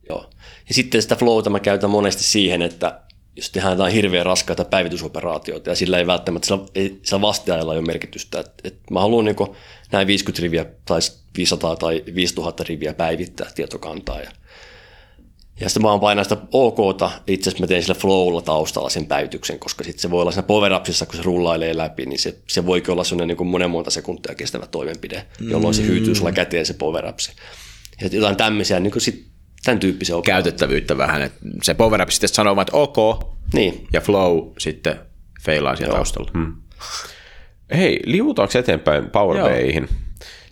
[0.10, 0.30] Joo.
[0.68, 3.02] Ja sitten sitä flowta mä käytän monesti siihen, että
[3.36, 7.80] jos tehdään jotain hirveän raskaita päivitysoperaatioita ja sillä ei välttämättä, sillä, ei, sillä vasteajalla ei
[7.80, 8.40] ole merkitystä.
[8.40, 9.36] Et, et mä haluan niin
[9.92, 11.00] näin 50 riviä tai
[11.38, 14.32] 500 tai 5000 riviä päivittää tietokantaa ja
[15.60, 19.06] ja sitten mä vaan painan sitä OKta, itse asiassa mä teen sillä flowlla taustalla sen
[19.06, 20.72] päivityksen, koska sitten se voi olla siinä power
[21.08, 24.68] kun se rullailee läpi, niin se, se voikin olla sellainen niin monen monta sekuntia kestävä
[24.68, 27.06] toimenpide, jolloin se hyytyy sulla käteen se power
[28.02, 29.26] Ja jotain tämmöisiä niin sit
[29.66, 30.44] tämän tyyppisen operaation.
[30.44, 32.98] Käytettävyyttä vähän, että se Power App sitten sanoo että ok,
[33.54, 33.88] niin.
[33.94, 35.00] ja Flow sitten
[35.46, 35.96] feilaa siellä Joo.
[35.96, 36.32] taustalla.
[36.34, 36.56] Hmm.
[37.78, 39.90] Hei, liuutaanko eteenpäin Power Bayhin?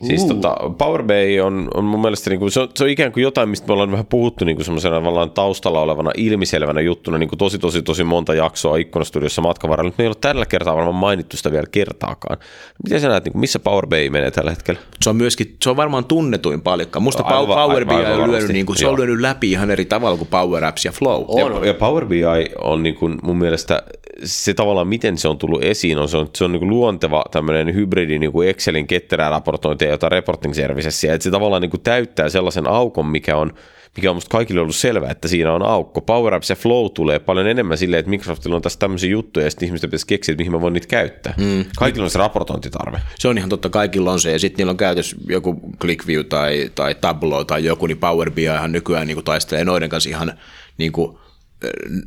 [0.07, 0.27] Siis uh.
[0.27, 3.23] tota, Power BI on, on mun mielestä, niin kuin, se, on, se on ikään kuin
[3.23, 7.29] jotain, mistä me ollaan vähän puhuttu niin kuin semmoisena tavallaan taustalla olevana ilmiselvänä juttuna niin
[7.29, 9.89] kuin tosi tosi tosi monta jaksoa ikkunastudiossa matkan varrella.
[9.89, 12.37] Nyt me ei ole tällä kertaa varmaan mainittu sitä vielä kertaakaan.
[12.83, 14.79] Miten sä näet, niin kuin, missä Power BI menee tällä hetkellä?
[15.01, 16.99] Se on myöskin, se on varmaan tunnetuin palikka.
[16.99, 20.17] Musta aivan, Power BI on lyönyt, niin kuin, se on lyönyt läpi ihan eri tavalla
[20.17, 21.25] kuin Power Apps ja Flow.
[21.27, 21.51] On.
[21.51, 22.23] Ja, ja Power BI
[22.61, 23.83] on niin kuin, mun mielestä
[24.23, 27.75] se tavallaan, miten se on tullut esiin, on, se on, se on niin luonteva tämmöinen
[27.75, 32.29] hybridi niin kuin Excelin ketterää raportointia, jota reporting servicessä, että se tavallaan niin kuin täyttää
[32.29, 33.53] sellaisen aukon, mikä on
[33.95, 36.01] mikä on musta kaikille ollut selvää, että siinä on aukko.
[36.01, 39.49] Power Apps ja Flow tulee paljon enemmän silleen, että Microsoftilla on tässä tämmöisiä juttuja, ja
[39.49, 41.33] sitten ihmiset pitäisi keksiä, että mihin mä voin niitä käyttää.
[41.37, 41.65] Mm.
[41.77, 43.01] Kaikilla on se raportointitarve.
[43.19, 46.71] Se on ihan totta, kaikilla on se, ja sitten niillä on käytössä joku ClickView tai,
[46.75, 50.33] tai Tableau tai joku, niin Power BI ihan nykyään niin kuin taistelee noiden kanssa ihan
[50.77, 51.17] niin kuin,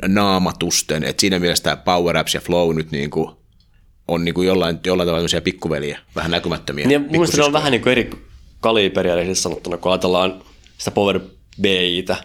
[0.09, 3.31] naamatusten, että siinä mielessä tämä Power Apps ja Flow nyt niin kuin
[4.09, 6.87] on niin kuin jollain, jollain tavalla tämmöisiä pikkuveliä, vähän näkymättömiä.
[6.87, 8.11] Niin, mun mielestä ne on vähän niin kuin eri
[8.61, 10.43] kaliberia sanottuna, kun ajatellaan
[10.79, 11.21] sitä Power
[11.61, 12.17] BItä,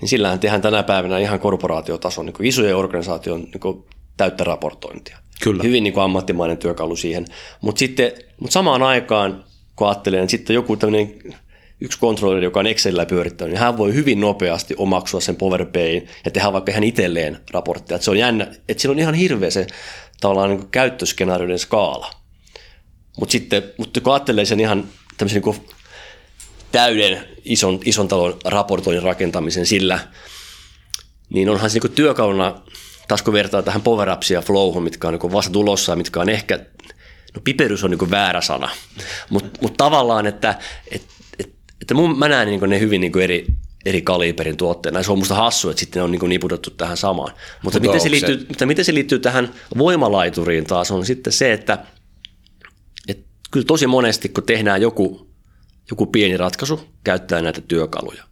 [0.00, 3.84] niin sillähän tehdään tänä päivänä ihan korporaatiotason niin isojen organisaation niin
[4.16, 5.18] täyttä raportointia.
[5.42, 5.62] Kyllä.
[5.62, 7.26] Hyvin niin kuin ammattimainen työkalu siihen.
[7.60, 9.44] Mutta sitten mut samaan aikaan,
[9.76, 11.14] kun ajattelen, että sitten joku tämmöinen
[11.80, 16.08] yksi kontrolleri, joka on Excelillä pyörittänyt, niin hän voi hyvin nopeasti omaksua sen Power BIin
[16.24, 17.96] ja tehdä vaikka ihan itselleen raportteja.
[17.96, 19.66] Että se on jännä, että siinä on ihan hirveä se
[20.20, 22.10] tavallaan niin käyttöskenaarioiden skaala.
[23.18, 25.66] Mutta sitten, mutta kun ajattelee sen ihan tämmöisen niin
[26.72, 29.98] täyden ison, ison talon raportoinnin rakentamisen sillä,
[31.30, 32.60] niin onhan se niin työkaluna,
[33.08, 36.20] taas kun vertaa tähän Power Appsiin ja Flowhun, mitkä on niin vasta tulossa ja mitkä
[36.20, 36.58] on ehkä,
[37.34, 38.68] no piperys on niin väärä sana,
[39.30, 40.58] mutta mut tavallaan, että
[40.90, 41.17] et, et,
[41.80, 43.46] että mun, mä näen niin ne hyvin niin eri,
[43.84, 45.02] eri kaliberin tuotteena.
[45.02, 47.30] Se on musta hassu, että sitten ne on niin niputettu tähän samaan.
[47.30, 48.44] Mutta, mutta miten, se liittyy, se...
[48.48, 51.78] mutta miten se liittyy tähän voimalaituriin taas on sitten se, että,
[53.08, 55.30] että kyllä tosi monesti kun tehdään joku,
[55.90, 58.24] joku pieni ratkaisu, käyttää näitä työkaluja.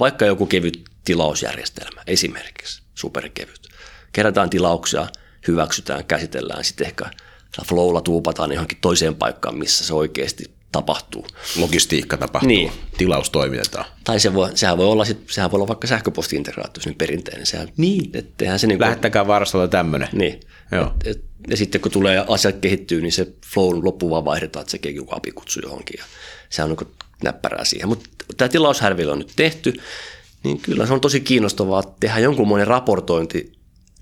[0.00, 3.68] Vaikka joku kevyt tilausjärjestelmä esimerkiksi, superkevyt.
[4.12, 5.06] Kerätään tilauksia,
[5.48, 7.10] hyväksytään, käsitellään, sitten ehkä
[7.68, 11.26] flowlla tuupataan johonkin toiseen paikkaan, missä se oikeasti tapahtuu.
[11.56, 12.72] Logistiikka tapahtuu, niin.
[12.98, 13.84] tilaus toimitetaan.
[14.04, 17.46] Tai se voi, sehän, voi olla, sehän voi olla vaikka sähköposti-integraatio, niin perinteinen.
[17.46, 18.10] Sehän, niin.
[18.14, 20.08] Et, se niin kuin, Lähettäkää varastolla tämmöinen.
[20.12, 20.40] Niin.
[20.72, 20.92] Joo.
[21.04, 24.70] Et, et, ja sitten kun tulee asiat kehittyy, niin se flow loppu vaan vaihdetaan, että
[24.70, 25.98] se joku apikutsu johonkin.
[25.98, 26.04] Ja
[26.48, 27.88] se on niin näppärää siihen.
[27.88, 29.74] Mutta tämä tilaushärvillä on nyt tehty,
[30.44, 33.52] niin kyllä se on tosi kiinnostavaa tehdä jonkunmoinen raportointi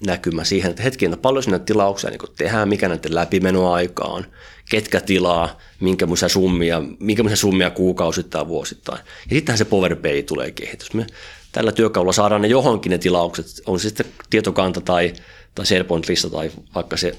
[0.06, 4.26] näkymä siihen, että hetken, paljon sinne tilauksia niin tehdään, mikä näiden läpimenoaika on,
[4.70, 8.98] ketkä tilaa, minkä summia, minkä summia kuukausittain vuosittain.
[8.98, 10.94] Ja sittenhän se Power BI tulee kehitys.
[10.94, 11.06] Me
[11.52, 15.12] tällä työkalulla saadaan ne johonkin ne tilaukset, on se sitten tietokanta tai,
[15.54, 17.16] tai SharePoint-lista tai vaikka se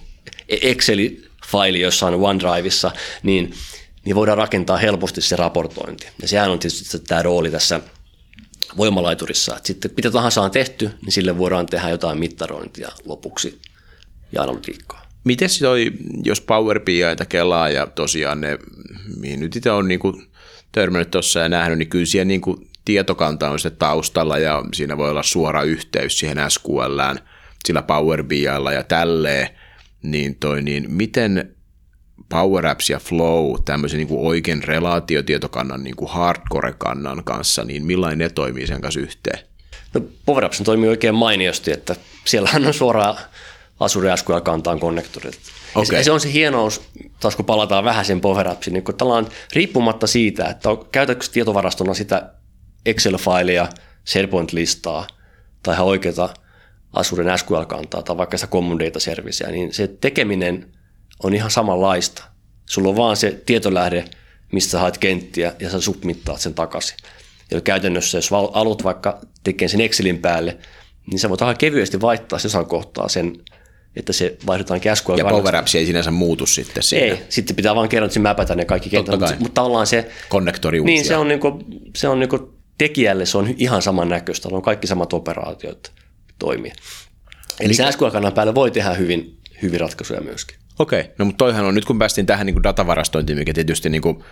[0.50, 2.92] Excel-faili jossain OneDriveissa,
[3.24, 3.54] niin,
[4.06, 6.08] niin voidaan rakentaa helposti se raportointi.
[6.22, 7.82] Ja sehän on tietysti tämä rooli tässä
[8.78, 9.58] voimalaiturissa.
[9.58, 13.62] Että sitten mitä tahansa on tehty, niin sille voidaan tehdä jotain mittarointia lopuksi
[14.32, 15.01] ja analytiikkaa.
[15.24, 15.92] Miten toi,
[16.24, 18.58] jos Power BItä kelaa ja tosiaan ne,
[19.18, 20.22] mihin nyt itse on niinku
[20.72, 25.10] törmännyt tuossa ja nähnyt, niin kyllä siellä niinku tietokanta on sitten taustalla ja siinä voi
[25.10, 27.20] olla suora yhteys siihen SQLään
[27.66, 29.50] sillä Power BIlla ja tälleen,
[30.04, 31.56] niin, toi, niin miten
[32.30, 38.30] Power Apps ja Flow tämmöisen niin kuin oikein relaatiotietokannan niin hardcore-kannan kanssa, niin millainen ne
[38.30, 39.40] toimii sen kanssa yhteen?
[39.94, 41.96] No, Power Apps toimii oikein mainiosti, että
[42.26, 43.18] siellähän on suoraan
[43.82, 45.40] Azure SQL kantaan konnektorit.
[45.76, 45.98] Okay.
[45.98, 46.82] Ja se on se hienous,
[47.20, 48.96] taas kun palataan vähän sen Power Appsiin, niin kun
[49.54, 52.30] riippumatta siitä, että on, käytätkö tietovarastona sitä
[52.86, 53.68] Excel-failia,
[54.06, 55.08] SharePoint-listaa
[55.64, 56.30] tai ihan oikeata
[56.94, 60.66] Azuren SQL-kantaa tai vaikka sitä Common Data Servicea, niin se tekeminen–
[61.24, 62.24] on ihan samanlaista.
[62.66, 64.06] Sulla on vaan se tietolähde,
[64.52, 66.98] mistä haet kenttiä ja sä submittaat sen takaisin.
[67.52, 70.58] Ja käytännössä, jos alut vaikka tekee sen Excelin päälle,
[71.12, 73.38] niin sä voit ihan kevyesti vaihtaa jossain kohtaa sen,
[73.96, 75.16] että se vaihdetaan käskua.
[75.16, 77.06] Ja Power Apps ei sinänsä muutu sitten siinä.
[77.06, 79.20] Ei, sitten pitää vaan kerran, että mäpätä ne kaikki kentät.
[79.20, 80.12] Mutta, mutta tavallaan se...
[80.30, 81.64] Konnektori Niin, se on, niinku,
[81.96, 84.50] se on niinku tekijälle se on ihan samannäköistä.
[84.52, 85.92] On kaikki samat operaatiot
[86.40, 86.72] toimii.
[87.60, 87.86] Eli Mikä?
[87.86, 90.58] se SQL-kannan päälle voi tehdä hyvin, hyvin ratkaisuja myöskin.
[90.80, 94.02] Okei, no mutta toihan on, nyt kun päästiin tähän niin kuin datavarastointiin, mikä tietysti niin
[94.02, 94.24] kuin,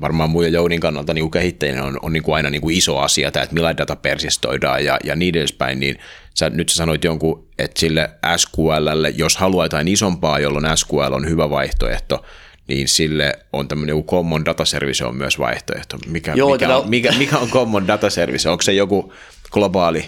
[0.00, 2.76] varmaan muun ja Jounin kannalta niin kuin kehittäjänä on, on niin kuin aina niin kuin
[2.76, 5.98] iso asia, tämä, että millä data persistoidaan ja, ja niin edespäin, niin
[6.34, 11.28] sä, nyt sä sanoit jonkun, että sille SQLlle, jos haluaa jotain isompaa, jolloin SQL on
[11.28, 12.24] hyvä vaihtoehto,
[12.68, 15.96] niin sille on tämmöinen joku Common Data Service on myös vaihtoehto.
[16.06, 16.76] Mikä, Joo, mikä, tätä...
[16.76, 18.48] on, mikä, mikä on Common Data Service?
[18.48, 19.12] Onko se joku
[19.50, 20.04] globaali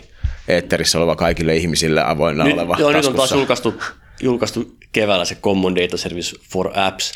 [0.48, 3.10] eetterissä oleva kaikille ihmisille avoinna nyt, oleva Joo, taskussa?
[3.10, 3.74] nyt on taas julkaistu
[4.22, 7.12] julkaistu keväällä se Common Data Service for Apps.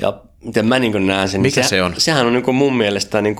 [0.00, 1.42] Ja miten mä niin näen sen.
[1.42, 1.94] Niin Mikä niin se, on?
[1.98, 3.36] Sehän on niin mun mielestä niin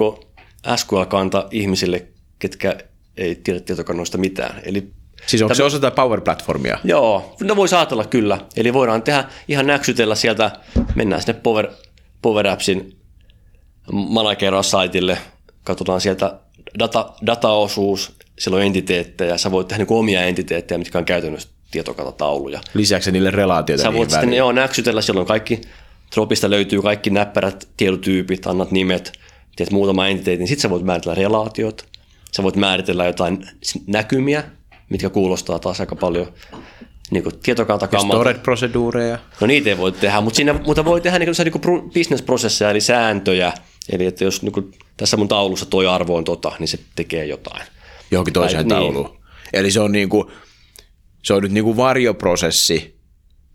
[0.77, 2.07] SQL-kanta ihmisille,
[2.39, 2.79] ketkä
[3.19, 4.61] ei tiedä tietokannoista mitään.
[4.65, 4.93] Eli
[5.27, 6.79] Siis onko tämä, se osa tätä Power-platformia?
[6.85, 8.39] Joo, no voi saatella kyllä.
[8.57, 10.51] Eli voidaan tehdä ihan näksytellä sieltä,
[10.95, 11.69] mennään sinne Power,
[12.23, 12.97] Power Appsin
[13.93, 15.19] manager-saitille,
[15.65, 16.39] katsotaan sieltä
[16.79, 22.61] data, dataosuus, siellä on entiteettejä, sä voit tehdä niin omia entiteettejä, mitkä on käytännössä tietokantatauluja.
[22.75, 25.61] Lisäksi niille relaatioita Sä voit sitten joo, näksytellä, siellä on kaikki,
[26.15, 29.13] Dropista löytyy kaikki näppärät tiedotyypit, annat nimet,
[29.57, 31.87] teet muutama entiteetti, niin sitten sä voit määritellä relaatiot.
[32.37, 33.47] Sä voit määritellä jotain
[33.87, 34.45] näkymiä,
[34.89, 36.33] mitkä kuulostaa taas aika paljon
[37.11, 38.31] niin kuin tietokantakammalta.
[38.31, 39.19] Storage-proseduureja.
[39.41, 42.71] No niitä ei voi tehdä, mutta, siinä, mutta voi tehdä niin kuin, niin kuin business-prosesseja,
[42.71, 43.53] eli sääntöjä.
[43.93, 47.27] Eli että jos niin kuin, tässä mun taulussa toi arvo on tota, niin se tekee
[47.27, 47.63] jotain.
[48.11, 49.19] Johonkin toiseen Tai- tauluun.
[49.53, 50.31] Eli se on, niinku,
[51.23, 52.98] se on nyt niinku varjoprosessi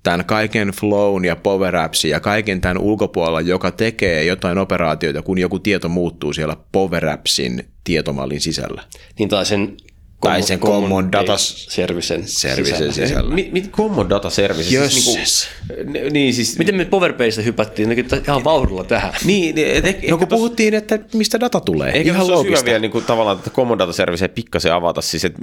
[0.03, 5.37] tämän kaiken flown ja power appsin ja kaiken tämän ulkopuolella, joka tekee jotain operaatioita, kun
[5.37, 8.83] joku tieto muuttuu siellä power appsin tietomallin sisällä.
[9.19, 9.77] Niin tai sen,
[10.21, 13.07] Tai sen common data servicen Servicen sisällä.
[13.07, 13.35] sisällä.
[13.35, 14.71] Mit, mit common data services?
[14.71, 15.03] Jösses.
[15.13, 15.47] Siis
[15.93, 16.57] niinku, niin siis...
[16.57, 19.13] Miten me PowerPaysta hypättiin niin ihan vauhdilla tähän?
[19.25, 21.91] Niin, et, et, No kun puhuttiin, että mistä data tulee.
[21.91, 22.65] Eikö Ihan loogista.
[22.65, 25.39] vielä niin kuin, tavallaan tätä Common Data Servicea pikkasen avata, siis että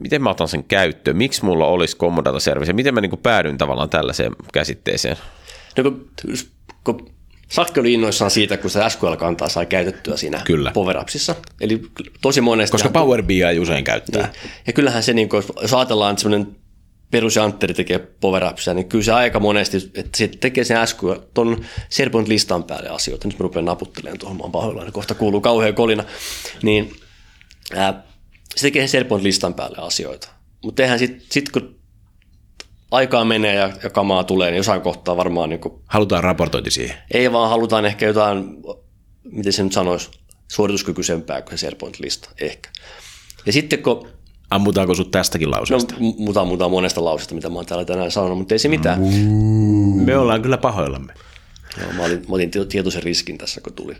[0.00, 3.22] miten mä otan sen käyttöön, miksi mulla olisi Common Data Service, miten mä niin kuin
[3.22, 5.16] päädyin tavallaan tällaiseen käsitteeseen.
[5.76, 6.10] No kun,
[6.84, 7.14] kun
[7.48, 10.70] Sakki oli innoissaan siitä, kun se SQL-kantaa sai käytettyä siinä Kyllä.
[10.70, 11.34] Power Appsissa.
[11.60, 11.82] Eli
[12.20, 12.72] tosi monesti...
[12.72, 14.22] Koska Power BI usein käyttää.
[14.22, 14.52] Niin.
[14.66, 16.56] Ja kyllähän se, niin kuin, jos ajatellaan, että semmoinen
[17.10, 21.64] perusjantteri tekee Power Appsia, niin kyllä se aika monesti, että se tekee sen SQL, ton
[21.90, 23.28] SharePoint listan päälle asioita.
[23.28, 26.04] Nyt mä rupean naputtelemaan tuohon, mä oon pahoillani, kohta kuuluu kauhean kolina.
[26.62, 26.96] Niin
[27.74, 28.02] ää,
[28.56, 30.28] se tekee SharePoint listan päälle asioita.
[30.64, 31.74] Mutta eihän sitten, sit, kun
[32.90, 36.96] aikaa menee ja, ja kamaa tulee, niin jossain kohtaa varmaan niin kuin, Halutaan raportointi siihen.
[37.14, 38.44] ei vaan halutaan ehkä jotain,
[39.24, 40.10] miten se nyt sanoisi,
[40.52, 42.70] suorituskykyisempää kuin se SharePoint-lista, ehkä.
[43.46, 44.08] Ja sitten kun
[44.50, 45.94] Ammutaanko sut tästäkin No, lauseesta?
[45.94, 49.00] m- muuta muuta monesta lausesta, mitä mä oon täällä tänään sanonut, mutta ei se mitään.
[50.04, 51.14] Me ollaan kyllä pahoillamme.
[51.80, 53.94] Joo, mä, olin, mä otin tietoisen riskin tässä, kun tuli.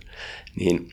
[0.60, 0.92] Niin,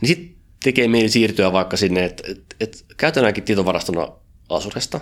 [0.00, 4.08] niin sitten tekee mieli siirtyä vaikka sinne, että et, et käytetäänkään tietovarastona
[4.48, 5.00] Asuresta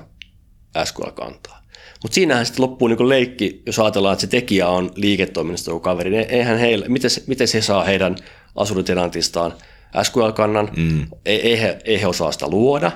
[0.85, 1.63] SQL kantaa.
[2.03, 6.11] Mutta siinähän sitten loppuu niinku leikki, jos ajatellaan, että se tekijä on liiketoiminnasta joku kaveri,
[6.11, 8.17] niin eihän heillä, miten, se- miten se saa heidän
[8.55, 9.55] Azure-tenantistaan
[10.03, 11.07] SQL-kannan, mm.
[11.27, 12.93] ei, ei, he, ei he osaa sitä luoda.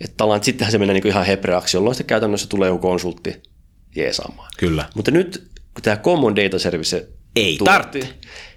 [0.00, 3.42] Että sittenhän se menee niinku ihan hebreaksi, jolloin sitten käytännössä tulee joku konsultti
[3.96, 4.50] jeesaamaan.
[4.58, 4.84] Kyllä.
[4.94, 8.08] Mutta nyt, kun tämä Common Data Service Ei tarvitse.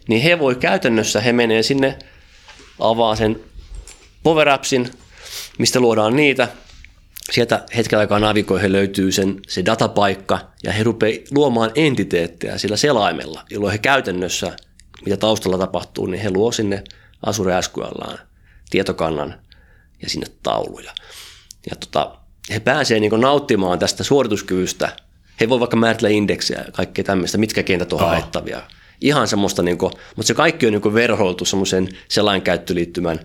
[0.08, 2.00] niin he voi käytännössä, he menee sinne,
[2.80, 3.40] avaa sen
[4.24, 4.92] Power Appsin,
[5.58, 6.48] mistä luodaan niitä.
[7.32, 13.44] Sieltä hetken aikaa navigoihin löytyy sen, se datapaikka, ja he rupeaa luomaan entiteettejä sillä selaimella,
[13.50, 14.56] jolloin he käytännössä,
[15.06, 16.84] mitä taustalla tapahtuu, niin he luo sinne
[17.26, 18.20] Azure SQLään
[18.70, 19.42] tietokannan
[20.02, 20.92] ja sinne tauluja.
[21.70, 22.16] Ja tota,
[22.50, 24.96] he pääsee niin nauttimaan tästä suorituskyvystä.
[25.40, 28.62] He voi vaikka määritellä indeksejä ja kaikkea tämmöistä, mitkä kentät on haettavia.
[29.02, 33.20] Ihan semmoista, niin kuin, mutta se kaikki on niin verhoiltu semmoisen selainkäyttöliittymän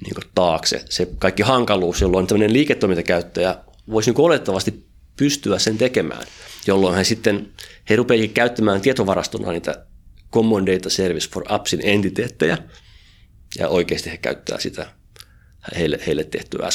[0.00, 0.84] niin taakse.
[0.90, 3.58] Se kaikki hankaluus, jolloin tämmöinen liiketoimintakäyttäjä
[3.90, 4.86] voisi niin olettavasti
[5.16, 6.26] pystyä sen tekemään,
[6.66, 7.52] jolloin he sitten,
[7.90, 9.86] he rupeavat käyttämään tietovarastona niitä
[10.32, 12.58] Common Data Service for Appsin entiteettejä,
[13.58, 14.86] ja oikeasti he käyttää sitä
[15.76, 16.66] heille, heille tehtyä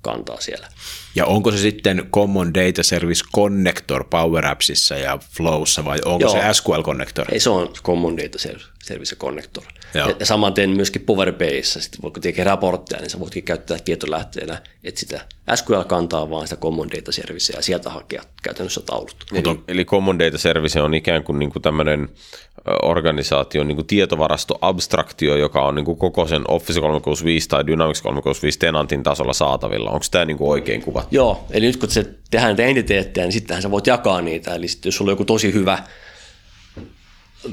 [0.00, 0.68] SQL-kantaa siellä.
[1.14, 6.32] Ja onko se sitten Common Data Service Connector Power Appsissa ja Flowssa vai onko Joo.
[6.32, 7.26] se SQL Connector?
[7.32, 9.64] Ei, se on Common Data Service, Service Connector.
[9.94, 10.14] Joo.
[10.18, 15.00] Ja, samaten myöskin Power BIissa, sitten kun tekee raportteja, niin sä voitkin käyttää tietolähteenä, että
[15.00, 15.20] sitä
[15.54, 19.16] SQL-kantaa vaan sitä Common Data Servicea ja sieltä hakea käytännössä taulut.
[19.32, 22.08] Eli, eli Common Data Service on ikään kuin, niin kuin tämmöinen
[22.82, 28.58] organisaation niin kuin tietovarasto-abstraktio, joka on niin kuin koko sen Office 365 tai Dynamics 365
[28.58, 29.90] tenantin tasolla saatavilla.
[29.90, 31.14] Onko tämä niin kuin oikein kuvattu?
[31.14, 34.54] Joo, eli nyt kun se tehdään näitä entiteettejä, niin sittenhän sä voit jakaa niitä.
[34.54, 35.78] Eli sitten jos sulla on joku tosi hyvä,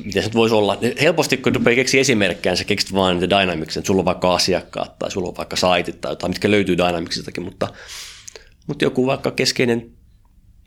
[0.03, 3.88] miten se voisi olla, helposti kun rupeaa keksiä esimerkkejä, sä keksit vaan niitä Dynamicsia, että
[3.88, 7.67] sulla on vaikka asiakkaat tai sulla on vaikka saitit tai jotain, mitkä löytyy Dynamicsistakin, mutta,
[8.67, 9.91] mutta joku vaikka keskeinen,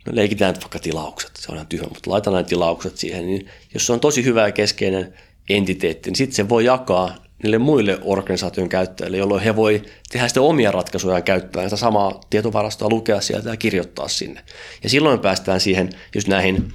[0.05, 3.85] no leikitään vaikka tilaukset, se on ihan tyhjä, mutta laitetaan nämä tilaukset siihen, niin jos
[3.85, 5.13] se on tosi hyvä ja keskeinen
[5.49, 9.81] entiteetti, niin sitten se voi jakaa niille muille organisaation käyttäjille, jolloin he voi
[10.11, 14.43] tehdä sitten omia ratkaisuja ja käyttää sitä samaa tietovarastoa, lukea sieltä ja kirjoittaa sinne.
[14.83, 16.73] Ja silloin päästään siihen, just näihin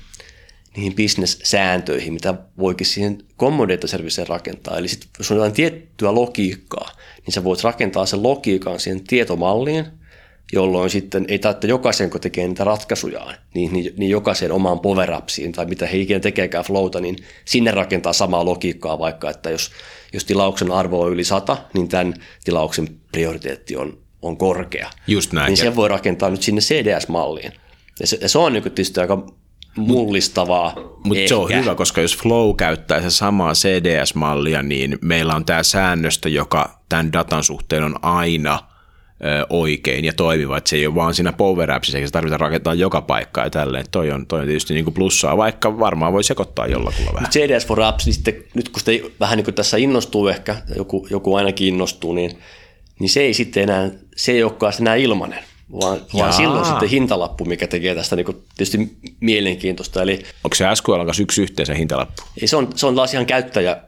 [0.76, 4.78] niihin business-sääntöihin, mitä voikin siihen common data serviceen rakentaa.
[4.78, 6.90] Eli sit, jos on jotain tiettyä logiikkaa,
[7.26, 9.86] niin sä voit rakentaa sen logiikan siihen tietomalliin,
[10.52, 15.10] jolloin sitten ei tarvitse jokaisen, kun tekee niitä ratkaisujaan, niin, niin, niin jokaisen omaan power
[15.54, 19.70] tai mitä he ikinä tekeekään flowta, niin sinne rakentaa samaa logiikkaa, vaikka että jos,
[20.12, 24.90] jos tilauksen arvo on yli 100, niin tämän tilauksen prioriteetti on, on korkea.
[25.06, 25.48] Just näin.
[25.48, 27.52] Niin sen voi rakentaa nyt sinne CDS-malliin.
[28.00, 29.26] Ja se, ja se on niin tietysti aika
[29.76, 30.74] mullistavaa.
[31.04, 35.62] Mutta se on hyvä, koska jos Flow käyttää se samaa CDS-mallia, niin meillä on tämä
[35.62, 38.58] säännöstö, joka tämän datan suhteen on aina
[39.24, 42.36] ö, oikein ja toimiva, että se ei ole vaan siinä Power Appsissa, eikä se tarvita
[42.36, 43.84] rakentaa joka paikkaa ja tälleen.
[43.90, 47.30] Toi on, toi on tietysti niinku plussaa, vaikka varmaan voi sekoittaa jollakulla vähän.
[47.30, 51.06] CDS for Apps, niin sitten nyt kun sitä vähän niin kuin tässä innostuu ehkä, joku,
[51.10, 52.38] joku ainakin innostuu, niin
[52.98, 57.44] niin se ei sitten enää, se ei olekaan enää ilmanen, vaan, vaan silloin sitten hintalappu,
[57.44, 60.02] mikä tekee tästä niin kuin tietysti mielenkiintoista.
[60.02, 62.22] Eli, Onko se SQL kanssa yksi yhteisen hintalappu?
[62.40, 63.82] Ei, se, on, se on taas ihan käyttäjä,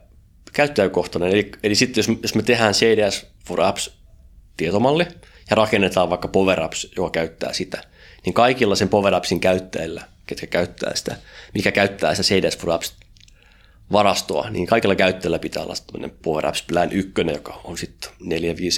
[0.53, 1.29] käyttäjäkohtainen.
[1.29, 3.91] Eli, eli sitten jos, jos me tehdään CDS for Apps
[4.57, 5.05] tietomalli
[5.49, 7.83] ja rakennetaan vaikka Power Apps, joka käyttää sitä,
[8.25, 11.15] niin kaikilla sen Power Appsin käyttäjillä, ketkä käyttää sitä,
[11.53, 12.95] mikä käyttää sitä CDS for Apps
[13.91, 18.25] varastoa, niin kaikilla käyttäjillä pitää olla tämmöinen Power Apps Plan 1, joka on sitten 4-5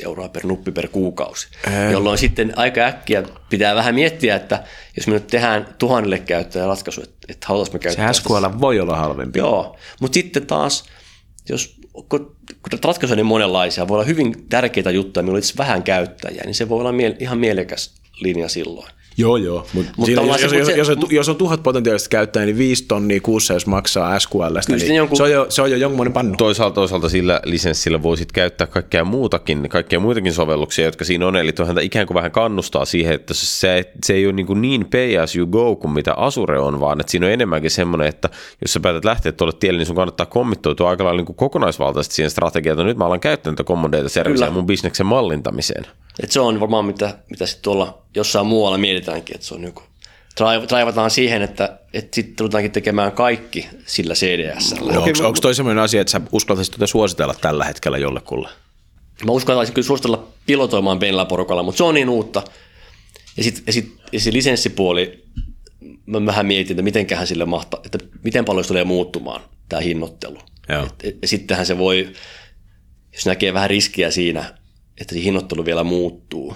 [0.06, 1.48] euroa per nuppi per kuukausi.
[1.68, 1.92] Ää.
[1.92, 4.64] Jolloin sitten aika äkkiä pitää vähän miettiä, että
[4.98, 8.14] jos me nyt tehdään tuhannelle käyttäjä ratkaisu, että, että haluaisimme käyttää...
[8.14, 9.40] Se SQL voi olla halvempi.
[9.40, 10.84] Joo, mutta sitten taas,
[11.50, 12.38] jos kun
[12.84, 16.70] ratkaisuja on niin monenlaisia, voi olla hyvin tärkeitä juttuja, millä olisi vähän käyttäjiä, niin se
[16.70, 18.92] voi olla mie- ihan mielekäs linja silloin.
[19.18, 19.68] Joo, joo.
[19.74, 22.86] Mut Mut siinä, jos, jos, se, jos, on, jos on tuhat potentiaalista käyttäjää, niin viisi
[22.88, 25.18] tonnia kuussa, jos maksaa SQLstä, niin jonkun...
[25.18, 26.36] se, on jo, se on jo jonkunmoinen pannu.
[26.38, 31.54] Toisaalta, toisaalta sillä lisenssillä voisit käyttää kaikkea muutakin, kaikkea muitakin sovelluksia, jotka siinä on, eli
[31.54, 35.18] tuohon ikään kuin vähän kannustaa siihen, että se, se ei ole niin, kuin niin pay
[35.18, 38.30] as you go kuin mitä Azure on, vaan että siinä on enemmänkin semmoinen, että
[38.62, 42.32] jos sä päätät lähteä tuolle tielle, niin sun kannattaa kommittoitua aika lailla niin kokonaisvaltaisesti siihen
[42.32, 45.86] strategiaan, että nyt mä alan käyttää tätä common data servicea mun bisneksen mallintamiseen.
[46.20, 49.84] Et se on varmaan mitä, mitä sitten tuolla jossain muualla mietitäänkin, että se on joku
[50.68, 54.76] traivataan siihen, että, että sitten tuletaankin tekemään kaikki sillä CDS.
[54.80, 58.50] No, onko, onko toi sellainen asia, että sä uskaltaisit tuota suositella tällä hetkellä jollekulle?
[59.26, 62.44] Mä uskaltaisin kyllä suositella pilotoimaan Benla porukalla, mutta se on niin uutta.
[63.38, 65.24] Ja sitten ja sit, ja se lisenssipuoli,
[66.06, 70.40] mä vähän mietin, että mitenköhän sille mahtaa, että miten paljon se tulee muuttumaan, tämä hinnoittelu.
[70.70, 72.14] Et, et, ja sittenhän se voi,
[73.14, 74.58] jos näkee vähän riskiä siinä,
[75.02, 76.56] että se hinnoittelu vielä muuttuu,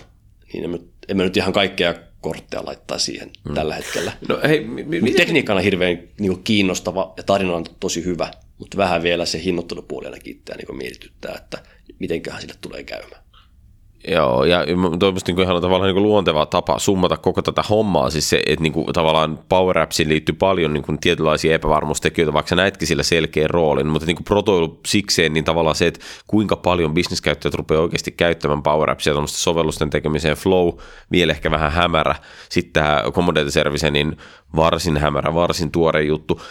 [0.54, 3.54] niin emme, emme nyt ihan kaikkea kortteja laittaa siihen mm.
[3.54, 4.12] tällä hetkellä.
[4.30, 8.78] No, hei, mi- mi- Tekniikka on hirveän niin kiinnostava ja tarina on tosi hyvä, mutta
[8.78, 11.58] vähän vielä se hinnoittelupuoli ainakin niin mietityttää, että
[12.00, 13.25] mitenköhän sille tulee käymään.
[14.08, 18.42] Joo, ja toivottavasti niin ihan tavallaan niin luonteva tapa summata koko tätä hommaa, siis se,
[18.46, 22.88] että niin kuin, tavallaan Power Appsiin liittyy paljon niin kuin, tietynlaisia epävarmuustekijöitä, vaikka sä näetkin
[22.88, 27.54] sillä selkeän roolin, mutta niin kuin protoilu sikseen, niin tavallaan se, että kuinka paljon bisneskäyttäjät
[27.56, 30.74] rupeaa oikeasti käyttämään Power Appsia tuommoista sovellusten tekemiseen, Flow
[31.12, 32.16] vielä ehkä vähän hämärä,
[32.50, 34.18] sitten tämä Commodate Service, niin
[34.56, 36.42] varsin hämärä, varsin tuore juttu.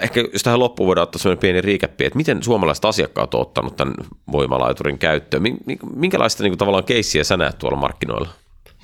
[0.00, 3.76] Ehkä jos tähän loppuun voidaan ottaa sellainen pieni riikäppi, että miten suomalaiset asiakkaat ovat ottanut
[3.76, 3.94] tämän
[4.32, 5.42] voimalaiturin käyttöön,
[5.94, 8.28] minkälaista niin kuin, tavallaan keissiä sä näet tuolla markkinoilla?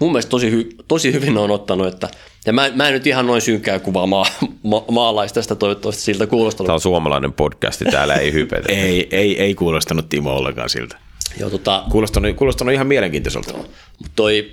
[0.01, 2.09] Mun mielestä tosi, hy, tosi hyvin on ottanut, että
[2.47, 4.27] ja mä, mä en nyt ihan noin synkää kuvaa maa,
[4.63, 6.67] ma, maalaista tästä toivottavasti siltä kuulostanut.
[6.67, 8.73] Tämä on suomalainen podcasti, täällä ei hypetä.
[8.73, 10.97] ei, ei, ei kuulostanut Timo ollenkaan siltä.
[11.41, 13.53] Joo, tota, kuulostanut, kuulostanut ihan mielenkiintoiselta.
[13.99, 14.51] Mutta toi,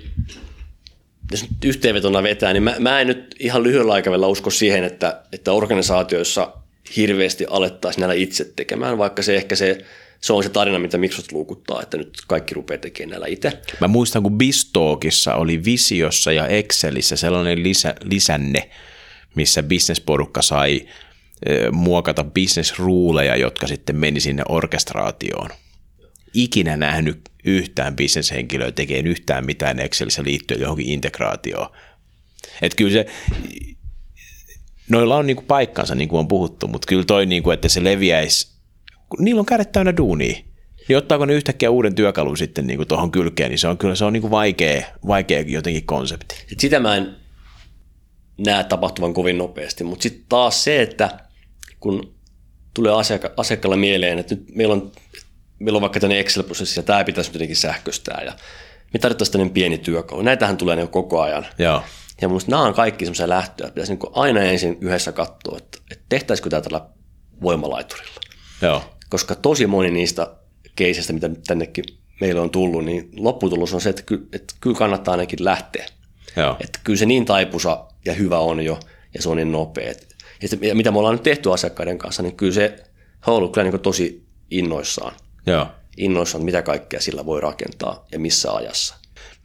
[1.30, 5.22] jos nyt yhteenvetona vetää, niin mä, mä en nyt ihan lyhyellä aikavälillä usko siihen, että,
[5.32, 6.52] että organisaatioissa
[6.96, 9.84] hirveästi alettaisiin näillä itse tekemään, vaikka se ehkä se
[10.24, 13.60] se on se tarina, mitä Microsoft luukuttaa, että nyt kaikki rupeaa tekemään näillä itse.
[13.80, 18.70] Mä muistan, kun Bistalkissa oli Visiossa ja Excelissä sellainen lisä, lisänne,
[19.34, 20.88] missä bisnesporukka sai
[21.72, 25.50] muokata bisnesruuleja, jotka sitten meni sinne orkestraatioon.
[26.34, 31.68] Ikinä nähnyt yhtään bisneshenkilöä tekee yhtään mitään Excelissä liittyen johonkin integraatioon.
[32.62, 33.06] Että kyllä se,
[34.88, 38.53] noilla on niinku paikkansa, niin kuin on puhuttu, mutta kyllä toi, niinku, että se leviäisi
[39.08, 40.36] kun niillä on kädet täynnä duunia,
[40.88, 44.04] niin ottaako ne yhtäkkiä uuden työkalun sitten niin tuohon kylkeen, niin se on kyllä se
[44.04, 46.34] on niin kuin vaikea, vaikea jotenkin konsepti.
[46.52, 47.16] Et sitä mä en
[48.38, 51.10] näe tapahtuvan kovin nopeasti, mutta sitten taas se, että
[51.80, 52.14] kun
[52.74, 54.92] tulee asiakka- asiakkaalla mieleen, että nyt meillä on,
[55.58, 58.32] meillä on vaikka tämmöinen Excel-prosessi ja tämä pitäisi jotenkin sähköistää ja
[58.92, 60.22] me tarvittaisiin tämmöinen pieni työkalu.
[60.22, 61.46] Näitähän tulee niin koko ajan.
[61.58, 61.82] Joo.
[62.20, 65.78] Ja minusta nämä on kaikki semmoisia lähtöjä, että pitäisi niin aina ensin yhdessä katsoa, että,
[65.90, 66.86] että tehtäisikö tämä tällä
[67.42, 68.20] voimalaiturilla.
[68.62, 70.30] Joo koska tosi moni niistä
[70.76, 71.84] keiseistä, mitä tännekin
[72.20, 75.86] meillä on tullut, niin lopputulos on se, että, ky, että kyllä kannattaa ainakin lähteä.
[76.36, 76.56] Joo.
[76.60, 78.80] Että kyllä se niin taipusa ja hyvä on jo,
[79.14, 79.88] ja se on niin nopea.
[80.42, 82.76] Ja, ja mitä me ollaan nyt tehty asiakkaiden kanssa, niin kyllä se
[83.26, 85.14] he on ollut kyllä niin tosi innoissaan.
[85.46, 85.66] Joo.
[85.96, 88.94] Innoissaan, mitä kaikkea sillä voi rakentaa ja missä ajassa.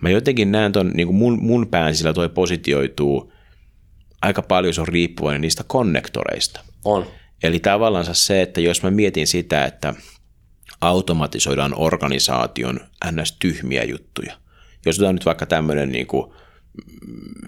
[0.02, 3.34] Mä jotenkin näen ton, niin mun, mun pään sillä toi positioituu
[4.22, 6.60] aika paljon se on riippuvainen niistä konnektoreista.
[6.86, 7.06] On.
[7.44, 9.94] Eli tavallaan se, että jos mä mietin sitä, että
[10.82, 12.80] automatisoidaan organisaation
[13.12, 13.36] ns.
[13.40, 14.34] tyhmiä juttuja.
[14.86, 16.34] Jos otetaan nyt vaikka tämmöinen niin kuin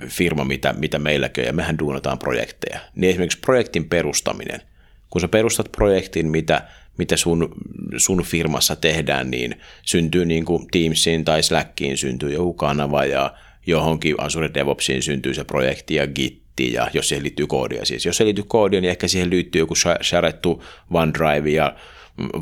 [0.07, 4.61] firma, mitä, mitä meilläkin ja mehän duunataan projekteja, niin esimerkiksi projektin perustaminen.
[5.09, 7.55] Kun sä perustat projektin, mitä, mitä sun,
[7.97, 13.33] sun firmassa tehdään, niin syntyy niin kuin Teamsiin tai Slackiin syntyy joku kanava ja
[13.67, 18.05] johonkin Azure DevOpsiin syntyy se projekti ja Git liittyy, ja jos siihen liittyy koodia siis.
[18.05, 21.75] Jos se liittyy koodia, niin ehkä siihen liittyy joku sharettu OneDrive ja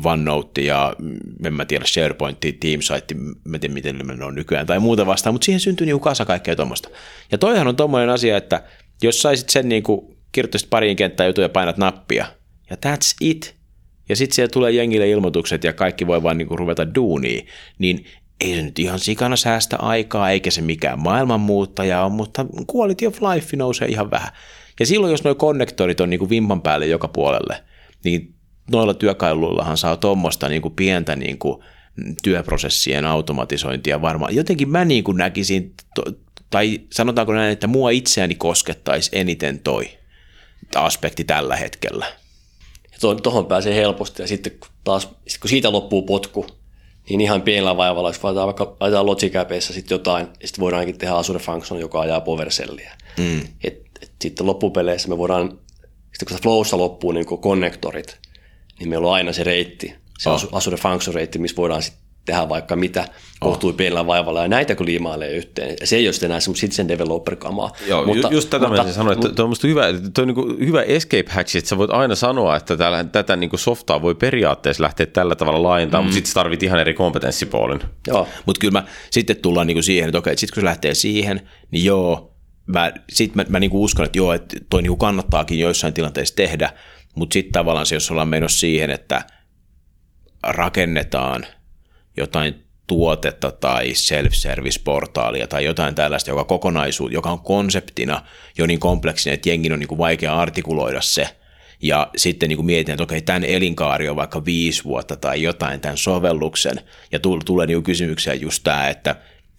[0.04, 0.96] OneNote ja
[1.44, 3.14] en mä tiedä SharePoint, Teamsite,
[3.44, 6.56] mä tiedä miten ne on nykyään tai muuta vastaan, mutta siihen syntyy niinku kasa kaikkea
[6.56, 6.88] tuommoista.
[7.32, 8.62] Ja toihan on tuommoinen asia, että
[9.02, 12.26] jos saisit sen niinku, kirjoittaisit pariin kenttään jutuja ja painat nappia,
[12.70, 13.54] ja that's it,
[14.08, 17.46] ja sitten siellä tulee jengille ilmoitukset ja kaikki voi vaan niinku ruveta duuniin,
[17.78, 18.04] niin
[18.40, 23.22] ei se nyt ihan sikana säästä aikaa, eikä se mikään maailmanmuuttaja ole, mutta quality of
[23.22, 24.32] life nousee ihan vähän.
[24.80, 27.64] Ja silloin, jos nuo konnektorit on niin kuin vimpan päälle joka puolelle,
[28.04, 28.34] niin
[28.70, 31.64] noilla työkaluillahan saa tuommoista niin kuin pientä niin kuin
[32.22, 34.36] työprosessien automatisointia varmaan.
[34.36, 35.74] Jotenkin mä niin kuin näkisin,
[36.50, 39.90] tai sanotaanko näin, että mua itseäni koskettaisi eniten toi
[40.74, 42.06] aspekti tällä hetkellä.
[43.22, 44.52] Tuohon pääsee helposti ja sitten
[44.84, 45.06] taas
[45.40, 46.46] kun siitä loppuu potku,
[47.08, 51.14] niin ihan pienellä vaivalla, jos laitetaan vaikka laitetaan Logic sitten jotain, ja sitten voidaankin tehdä
[51.14, 52.90] Azure Function, joka ajaa PowerShellia.
[53.18, 53.40] Mm.
[53.40, 55.58] Et, et sitten loppupeleissä me voidaan,
[56.12, 58.18] sitten kun se Flowssa loppuu niin konnektorit,
[58.78, 60.48] niin meillä on aina se reitti, se oh.
[60.52, 63.08] Azure Function reitti, missä voidaan sitten tehdä vaikka mitä
[63.40, 65.76] kohtui pienellä vaivalla, ja näitä kun liimailee yhteen.
[65.80, 67.72] Ja se ei ole sitten enää semmoista citizen developer-kamaa.
[67.86, 69.84] Joo, mutta, ju- just tätä mutta, mä sanoin, että tuo on hyvä,
[70.14, 73.50] toi on niin hyvä escape hack, että sä voit aina sanoa, että tällä, tätä niin
[73.50, 76.06] kuin softaa voi periaatteessa lähteä tällä tavalla laajentamaan, mm.
[76.06, 77.80] mutta sitten tarvit ihan eri kompetenssipuolin.
[78.06, 78.28] Joo.
[78.46, 81.48] Mutta kyllä mä, sitten tullaan niin kuin siihen, että okei, sitten kun se lähtee siihen,
[81.70, 82.34] niin joo,
[82.66, 85.94] mä, sit mä, mä niin kuin uskon, että joo, että toi niin kuin kannattaakin joissain
[85.94, 86.72] tilanteissa tehdä,
[87.14, 89.22] mutta sitten tavallaan se, jos ollaan menossa siihen, että
[90.42, 91.46] rakennetaan–
[92.16, 98.22] jotain tuotetta tai self-service-portaalia tai jotain tällaista, joka kokonaisuus, joka on konseptina
[98.58, 101.28] jo niin kompleksinen, että jengin on niin kuin vaikea artikuloida se.
[101.82, 105.80] Ja sitten niin kuin mietin, että okei, tämän elinkaari on vaikka viisi vuotta tai jotain
[105.80, 106.80] tämän sovelluksen.
[107.12, 109.16] Ja tulee niin kysymyksiä just tämä, että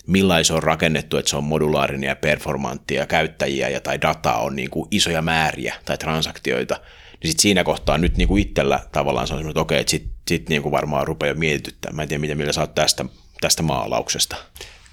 [0.07, 4.39] millainen se on rakennettu, että se on modulaarinen ja performantti ja käyttäjiä ja tai dataa
[4.39, 6.79] on niin kuin isoja määriä tai transaktioita
[7.23, 10.11] niin sit siinä kohtaa nyt niin kuin itsellä tavallaan se on että okei, että sitten
[10.27, 11.95] sit niin kuin varmaan rupeaa mietityttämään.
[11.95, 13.05] Mä en tiedä, miten mieltä sä oot tästä,
[13.41, 14.35] tästä maalauksesta.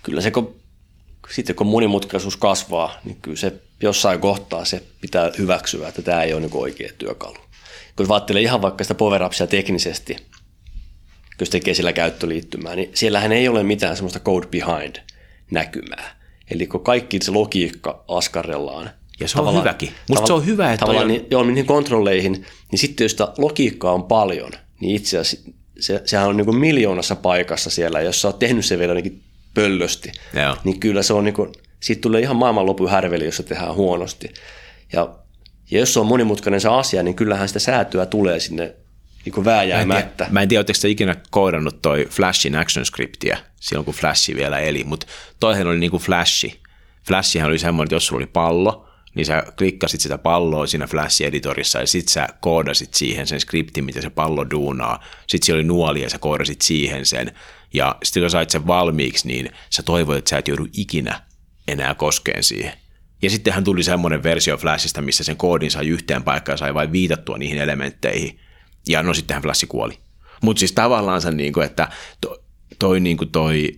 [0.03, 0.61] Kyllä se, kun,
[1.31, 3.53] sitten kun monimutkaisuus kasvaa, niin kyllä se
[3.83, 7.37] jossain kohtaa se pitää hyväksyä, että tämä ei ole niin oikea työkalu.
[7.97, 10.17] Kun ajattelee ihan vaikka sitä power teknisesti,
[11.39, 14.97] kun se tekee sillä käyttöliittymää, niin siellähän ei ole mitään semmoista code behind
[15.51, 16.19] näkymää.
[16.51, 18.91] Eli kun kaikki se logiikka askarrellaan
[19.21, 19.93] ja se on hyväkin.
[20.09, 20.81] Musta se on hyvä, että...
[20.81, 21.09] Tavallaan on...
[21.09, 22.33] niin, joo, niihin kontrolleihin,
[22.71, 25.51] niin sitten jos sitä logiikkaa on paljon, niin itse asiassa
[25.81, 29.23] se, sehän on niin kuin miljoonassa paikassa siellä, jos sä oot tehnyt se vielä jotenkin
[29.55, 30.57] pöllösti, joo.
[30.65, 34.35] niin kyllä se on niin kuin, siitä tulee ihan maailmanlopun härveli, jos se tehdään huonosti.
[34.93, 35.15] Ja,
[35.71, 38.75] ja jos se on monimutkainen se asia, niin kyllähän sitä säätöä tulee sinne
[39.25, 39.97] niin kuin vääjäämättä.
[39.97, 43.95] Mä en tiedä, mä en tiedä oletteko ikinä koodannut toi Flashin action scriptiä silloin, kun
[43.95, 45.07] Flashi vielä eli, mutta
[45.41, 46.61] toihan oli niin kuin Flashi.
[47.07, 51.81] Flashihan oli semmoinen, että jos sulla oli pallo, niin sä klikkasit sitä palloa siinä Flash-editorissa
[51.81, 55.05] ja sit sä koodasit siihen sen skriptin, mitä se pallo duunaa.
[55.27, 57.33] Sitten siellä oli nuoli ja sä koodasit siihen sen.
[57.75, 61.23] Ja sitten kun sait sen valmiiksi, niin sä toivoit, että sä et joudu ikinä
[61.69, 62.73] enää koskeen siihen.
[63.23, 66.93] Ja sittenhän tuli semmoinen versio Flashista, missä sen koodin sai yhteen paikkaan ja sai vain
[66.93, 68.41] viitattua niihin elementteihin.
[68.89, 69.99] Ja no sittenhän Flash kuoli.
[70.43, 71.89] Mutta siis tavallaan se, niin että
[72.21, 72.43] to,
[72.79, 73.73] toi, niin kuin toi,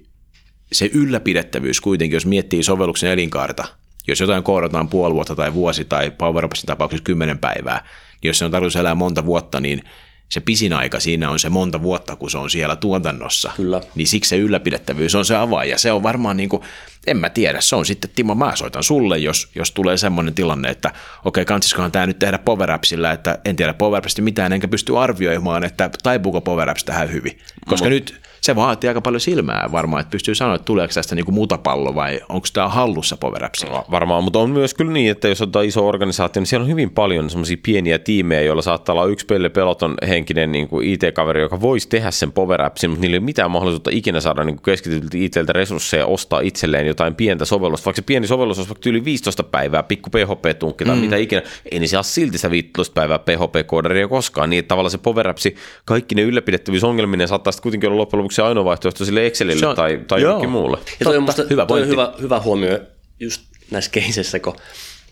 [0.72, 3.64] se ylläpidettävyys kuitenkin, jos miettii sovelluksen elinkaarta–
[4.06, 7.84] jos jotain koodataan puoli vuotta tai vuosi tai PowerPointin tapauksessa kymmenen päivää,
[8.22, 9.82] niin jos se on tarkoitus elää monta vuotta, niin
[10.28, 13.52] se pisin aika siinä on se monta vuotta, kun se on siellä tuotannossa.
[13.56, 13.80] Kyllä.
[13.94, 15.70] Niin siksi se ylläpidettävyys on se avain.
[15.70, 16.62] Ja se on varmaan niin kuin,
[17.06, 20.68] en mä tiedä, se on sitten Timo, mä soitan sulle, jos, jos tulee semmoinen tilanne,
[20.68, 22.70] että okei, okay, kansiskohan tämä nyt tehdä Power
[23.12, 27.38] että en tiedä Power mitään, enkä pysty arvioimaan, että taipuuko Power tähän hyvin.
[27.66, 27.90] Koska Mut.
[27.90, 31.34] nyt se vaatii aika paljon silmää varmaan, että pystyy sanoa, että tuleeko tästä niin kuin
[31.34, 35.42] mutapallo vai onko tämä hallussa Power No, varmaan, mutta on myös kyllä niin, että jos
[35.42, 39.26] otetaan iso organisaatio, niin siellä on hyvin paljon semmoisia pieniä tiimejä, joilla saattaa olla yksi
[39.26, 43.24] pelle peloton henkinen niin kuin IT-kaveri, joka voisi tehdä sen Power mutta niillä ei ole
[43.24, 47.84] mitään mahdollisuutta ikinä saada niin keskityltä itseltä resursseja ostaa itselleen jotain pientä sovellusta.
[47.84, 51.00] Vaikka se pieni sovellus olisi vaikka yli 15 päivää, pikku PHP-tunkki tai mm.
[51.00, 51.42] mitä ikinä,
[51.72, 55.28] ei niin se saa silti sitä 15 päivää PHP-koodaria koskaan, niin että tavallaan se Power
[55.28, 59.76] Appsi, kaikki ne ylläpidettävyysongelminen saattaa sitten kuitenkin olla loppujen lopuksi ainoa vaihtoehto sille Excelille on,
[59.76, 60.78] tai, tai jollekin muulle.
[61.00, 62.78] Ja toi on musta, hyvä, toi on hyvä, hyvä huomio
[63.20, 64.56] just näissä keiseissä, kun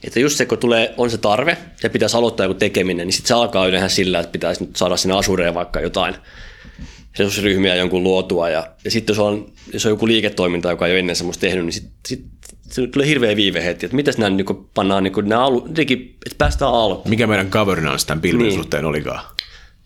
[0.05, 3.29] että just se, kun tulee, on se tarve ja pitäisi aloittaa joku tekeminen, niin sitten
[3.29, 6.15] se alkaa yleensä sillä, että pitäisi nyt saada sinne Asureen vaikka jotain
[7.19, 8.49] resurssiryhmiä jonkun luotua.
[8.49, 11.65] Ja, ja sitten jos on, jos on joku liiketoiminta, joka ei ole ennen semmoista tehnyt,
[11.65, 12.25] niin sitten sit,
[12.71, 16.73] se tulee hirveä viive heti, että mitäs nämä niin pannaan, niin nämä alu, että päästään
[16.73, 17.11] alkuun.
[17.11, 18.55] Mikä meidän governance tämän pilven niin.
[18.55, 19.21] suhteen olikaan?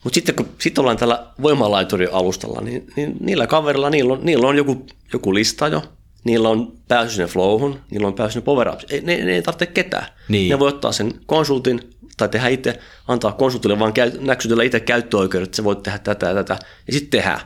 [0.05, 4.47] Mutta sitten kun sit ollaan tällä voimalaiturin alustalla, niin, niin niillä kaverilla niillä on, niillä
[4.47, 5.83] on joku, joku lista jo,
[6.25, 8.87] niillä on pääsy sinne flowhun, niillä on pääsy sinne power ups.
[8.91, 10.07] Ei, ne, ne ei tarvitse ketään.
[10.29, 10.51] Niin.
[10.51, 11.81] Ne voi ottaa sen konsultin,
[12.17, 12.79] tai tehdä itse,
[13.09, 16.93] antaa konsultille vaan käy, näksytellä itse käyttöoikeudet, että sä voit tehdä tätä ja tätä, ja
[16.93, 17.41] sitten tehdä.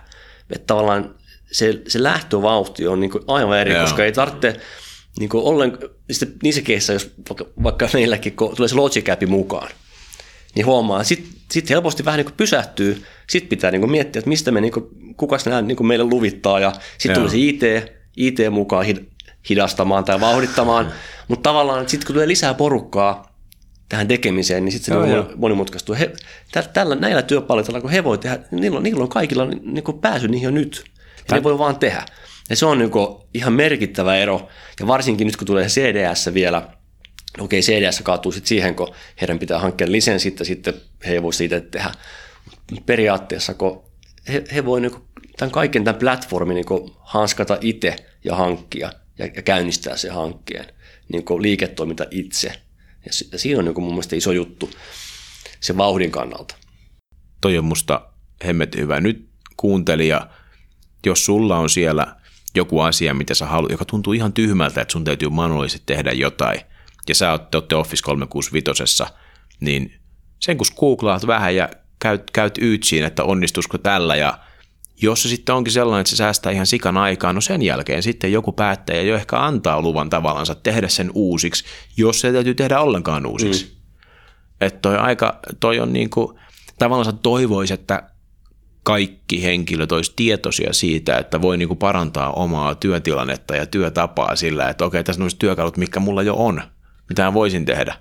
[0.50, 1.14] Että tavallaan
[1.52, 3.82] se, se lähtövauhti on niin aivan eri, Joo.
[3.82, 4.56] koska ei tarvitse
[5.18, 5.78] niin ollen,
[6.10, 9.68] sitten niissä keissä, jos vaikka, vaikka meilläkin kun tulee se Logic mukaan,
[10.54, 14.60] niin huomaa, sitten sit helposti vähän niin pysähtyy, sitten pitää niin miettiä, että mistä me,
[14.60, 14.84] niin kuin,
[15.16, 17.62] kukas nämä niin meille luvittaa, ja sitten tulee se IT,
[18.16, 18.86] IT mukaan
[19.48, 20.92] hidastamaan tai vauhdittamaan,
[21.28, 23.35] mutta tavallaan sitten kun tulee lisää porukkaa
[23.88, 25.94] tähän tekemiseen, niin sitten se joo, monimutkaistuu.
[25.94, 26.12] He,
[26.72, 30.28] tällä, näillä työpalveluilla, kun he voi tehdä, niillä on, niillä on kaikilla niin kuin pääsy
[30.28, 30.84] niihin jo nyt,
[31.28, 32.06] ja ne voi vaan tehdä.
[32.50, 34.48] Ja se on niin kuin ihan merkittävä ero,
[34.80, 36.68] ja varsinkin nyt kun tulee CDS vielä,
[37.38, 40.74] okei CDS kaatuu sitten siihen, kun heidän pitää hankkia lisenssit, sitten
[41.06, 41.90] he ei voi siitä tehdä.
[42.86, 43.84] Periaatteessa, kun
[44.28, 44.92] he, he voi niin
[45.36, 50.66] tämän kaiken tämän platformin niin hanskata itse ja hankkia ja, ja käynnistää se hankkeen
[51.08, 52.52] niin liiketoiminta itse.
[53.06, 54.70] Ja, siinä on niin mun mielestä iso juttu
[55.60, 56.56] se vauhdin kannalta.
[57.40, 58.08] Toi on musta
[58.46, 59.00] hemmet hyvä.
[59.00, 60.28] Nyt kuuntelija,
[61.06, 62.16] jos sulla on siellä
[62.54, 66.60] joku asia, mitä sä haluat, joka tuntuu ihan tyhmältä, että sun täytyy manuaalisesti tehdä jotain,
[67.08, 69.04] ja sä olette Office 365,
[69.60, 70.00] niin
[70.40, 71.68] sen kun googlaat vähän ja
[71.98, 74.38] käyt, käyt yytsiin, että onnistuisiko tällä, ja
[75.02, 78.32] jos se sitten onkin sellainen, että se säästää ihan sikan aikaa, no sen jälkeen sitten
[78.32, 81.64] joku päättäjä jo ehkä antaa luvan tavallansa tehdä sen uusiksi,
[81.96, 83.64] jos se täytyy tehdä ollenkaan uusiksi.
[83.64, 83.70] Mm.
[84.60, 86.38] Että toi, aika, toi on niin kuin,
[86.78, 88.10] tavallaan toivoisi, että
[88.82, 94.68] kaikki henkilöt olisi tietoisia siitä, että voi niin kuin parantaa omaa työtilannetta ja työtapaa sillä,
[94.68, 96.62] että okei, tässä on työkalut, mikä mulla jo on,
[97.08, 97.96] mitä voisin tehdä.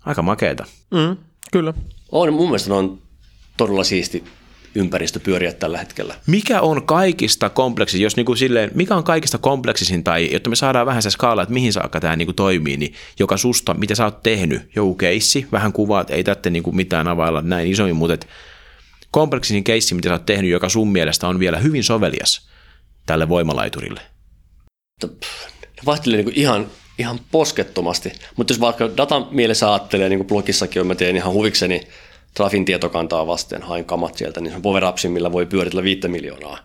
[0.00, 0.64] Aika makeeta.
[0.90, 1.16] Mm,
[1.52, 1.74] kyllä.
[2.12, 2.98] On, mun mielestä on
[3.56, 4.24] todella siisti
[4.74, 6.14] ympäristö pyöriä tällä hetkellä.
[6.26, 10.86] Mikä on kaikista kompleksisin, jos niinku silleen, mikä on kaikista kompleksisin, tai jotta me saadaan
[10.86, 14.22] vähän se skaala, että mihin saakka tämä niinku toimii, niin joka susta, mitä sä oot
[14.22, 18.28] tehnyt, joku keissi, vähän kuvaat, ei tätte niinku mitään availla näin isoin, mutta et
[19.10, 22.48] kompleksisin keissi, mitä sä oot tehnyt, joka sun mielestä on vielä hyvin sovelias
[23.06, 24.00] tälle voimalaiturille?
[25.86, 26.66] Vaihtelee niinku ihan,
[26.98, 31.32] ihan poskettomasti, mutta jos vaikka datan mielessä ajattelee, niin kuin blogissakin on, mä teen ihan
[31.32, 31.80] huvikseni,
[32.34, 36.58] Trafin tietokantaa vasten, hain kamat sieltä, niin se on power millä voi pyöritellä 5 miljoonaa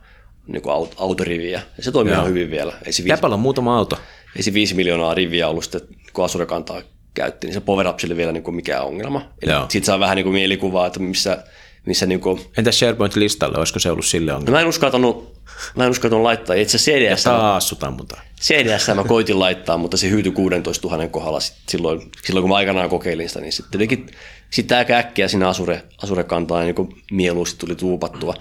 [0.48, 1.62] niin kuin autoriviä.
[1.78, 2.74] Ja se toimii ihan hyvin vielä.
[2.86, 4.00] Ei se viisi, on muutama auto.
[4.36, 5.82] Ei se 5 miljoonaa riviä ollut sitten,
[6.14, 6.82] kun Azure kantaa
[7.14, 7.88] käytti, niin se power
[8.18, 9.30] vielä niin kuin mikään ongelma.
[9.70, 11.44] Sitten saa vähän niin kuin mielikuvaa, että missä,
[11.86, 12.42] missä niin kuin...
[12.58, 14.52] Entä SharePoint-listalle, olisiko se ollut sille ongelma?
[14.52, 15.34] No mä en uskaltanut,
[15.76, 16.56] mä en uskaltanut laittaa.
[16.56, 17.24] Itse CDS...
[17.24, 18.18] taas mutta.
[18.42, 21.40] CDS mä koitin laittaa, mutta se hyytyi 16 000 kohdalla
[21.70, 24.08] silloin, silloin, kun mä aikanaan kokeilin sitä, niin sitten jotenkin
[24.50, 28.34] sitten aika äkkiä siinä Asure, Asure kantaa niin mieluusti tuli tuupattua.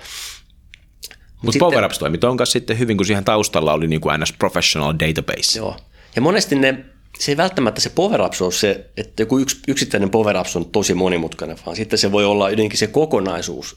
[1.42, 4.94] Mutta Power Apps toimi kanssa sitten hyvin, kun siihen taustalla oli niin kuin NS Professional
[4.98, 5.58] Database.
[5.58, 5.76] Joo.
[6.16, 6.84] Ja monesti ne,
[7.18, 10.70] se ei välttämättä se Power Apps ole se, että joku yks, yksittäinen Power Apps on
[10.70, 13.76] tosi monimutkainen, vaan sitten se voi olla jotenkin se kokonaisuus.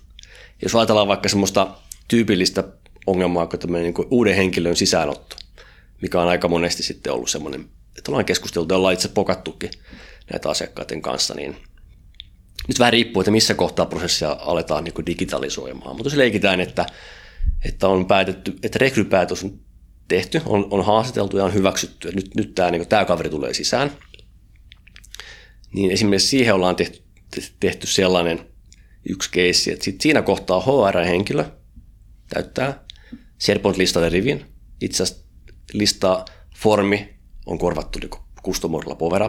[0.62, 1.68] Jos ajatellaan vaikka semmoista
[2.08, 2.64] tyypillistä
[3.08, 5.36] ongelmaa kuin tämmöinen niin uuden henkilön sisäänotto,
[6.02, 7.66] mikä on aika monesti sitten ollut semmoinen,
[7.98, 9.72] että ollaan keskusteltu ja ollaan itse pokattukin
[10.34, 11.58] näitä asiakkaiden kanssa, niin
[12.68, 15.96] nyt vähän riippuu, että missä kohtaa prosessia aletaan niin digitalisoimaan.
[15.96, 16.86] Mutta jos leikitään, että,
[17.66, 19.60] että on päätetty, että rekrypäätös on
[20.08, 23.54] tehty, on, on haastateltu ja on hyväksytty, että nyt, nyt tämä, niin tämä kaveri tulee
[23.54, 23.92] sisään,
[25.74, 27.04] niin esimerkiksi siihen ollaan tehty,
[27.60, 28.40] tehty sellainen
[29.10, 31.46] yksi keissi, että sit siinä kohtaa HR-henkilö
[32.30, 32.86] täyttää
[33.40, 34.46] SharePoint-listalle rivin.
[34.82, 35.24] Itse asiassa
[35.74, 36.26] listaa
[36.56, 38.10] formi on korvattu niin
[38.44, 39.22] Customorilla Power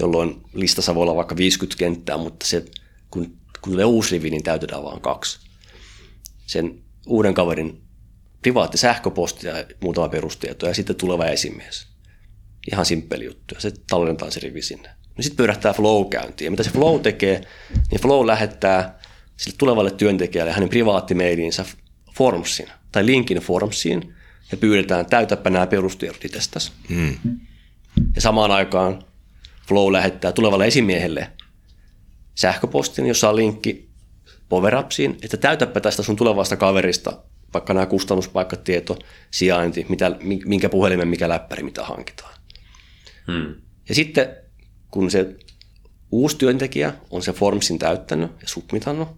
[0.00, 2.64] jolloin listassa voi olla vaikka 50 kenttää, mutta se,
[3.10, 3.24] kun,
[3.60, 5.38] kun tulee uusi rivi, niin täytetään vain kaksi.
[6.46, 7.82] Sen uuden kaverin
[8.42, 11.86] privaatti sähköposti ja muutama perustieto ja sitten tuleva esimies.
[12.72, 13.54] Ihan simppeli juttu.
[13.54, 14.88] Ja se tallennetaan se rivi sinne.
[14.88, 16.46] No sitten pyörähtää Flow käyntiin.
[16.46, 17.40] Ja mitä se Flow tekee,
[17.90, 19.00] niin Flow lähettää
[19.36, 21.64] sille tulevalle työntekijälle hänen privaattimailinsa
[22.16, 24.14] Formsin tai linkin Formsiin
[24.50, 26.72] ja pyydetään täytäpä nämä perustiedot itsestäsi.
[26.88, 27.18] Hmm.
[28.14, 29.02] Ja samaan aikaan
[29.68, 31.32] Flow lähettää tulevalle esimiehelle
[32.34, 33.90] sähköpostin, jossa on linkki
[34.48, 37.22] PowerAppsiin, että täytäpä tästä sun tulevasta kaverista
[37.54, 38.98] vaikka nämä kustannuspaikkatieto,
[39.30, 42.34] sijainti, mitä, minkä puhelimen, mikä läppäri, mitä hankitaan.
[43.26, 43.54] Hmm.
[43.88, 44.36] Ja sitten
[44.90, 45.36] kun se
[46.12, 49.08] uusi työntekijä on se Formsin täyttänyt ja submitannut,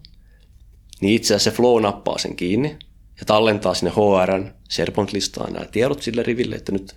[1.00, 2.78] niin itse asiassa se Flow nappaa sen kiinni
[3.20, 6.96] ja tallentaa sinne HRn SharePoint-listaan nämä tiedot sille riville, että nyt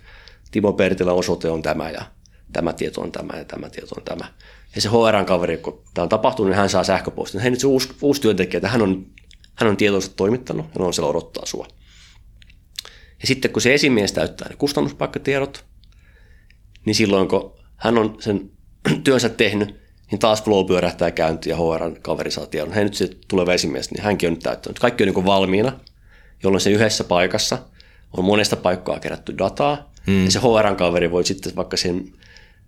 [0.50, 2.02] Timo Pertilä osoite on tämä ja
[2.52, 4.24] tämä tieto on tämä ja tämä tieto on tämä.
[4.74, 7.40] Ja se HR-kaveri, kun tämä on tapahtunut, niin hän saa sähköpostin.
[7.40, 9.06] Hei nyt se uusi, uusi työntekijä, että hän on,
[9.56, 11.66] hän on tietonsa toimittanut ja on siellä odottaa sua.
[13.20, 15.64] Ja sitten kun se esimies täyttää ne kustannuspaikkatiedot,
[16.84, 18.50] niin silloin kun hän on sen
[19.04, 19.80] työnsä tehnyt,
[20.10, 22.72] niin taas flow pyörähtää käyntiin ja HRn kaveri saa tiedon.
[22.72, 24.78] Hei nyt se tulee esimies, niin hänkin on nyt täyttänyt.
[24.78, 25.72] Kaikki on niin kuin valmiina,
[26.42, 27.58] jolloin se yhdessä paikassa
[28.16, 30.24] on monesta paikkaa kerätty dataa, hmm.
[30.24, 32.12] ja se HRn kaveri voi sitten vaikka sen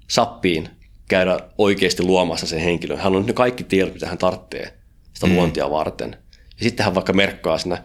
[0.09, 0.69] sappiin
[1.09, 2.99] käydä oikeasti luomassa sen henkilön.
[2.99, 4.79] Hän on ne kaikki tiedot, mitä hän tarvitsee
[5.15, 5.37] sitä hmm.
[5.37, 6.17] luontia varten.
[6.59, 7.83] Ja sitten hän vaikka merkkaa siinä,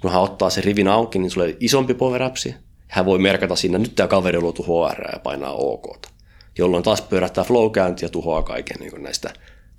[0.00, 2.22] kun hän ottaa sen rivin auki, niin tulee isompi power
[2.88, 6.06] Hän voi merkata siinä, nyt tämä kaveri on luotu HR ja painaa OK.
[6.58, 7.70] Jolloin taas pyörähtää flow
[8.02, 9.30] ja tuhoaa kaiken niin kuin näistä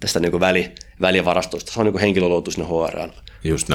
[0.01, 1.71] tästä niin kuin väli, välivarastoista.
[1.71, 3.09] Se on niin henkilö luotu sinne HR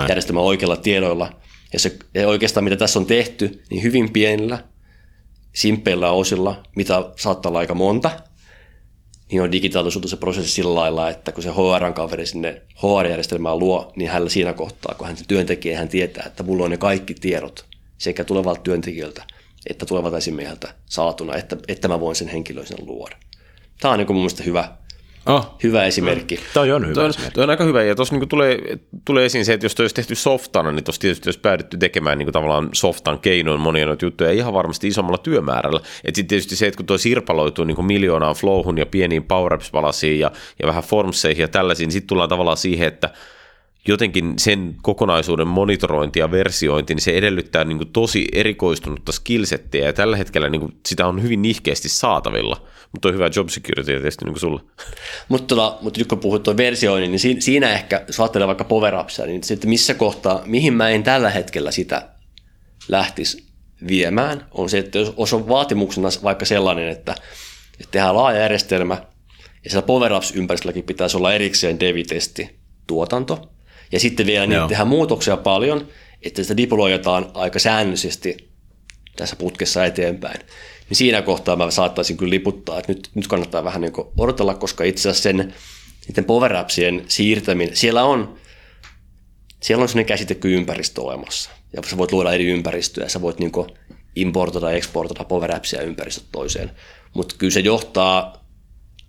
[0.09, 1.32] järjestelmän oikeilla tiedoilla.
[1.72, 4.59] Ja, se, ja oikeastaan mitä tässä on tehty, niin hyvin pienillä,
[5.52, 8.10] simppeillä osilla, mitä saattaa olla aika monta,
[9.31, 14.11] niin on digitaalisuutu se prosessi sillä lailla, että kun se HR-kaveri sinne HR-järjestelmään luo, niin
[14.11, 17.65] hänellä siinä kohtaa, kun hän työntekijä, hän tietää, että mulla on ne kaikki tiedot
[17.98, 19.23] sekä tulevalta työntekijältä
[19.70, 23.16] että tulevalta esimieheltä saatuna, että, että mä voin sen henkilön sen luoda.
[23.81, 24.77] Tämä on niin mun mielestä hyvä,
[25.27, 25.57] Oh.
[25.62, 26.40] Hyvä esimerkki.
[26.55, 27.35] Toi on hyvä toi on, esimerkki.
[27.35, 28.59] Toi on aika hyvä, ja tuossa niinku tulee,
[29.05, 32.19] tulee esiin se, että jos toi olisi tehty softana, niin tuossa tietysti olisi päädytty tekemään
[32.19, 35.78] niinku tavallaan softan keinoin monia noita juttuja, ihan varmasti isommalla työmäärällä.
[35.78, 40.20] Että sitten tietysti se, että kun toi sirpaloituu niinku miljoonaan flowhun ja pieniin power palasiin
[40.20, 40.31] ja,
[40.62, 43.11] ja vähän formseihin ja tällaisiin, niin sitten tullaan tavallaan siihen, että
[43.89, 49.93] jotenkin sen kokonaisuuden monitorointi ja versiointi, niin se edellyttää niin kuin tosi erikoistunutta skillsettiä, ja
[49.93, 52.66] tällä hetkellä niin kuin sitä on hyvin nihkeästi saatavilla,
[52.97, 54.64] mutta on hyvä job security tietysti niin kuin sulla.
[55.28, 58.64] Mutta, tota, mutta nyt kun puhut tuon versioinnin, niin siinä, siinä ehkä, jos ajattelee vaikka
[58.64, 58.94] power
[59.27, 62.09] niin sitten missä kohtaa, mihin mä en tällä hetkellä sitä
[62.89, 63.47] lähtisi
[63.89, 67.14] viemään, on se, että jos on vaatimuksena vaikka sellainen, että,
[67.81, 69.02] että tehdään laaja järjestelmä,
[69.64, 73.51] ja siellä power ympäristölläkin pitäisi olla erikseen devitesti tuotanto,
[73.93, 75.89] ja sitten vielä niin tehdään muutoksia paljon,
[76.23, 78.55] että sitä diploijataan aika säännöllisesti
[79.16, 80.40] tässä putkessa eteenpäin.
[80.88, 84.84] Niin siinä kohtaa mä saattaisin kyllä liputtaa, että nyt, nyt kannattaa vähän niin odotella, koska
[84.84, 85.55] itse asiassa sen
[86.09, 86.52] niiden power
[87.09, 88.38] siirtäminen, siellä on,
[89.62, 91.51] siellä on sellainen käsite kuin ympäristö olemassa.
[91.72, 93.52] Ja sä voit luoda eri ympäristöjä, sä voit niin
[94.16, 96.70] importoida ja exportoida power appsia ympäristöt toiseen.
[97.14, 98.44] Mutta kyllä se johtaa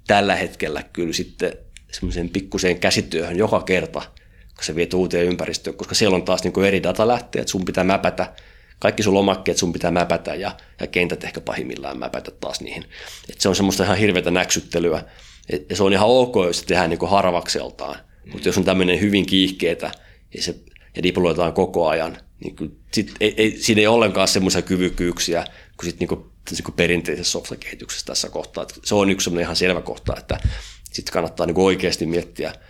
[0.07, 1.53] tällä hetkellä kyllä sitten
[1.91, 4.01] semmoiseen pikkuseen käsityöhön joka kerta–
[4.57, 8.33] kun se viet uuteen ympäristöön, koska siellä on taas niin eri datalähteet, sun pitää mäpätä,
[8.79, 12.83] kaikki sun lomakkeet sun pitää mäpätä ja, ja kentät ehkä pahimmillaan mäpätä taas niihin.
[13.29, 15.03] Et se on semmoista ihan hirveätä näksyttelyä.
[15.49, 17.95] Et, ja se on ihan ok, jos se tehdään niin harvakseltaan,
[18.25, 18.31] mm.
[18.31, 19.91] mutta jos on tämmöinen hyvin kiihkeetä
[20.33, 20.55] ja, se,
[20.95, 25.45] ja diploitaan koko ajan, niin kuin, sit ei, ei, siinä ei ollenkaan semmoisia kyvykyyksiä
[25.77, 26.21] kuin, sit niin kuin,
[26.51, 28.63] niin kuin perinteisessä software-kehityksessä tässä kohtaa.
[28.63, 30.39] Et se on yksi ihan selvä kohta, että
[30.91, 32.53] sitten kannattaa niin oikeasti miettiä–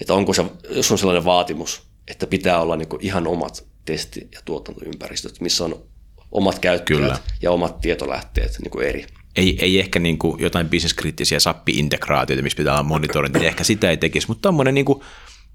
[0.00, 4.40] että onko se, jos on sellainen vaatimus, että pitää olla niin ihan omat testi- ja
[4.44, 5.84] tuotantoympäristöt, missä on
[6.32, 7.18] omat käyttäjät Kyllä.
[7.42, 9.06] ja omat tietolähteet niin kuin eri.
[9.36, 13.90] Ei, ei ehkä niin kuin jotain bisneskriittisiä sappi-integraatioita, missä pitää olla monitorointi, niin ehkä sitä
[13.90, 14.86] ei tekisi, mutta tämmöinen niin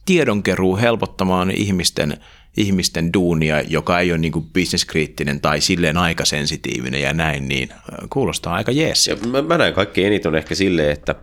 [0.06, 2.18] tiedonkeruu helpottamaan ihmisten,
[2.58, 7.70] ihmisten duunia, joka ei ole niin kuin bisneskriittinen tai silleen aikasensitiivinen ja näin, niin
[8.10, 9.10] kuulostaa aika jees.
[9.28, 11.16] Mä, mä näen kaikki eniten ehkä silleen, että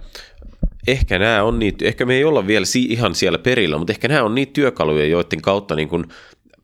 [0.86, 4.08] ehkä nämä on niitä, ehkä me ei olla vielä si- ihan siellä perillä, mutta ehkä
[4.08, 5.88] nämä on niitä työkaluja, joiden kautta niin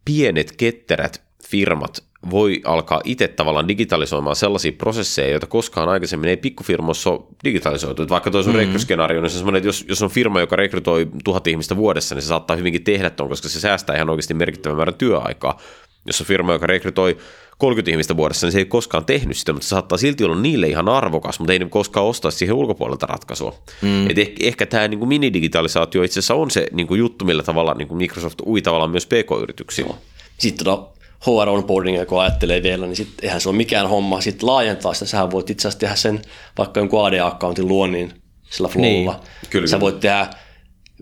[0.05, 7.11] pienet ketterät firmat voi alkaa itse tavallaan digitalisoimaan sellaisia prosesseja, joita koskaan aikaisemmin ei pikkufirmoissa
[7.11, 8.09] ole digitalisoitu.
[8.09, 8.67] Vaikka tuo sun mm-hmm.
[8.67, 12.23] rekryskenaario, niin se on että jos, jos on firma, joka rekrytoi tuhat ihmistä vuodessa, niin
[12.23, 15.61] se saattaa hyvinkin tehdä tuon, koska se säästää ihan oikeasti merkittävän määrän työaikaa.
[16.07, 17.17] Jos on firma, joka rekrytoi
[17.63, 20.67] 30 ihmistä vuodessa, niin se ei koskaan tehnyt sitä, mutta se saattaa silti olla niille
[20.67, 23.55] ihan arvokas, mutta ei ne koskaan ostaa siihen ulkopuolelta ratkaisua.
[23.83, 24.11] Mm.
[24.11, 27.43] Et ehkä, ehkä tämä niin kuin minidigitalisaatio itse asiassa on se niin kuin juttu, millä
[27.43, 29.89] tavalla niin kuin Microsoft ui tavallaan myös pk-yrityksiin.
[29.89, 29.99] No.
[30.39, 30.93] Sitten no,
[31.27, 35.07] HR onboarding, kun ajattelee vielä, niin sitten eihän se ole mikään homma sitten laajentaa sitä.
[35.07, 36.23] Sähän voit itse asiassa tehdä sen
[36.59, 38.13] vaikka jonkun AD-accountin luonnin
[38.51, 39.13] sillä flowlla.
[39.13, 40.27] Niin, kyllä, Sä voit tehdä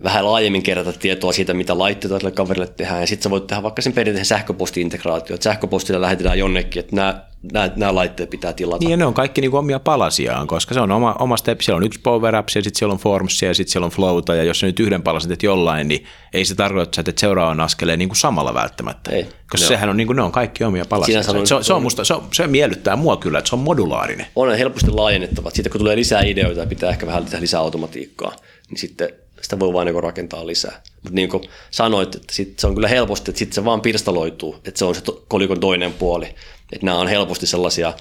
[0.03, 3.01] vähän laajemmin kerätä tietoa siitä, mitä laitteita tälle kaverille tehdään.
[3.01, 7.23] Ja sitten sä voit tehdä vaikka sen perinteisen sähköposti-integraatio, että sähköpostilla lähetetään jonnekin, että nämä,
[7.53, 8.79] nämä, nämä laitteet pitää tilata.
[8.79, 11.61] Niin ja ne on kaikki niin omia palasiaan, koska se on oma, oma step.
[11.61, 14.35] Siellä on yksi Power Apps ja sitten siellä on Formsia ja sitten siellä on Flowta
[14.35, 17.17] ja jos se nyt yhden palasen teet jollain, niin ei se tarkoita, että sä teet
[17.17, 19.11] seuraavan askeleen niin kuin samalla välttämättä.
[19.11, 19.27] Ei.
[19.49, 21.23] Koska sehän on, niin kuin, ne on kaikki omia palasia.
[21.23, 24.25] Se, se, se, on musta, se, on, se miellyttää mua kyllä, että se on modulaarinen.
[24.35, 25.49] On helposti laajennettava.
[25.49, 28.35] Sitten kun tulee lisää ideoita pitää ehkä vähän lisää automatiikkaa,
[28.69, 29.09] niin sitten
[29.41, 30.81] sitä voi vaan niin rakentaa lisää.
[30.95, 34.55] Mutta niin kuin sanoit, että sit se on kyllä helposti, että sitten se vaan pirstaloituu,
[34.65, 36.35] että se on se kolikon toinen puoli.
[36.71, 37.93] Että nämä on helposti sellaisia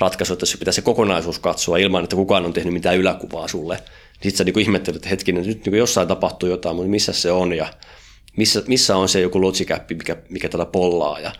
[0.00, 3.74] ratkaisuja, että jos pitää se kokonaisuus katsoa ilman, että kukaan on tehnyt mitään yläkuvaa sulle,
[3.74, 3.84] niin
[4.22, 7.52] sitten sä niin ihmettelet, että hetkinen, nyt niin jossain tapahtuu jotain, mutta missä se on
[7.52, 7.66] ja
[8.36, 11.32] missä, missä on se joku logic mikä, mikä tätä pollaa ja,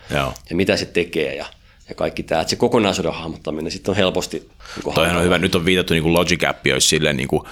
[0.49, 1.45] ja mitä se tekee ja,
[1.93, 5.55] ja kaikki tämä, että se kokonaisuuden hahmottaminen sitten on helposti niin Toihan on hyvä, nyt
[5.55, 7.43] on viitattu niin Logic App olisi silleen niin kuin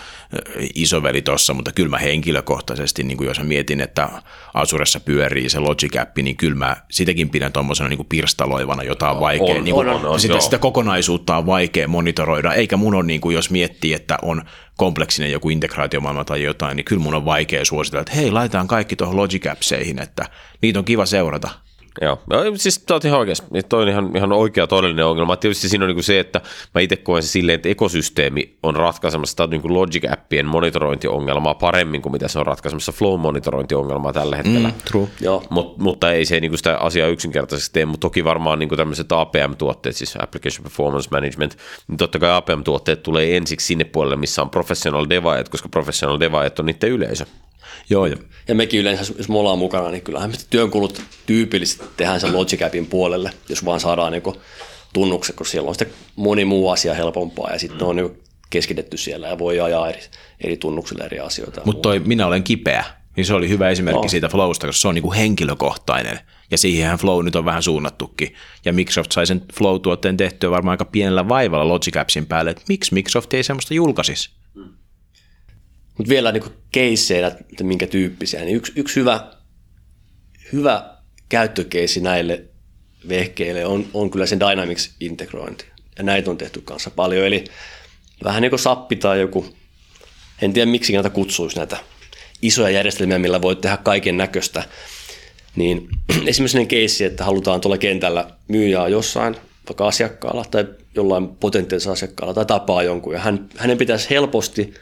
[0.75, 4.09] isoveli tuossa, mutta kyllä mä henkilökohtaisesti, niin kuin jos mä mietin, että
[4.53, 9.19] Asuressa pyörii se Logic App, niin kyllä mä sitäkin pidän tuommoisena niin pirstaloivana, jota on
[9.19, 13.07] vaikea, on, niin kuin, on, on, sitä, sitä, kokonaisuutta on vaikea monitoroida, eikä mun on,
[13.07, 14.43] niin kuin, jos miettii, että on
[14.77, 18.95] kompleksinen joku integraatiomaailma tai jotain, niin kyllä mun on vaikea suositella, että hei, laitetaan kaikki
[18.95, 20.25] tuohon Logic Appseihin, että
[20.61, 21.49] niitä on kiva seurata.
[22.01, 22.19] Joo,
[22.55, 25.35] siis tämä on ihan oikeasti, toi on ihan, ihan oikea todellinen ongelma.
[25.35, 26.41] Tietysti siinä on niin se, että
[26.75, 32.11] mä itse koen se silleen, että ekosysteemi on ratkaisemassa tätä niin Logic-appien monitorointiongelmaa paremmin kuin
[32.11, 34.67] mitä se on ratkaisemassa Flow-monitorointiongelmaa tällä hetkellä.
[34.67, 35.07] Mm, true.
[35.21, 35.43] Joo.
[35.49, 38.77] Mut, mutta ei se niin kuin sitä asiaa yksinkertaisesti tee, mutta toki varmaan niin kuin
[38.77, 41.57] tämmöiset APM-tuotteet, siis Application Performance Management,
[41.87, 46.59] niin totta kai APM-tuotteet tulee ensiksi sinne puolelle, missä on professional devaajat, koska professional devaajat
[46.59, 47.25] on niiden yleisö.
[47.89, 48.15] Joo, ja,
[48.47, 52.61] ja mekin yleensä, jos me ollaan mukana, niin kyllähän me työnkulut tyypillisesti tehdään sen Logic
[52.61, 54.23] Appin puolelle, jos vaan saadaan niin
[54.93, 57.87] tunnukset, kun siellä on sitten moni muu asia helpompaa ja sitten mm.
[57.87, 58.11] on niin
[58.49, 59.99] keskitetty siellä ja voi ajaa eri,
[60.43, 61.61] eri tunnuksille eri asioita.
[61.65, 62.85] Mutta toi minä olen kipeä,
[63.15, 64.09] niin se oli hyvä esimerkki no.
[64.09, 66.19] siitä Flowsta, koska se on niin kuin henkilökohtainen
[66.51, 68.35] ja siihenhän Flow nyt on vähän suunnattukin.
[68.65, 72.93] Ja Microsoft sai sen Flow-tuotteen tehtyä varmaan aika pienellä vaivalla Logic Appsin päälle, että miksi
[72.93, 74.29] Microsoft ei semmoista julkaisisi?
[74.53, 74.73] Mm.
[75.97, 79.31] Mutta vielä niin keissejä, että minkä tyyppisiä, niin yksi, yksi hyvä,
[80.53, 80.95] hyvä
[81.29, 82.43] käyttökeissi näille
[83.09, 85.65] vehkeille on, on kyllä sen Dynamics-integrointi.
[85.97, 87.25] Ja näitä on tehty kanssa paljon.
[87.25, 87.43] Eli
[88.23, 89.45] vähän niin kuin sappi tai joku,
[90.41, 91.77] en tiedä miksi näitä kutsuisi näitä
[92.41, 94.63] isoja järjestelmiä, millä voi tehdä kaiken näköistä.
[95.55, 99.35] Niin esimerkiksi sellainen keissi, että halutaan tuolla kentällä myyjää jossain,
[99.69, 100.65] vaikka asiakkaalla tai
[100.95, 103.13] jollain potentiaalisella asiakkaalla tai tapaa jonkun.
[103.13, 104.73] Ja hän, hänen pitäisi helposti–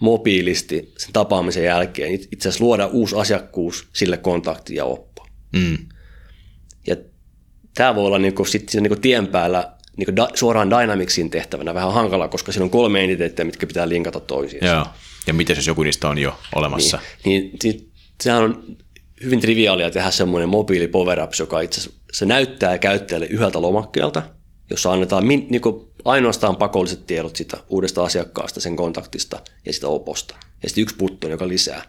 [0.00, 5.26] mobiilisti sen tapaamisen jälkeen itse asiassa luoda uusi asiakkuus sille kontakti ja oppo.
[5.52, 5.78] Mm.
[6.86, 6.96] Ja
[7.74, 12.28] tämä voi olla niinku sit niinku tien päällä niinku da, suoraan Dynamicsin tehtävänä vähän hankala,
[12.28, 14.66] koska siinä on kolme entiteettiä, mitkä pitää linkata toisiinsa.
[14.66, 14.86] Joo.
[15.26, 16.98] Ja miten jos joku niistä on jo olemassa?
[17.24, 18.76] Niin, niin sehän on
[19.24, 24.22] hyvin triviaalia tehdä semmoinen mobiili power apps, joka itse asiassa se näyttää käyttäjälle yhdeltä lomakkeelta,
[24.70, 25.62] jossa annetaan min, niin
[26.04, 30.36] ainoastaan pakolliset tiedot sitä uudesta asiakkaasta, sen kontaktista ja sitä oposta.
[30.62, 31.82] Ja sitten yksi button, joka lisää.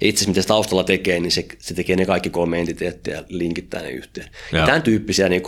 [0.00, 3.14] Ja itse asiassa mitä se taustalla tekee, niin se, se tekee ne kaikki kolme entiteettiä
[3.14, 4.30] ja linkittää ne yhteen.
[4.52, 4.66] Ja.
[4.66, 5.42] Tämän tyyppisiä niin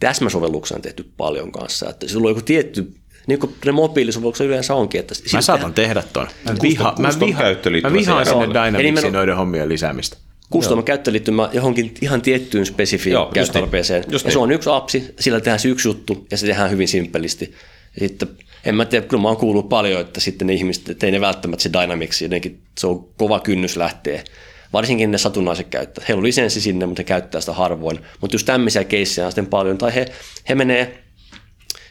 [0.00, 1.90] täsmäsovelluksia on tehty paljon kanssa.
[1.90, 2.94] Että se on joku tietty
[3.26, 5.00] niin kuin ne mobiilisovellukset yleensä onkin.
[5.00, 6.28] Että mä saatan tehdä tuon.
[6.44, 7.42] Mä, viha, mä, viha,
[7.82, 10.16] mä vihaan sinne Dynamicsin noiden hommien lisäämistä.
[10.52, 13.98] Custom käyttöliittymä johonkin ihan tiettyyn spesifiin Joo, käyttötarpeeseen.
[13.98, 16.70] Just, just ja se on yksi appsi, sillä tehdään se yksi juttu ja se tehdään
[16.70, 17.54] hyvin simppelisti.
[17.94, 18.28] Ja sitten,
[18.64, 21.20] en mä tiedä, kyllä mä oon kuullut paljon, että sitten ne ihmiset, että ei ne
[21.20, 24.24] välttämättä se Dynamics, jotenkin se on kova kynnys lähtee.
[24.72, 26.08] Varsinkin ne satunnaiset käyttäjät.
[26.08, 28.00] Heillä on lisenssi sinne, mutta he käyttää sitä harvoin.
[28.20, 29.78] Mutta just tämmöisiä keissejä on sitten paljon.
[29.78, 30.06] Tai he,
[30.48, 31.04] he, menee,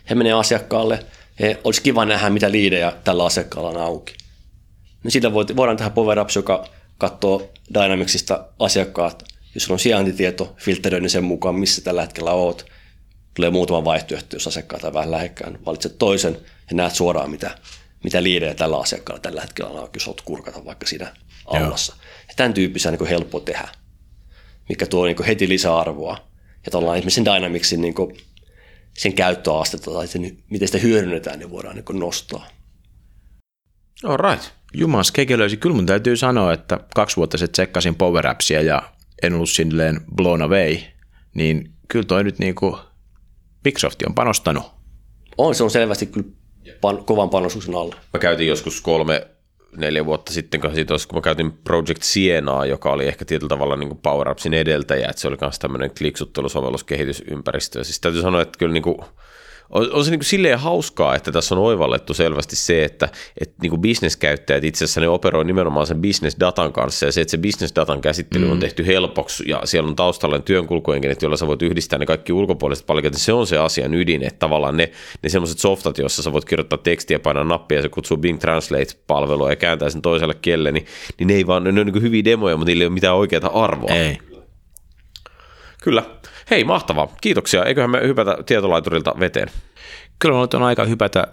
[0.09, 0.99] he menee asiakkaalle,
[1.39, 4.13] he, olisi kiva nähdä, mitä liidejä tällä asiakkaalla on auki.
[5.03, 6.67] Niin siitä voidaan tehdä Power Apps, joka
[7.09, 9.23] katsoo Dynamicsista asiakkaat,
[9.55, 12.65] jos on sijaintitieto, filtteröinnin sen mukaan, missä tällä hetkellä oot.
[13.33, 15.59] Tulee muutama vaihtoehto, jos asiakkaat on vähän lähekkään.
[15.65, 16.33] Valitset toisen
[16.69, 17.57] ja näet suoraan, mitä,
[18.03, 21.15] mitä liidejä tällä asiakkaalla tällä hetkellä on, jos olet kurkata vaikka siinä
[21.45, 21.95] aulassa.
[22.27, 23.67] Ja tämän tyyppisiä on niin helppo tehdä,
[24.69, 26.17] mikä tuo niin heti lisäarvoa.
[26.65, 27.95] Ja tuollainen esimerkiksi sen Dynamicsin niin
[28.97, 32.47] sen käyttöastetta tai sen, miten sitä hyödynnetään, niin voidaan niin nostaa.
[34.03, 34.62] All right.
[34.73, 35.57] Jumas kekelöisi.
[35.57, 38.81] Kyllä mun täytyy sanoa, että kaksi vuotta sitten tsekkasin Power Appsia ja
[39.23, 40.77] en ollut silleen blown away,
[41.33, 42.77] niin kyllä toi nyt niinku
[43.65, 44.63] Microsoft on panostanut.
[45.37, 46.27] On, se on selvästi kyllä
[46.81, 47.95] pan, kovan panostuksen alla.
[48.13, 49.27] Mä käytin joskus kolme,
[49.77, 53.49] neljä vuotta sitten, kun, siitä olisi, kun mä käytin Project Sienaa, joka oli ehkä tietyllä
[53.49, 57.83] tavalla niin Power Appsin edeltäjä, että se oli myös tämmöinen kliksuttelusovelluskehitysympäristö.
[57.83, 58.97] Siis täytyy sanoa, että kyllä niin kuin
[59.73, 63.09] on, on se niin kuin silleen hauskaa, että tässä on oivallettu selvästi se, että,
[63.41, 67.31] että niin kuin bisneskäyttäjät itse asiassa ne operoi nimenomaan sen business-datan kanssa ja se, että
[67.31, 68.51] se business-datan käsittely mm.
[68.51, 72.85] on tehty helpoksi ja siellä on taustalla työnkulkuenkenet, joilla sä voit yhdistää ne kaikki ulkopuoliset
[72.85, 74.91] palikat, se on se asian ydin, että tavallaan ne,
[75.23, 79.49] ne semmoiset softat, joissa sä voit kirjoittaa tekstiä, painaa nappia ja se kutsuu Bing Translate-palvelua
[79.49, 80.85] ja kääntää sen toiselle kielelle, niin,
[81.19, 83.63] niin ne ei vaan, ne on niin hyviä demoja, mutta niillä ei ole mitään oikeaa
[83.63, 83.95] arvoa.
[83.95, 84.17] Ei.
[85.83, 86.03] Kyllä.
[86.49, 87.15] Hei, mahtavaa.
[87.21, 87.63] Kiitoksia.
[87.63, 89.47] Eiköhän me hypätä tietolaiturilta veteen.
[90.19, 91.27] Kyllä on aika hypätä.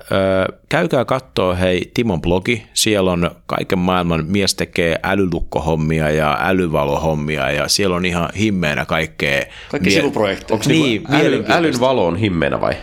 [0.69, 2.67] Käykää katsoa hei Timon blogi.
[2.75, 9.43] Siellä on kaiken maailman mies tekee älylukkohommia ja älyvalohommia ja siellä on ihan himmeenä kaikkea.
[9.71, 10.55] Kaikki mie- sivuprojekteja.
[10.55, 12.75] Onko niin, niin äly, älyn valo on himmeenä vai?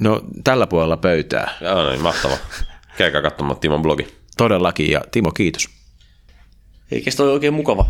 [0.00, 1.50] No tällä puolella pöytää.
[1.60, 2.36] Joo, niin mahtava.
[2.98, 4.06] Käykää katsomaan Timon blogi.
[4.36, 5.68] Todellakin ja Timo kiitos.
[6.90, 7.86] Eikä se ole oikein mukava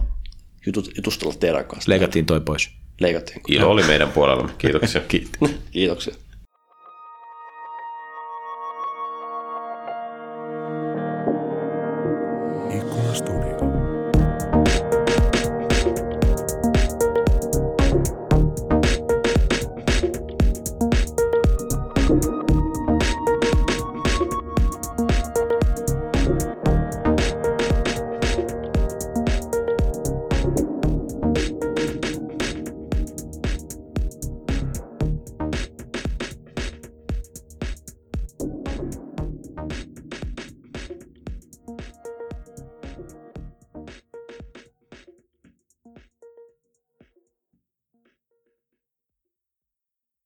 [0.96, 1.90] jutustella teidän kanssa.
[1.90, 2.70] Leikattiin toi pois.
[3.00, 3.40] Leikattiin.
[3.48, 4.50] Ilo oli meidän puolella.
[4.58, 5.00] Kiitoksia.
[5.70, 6.14] Kiitoksia.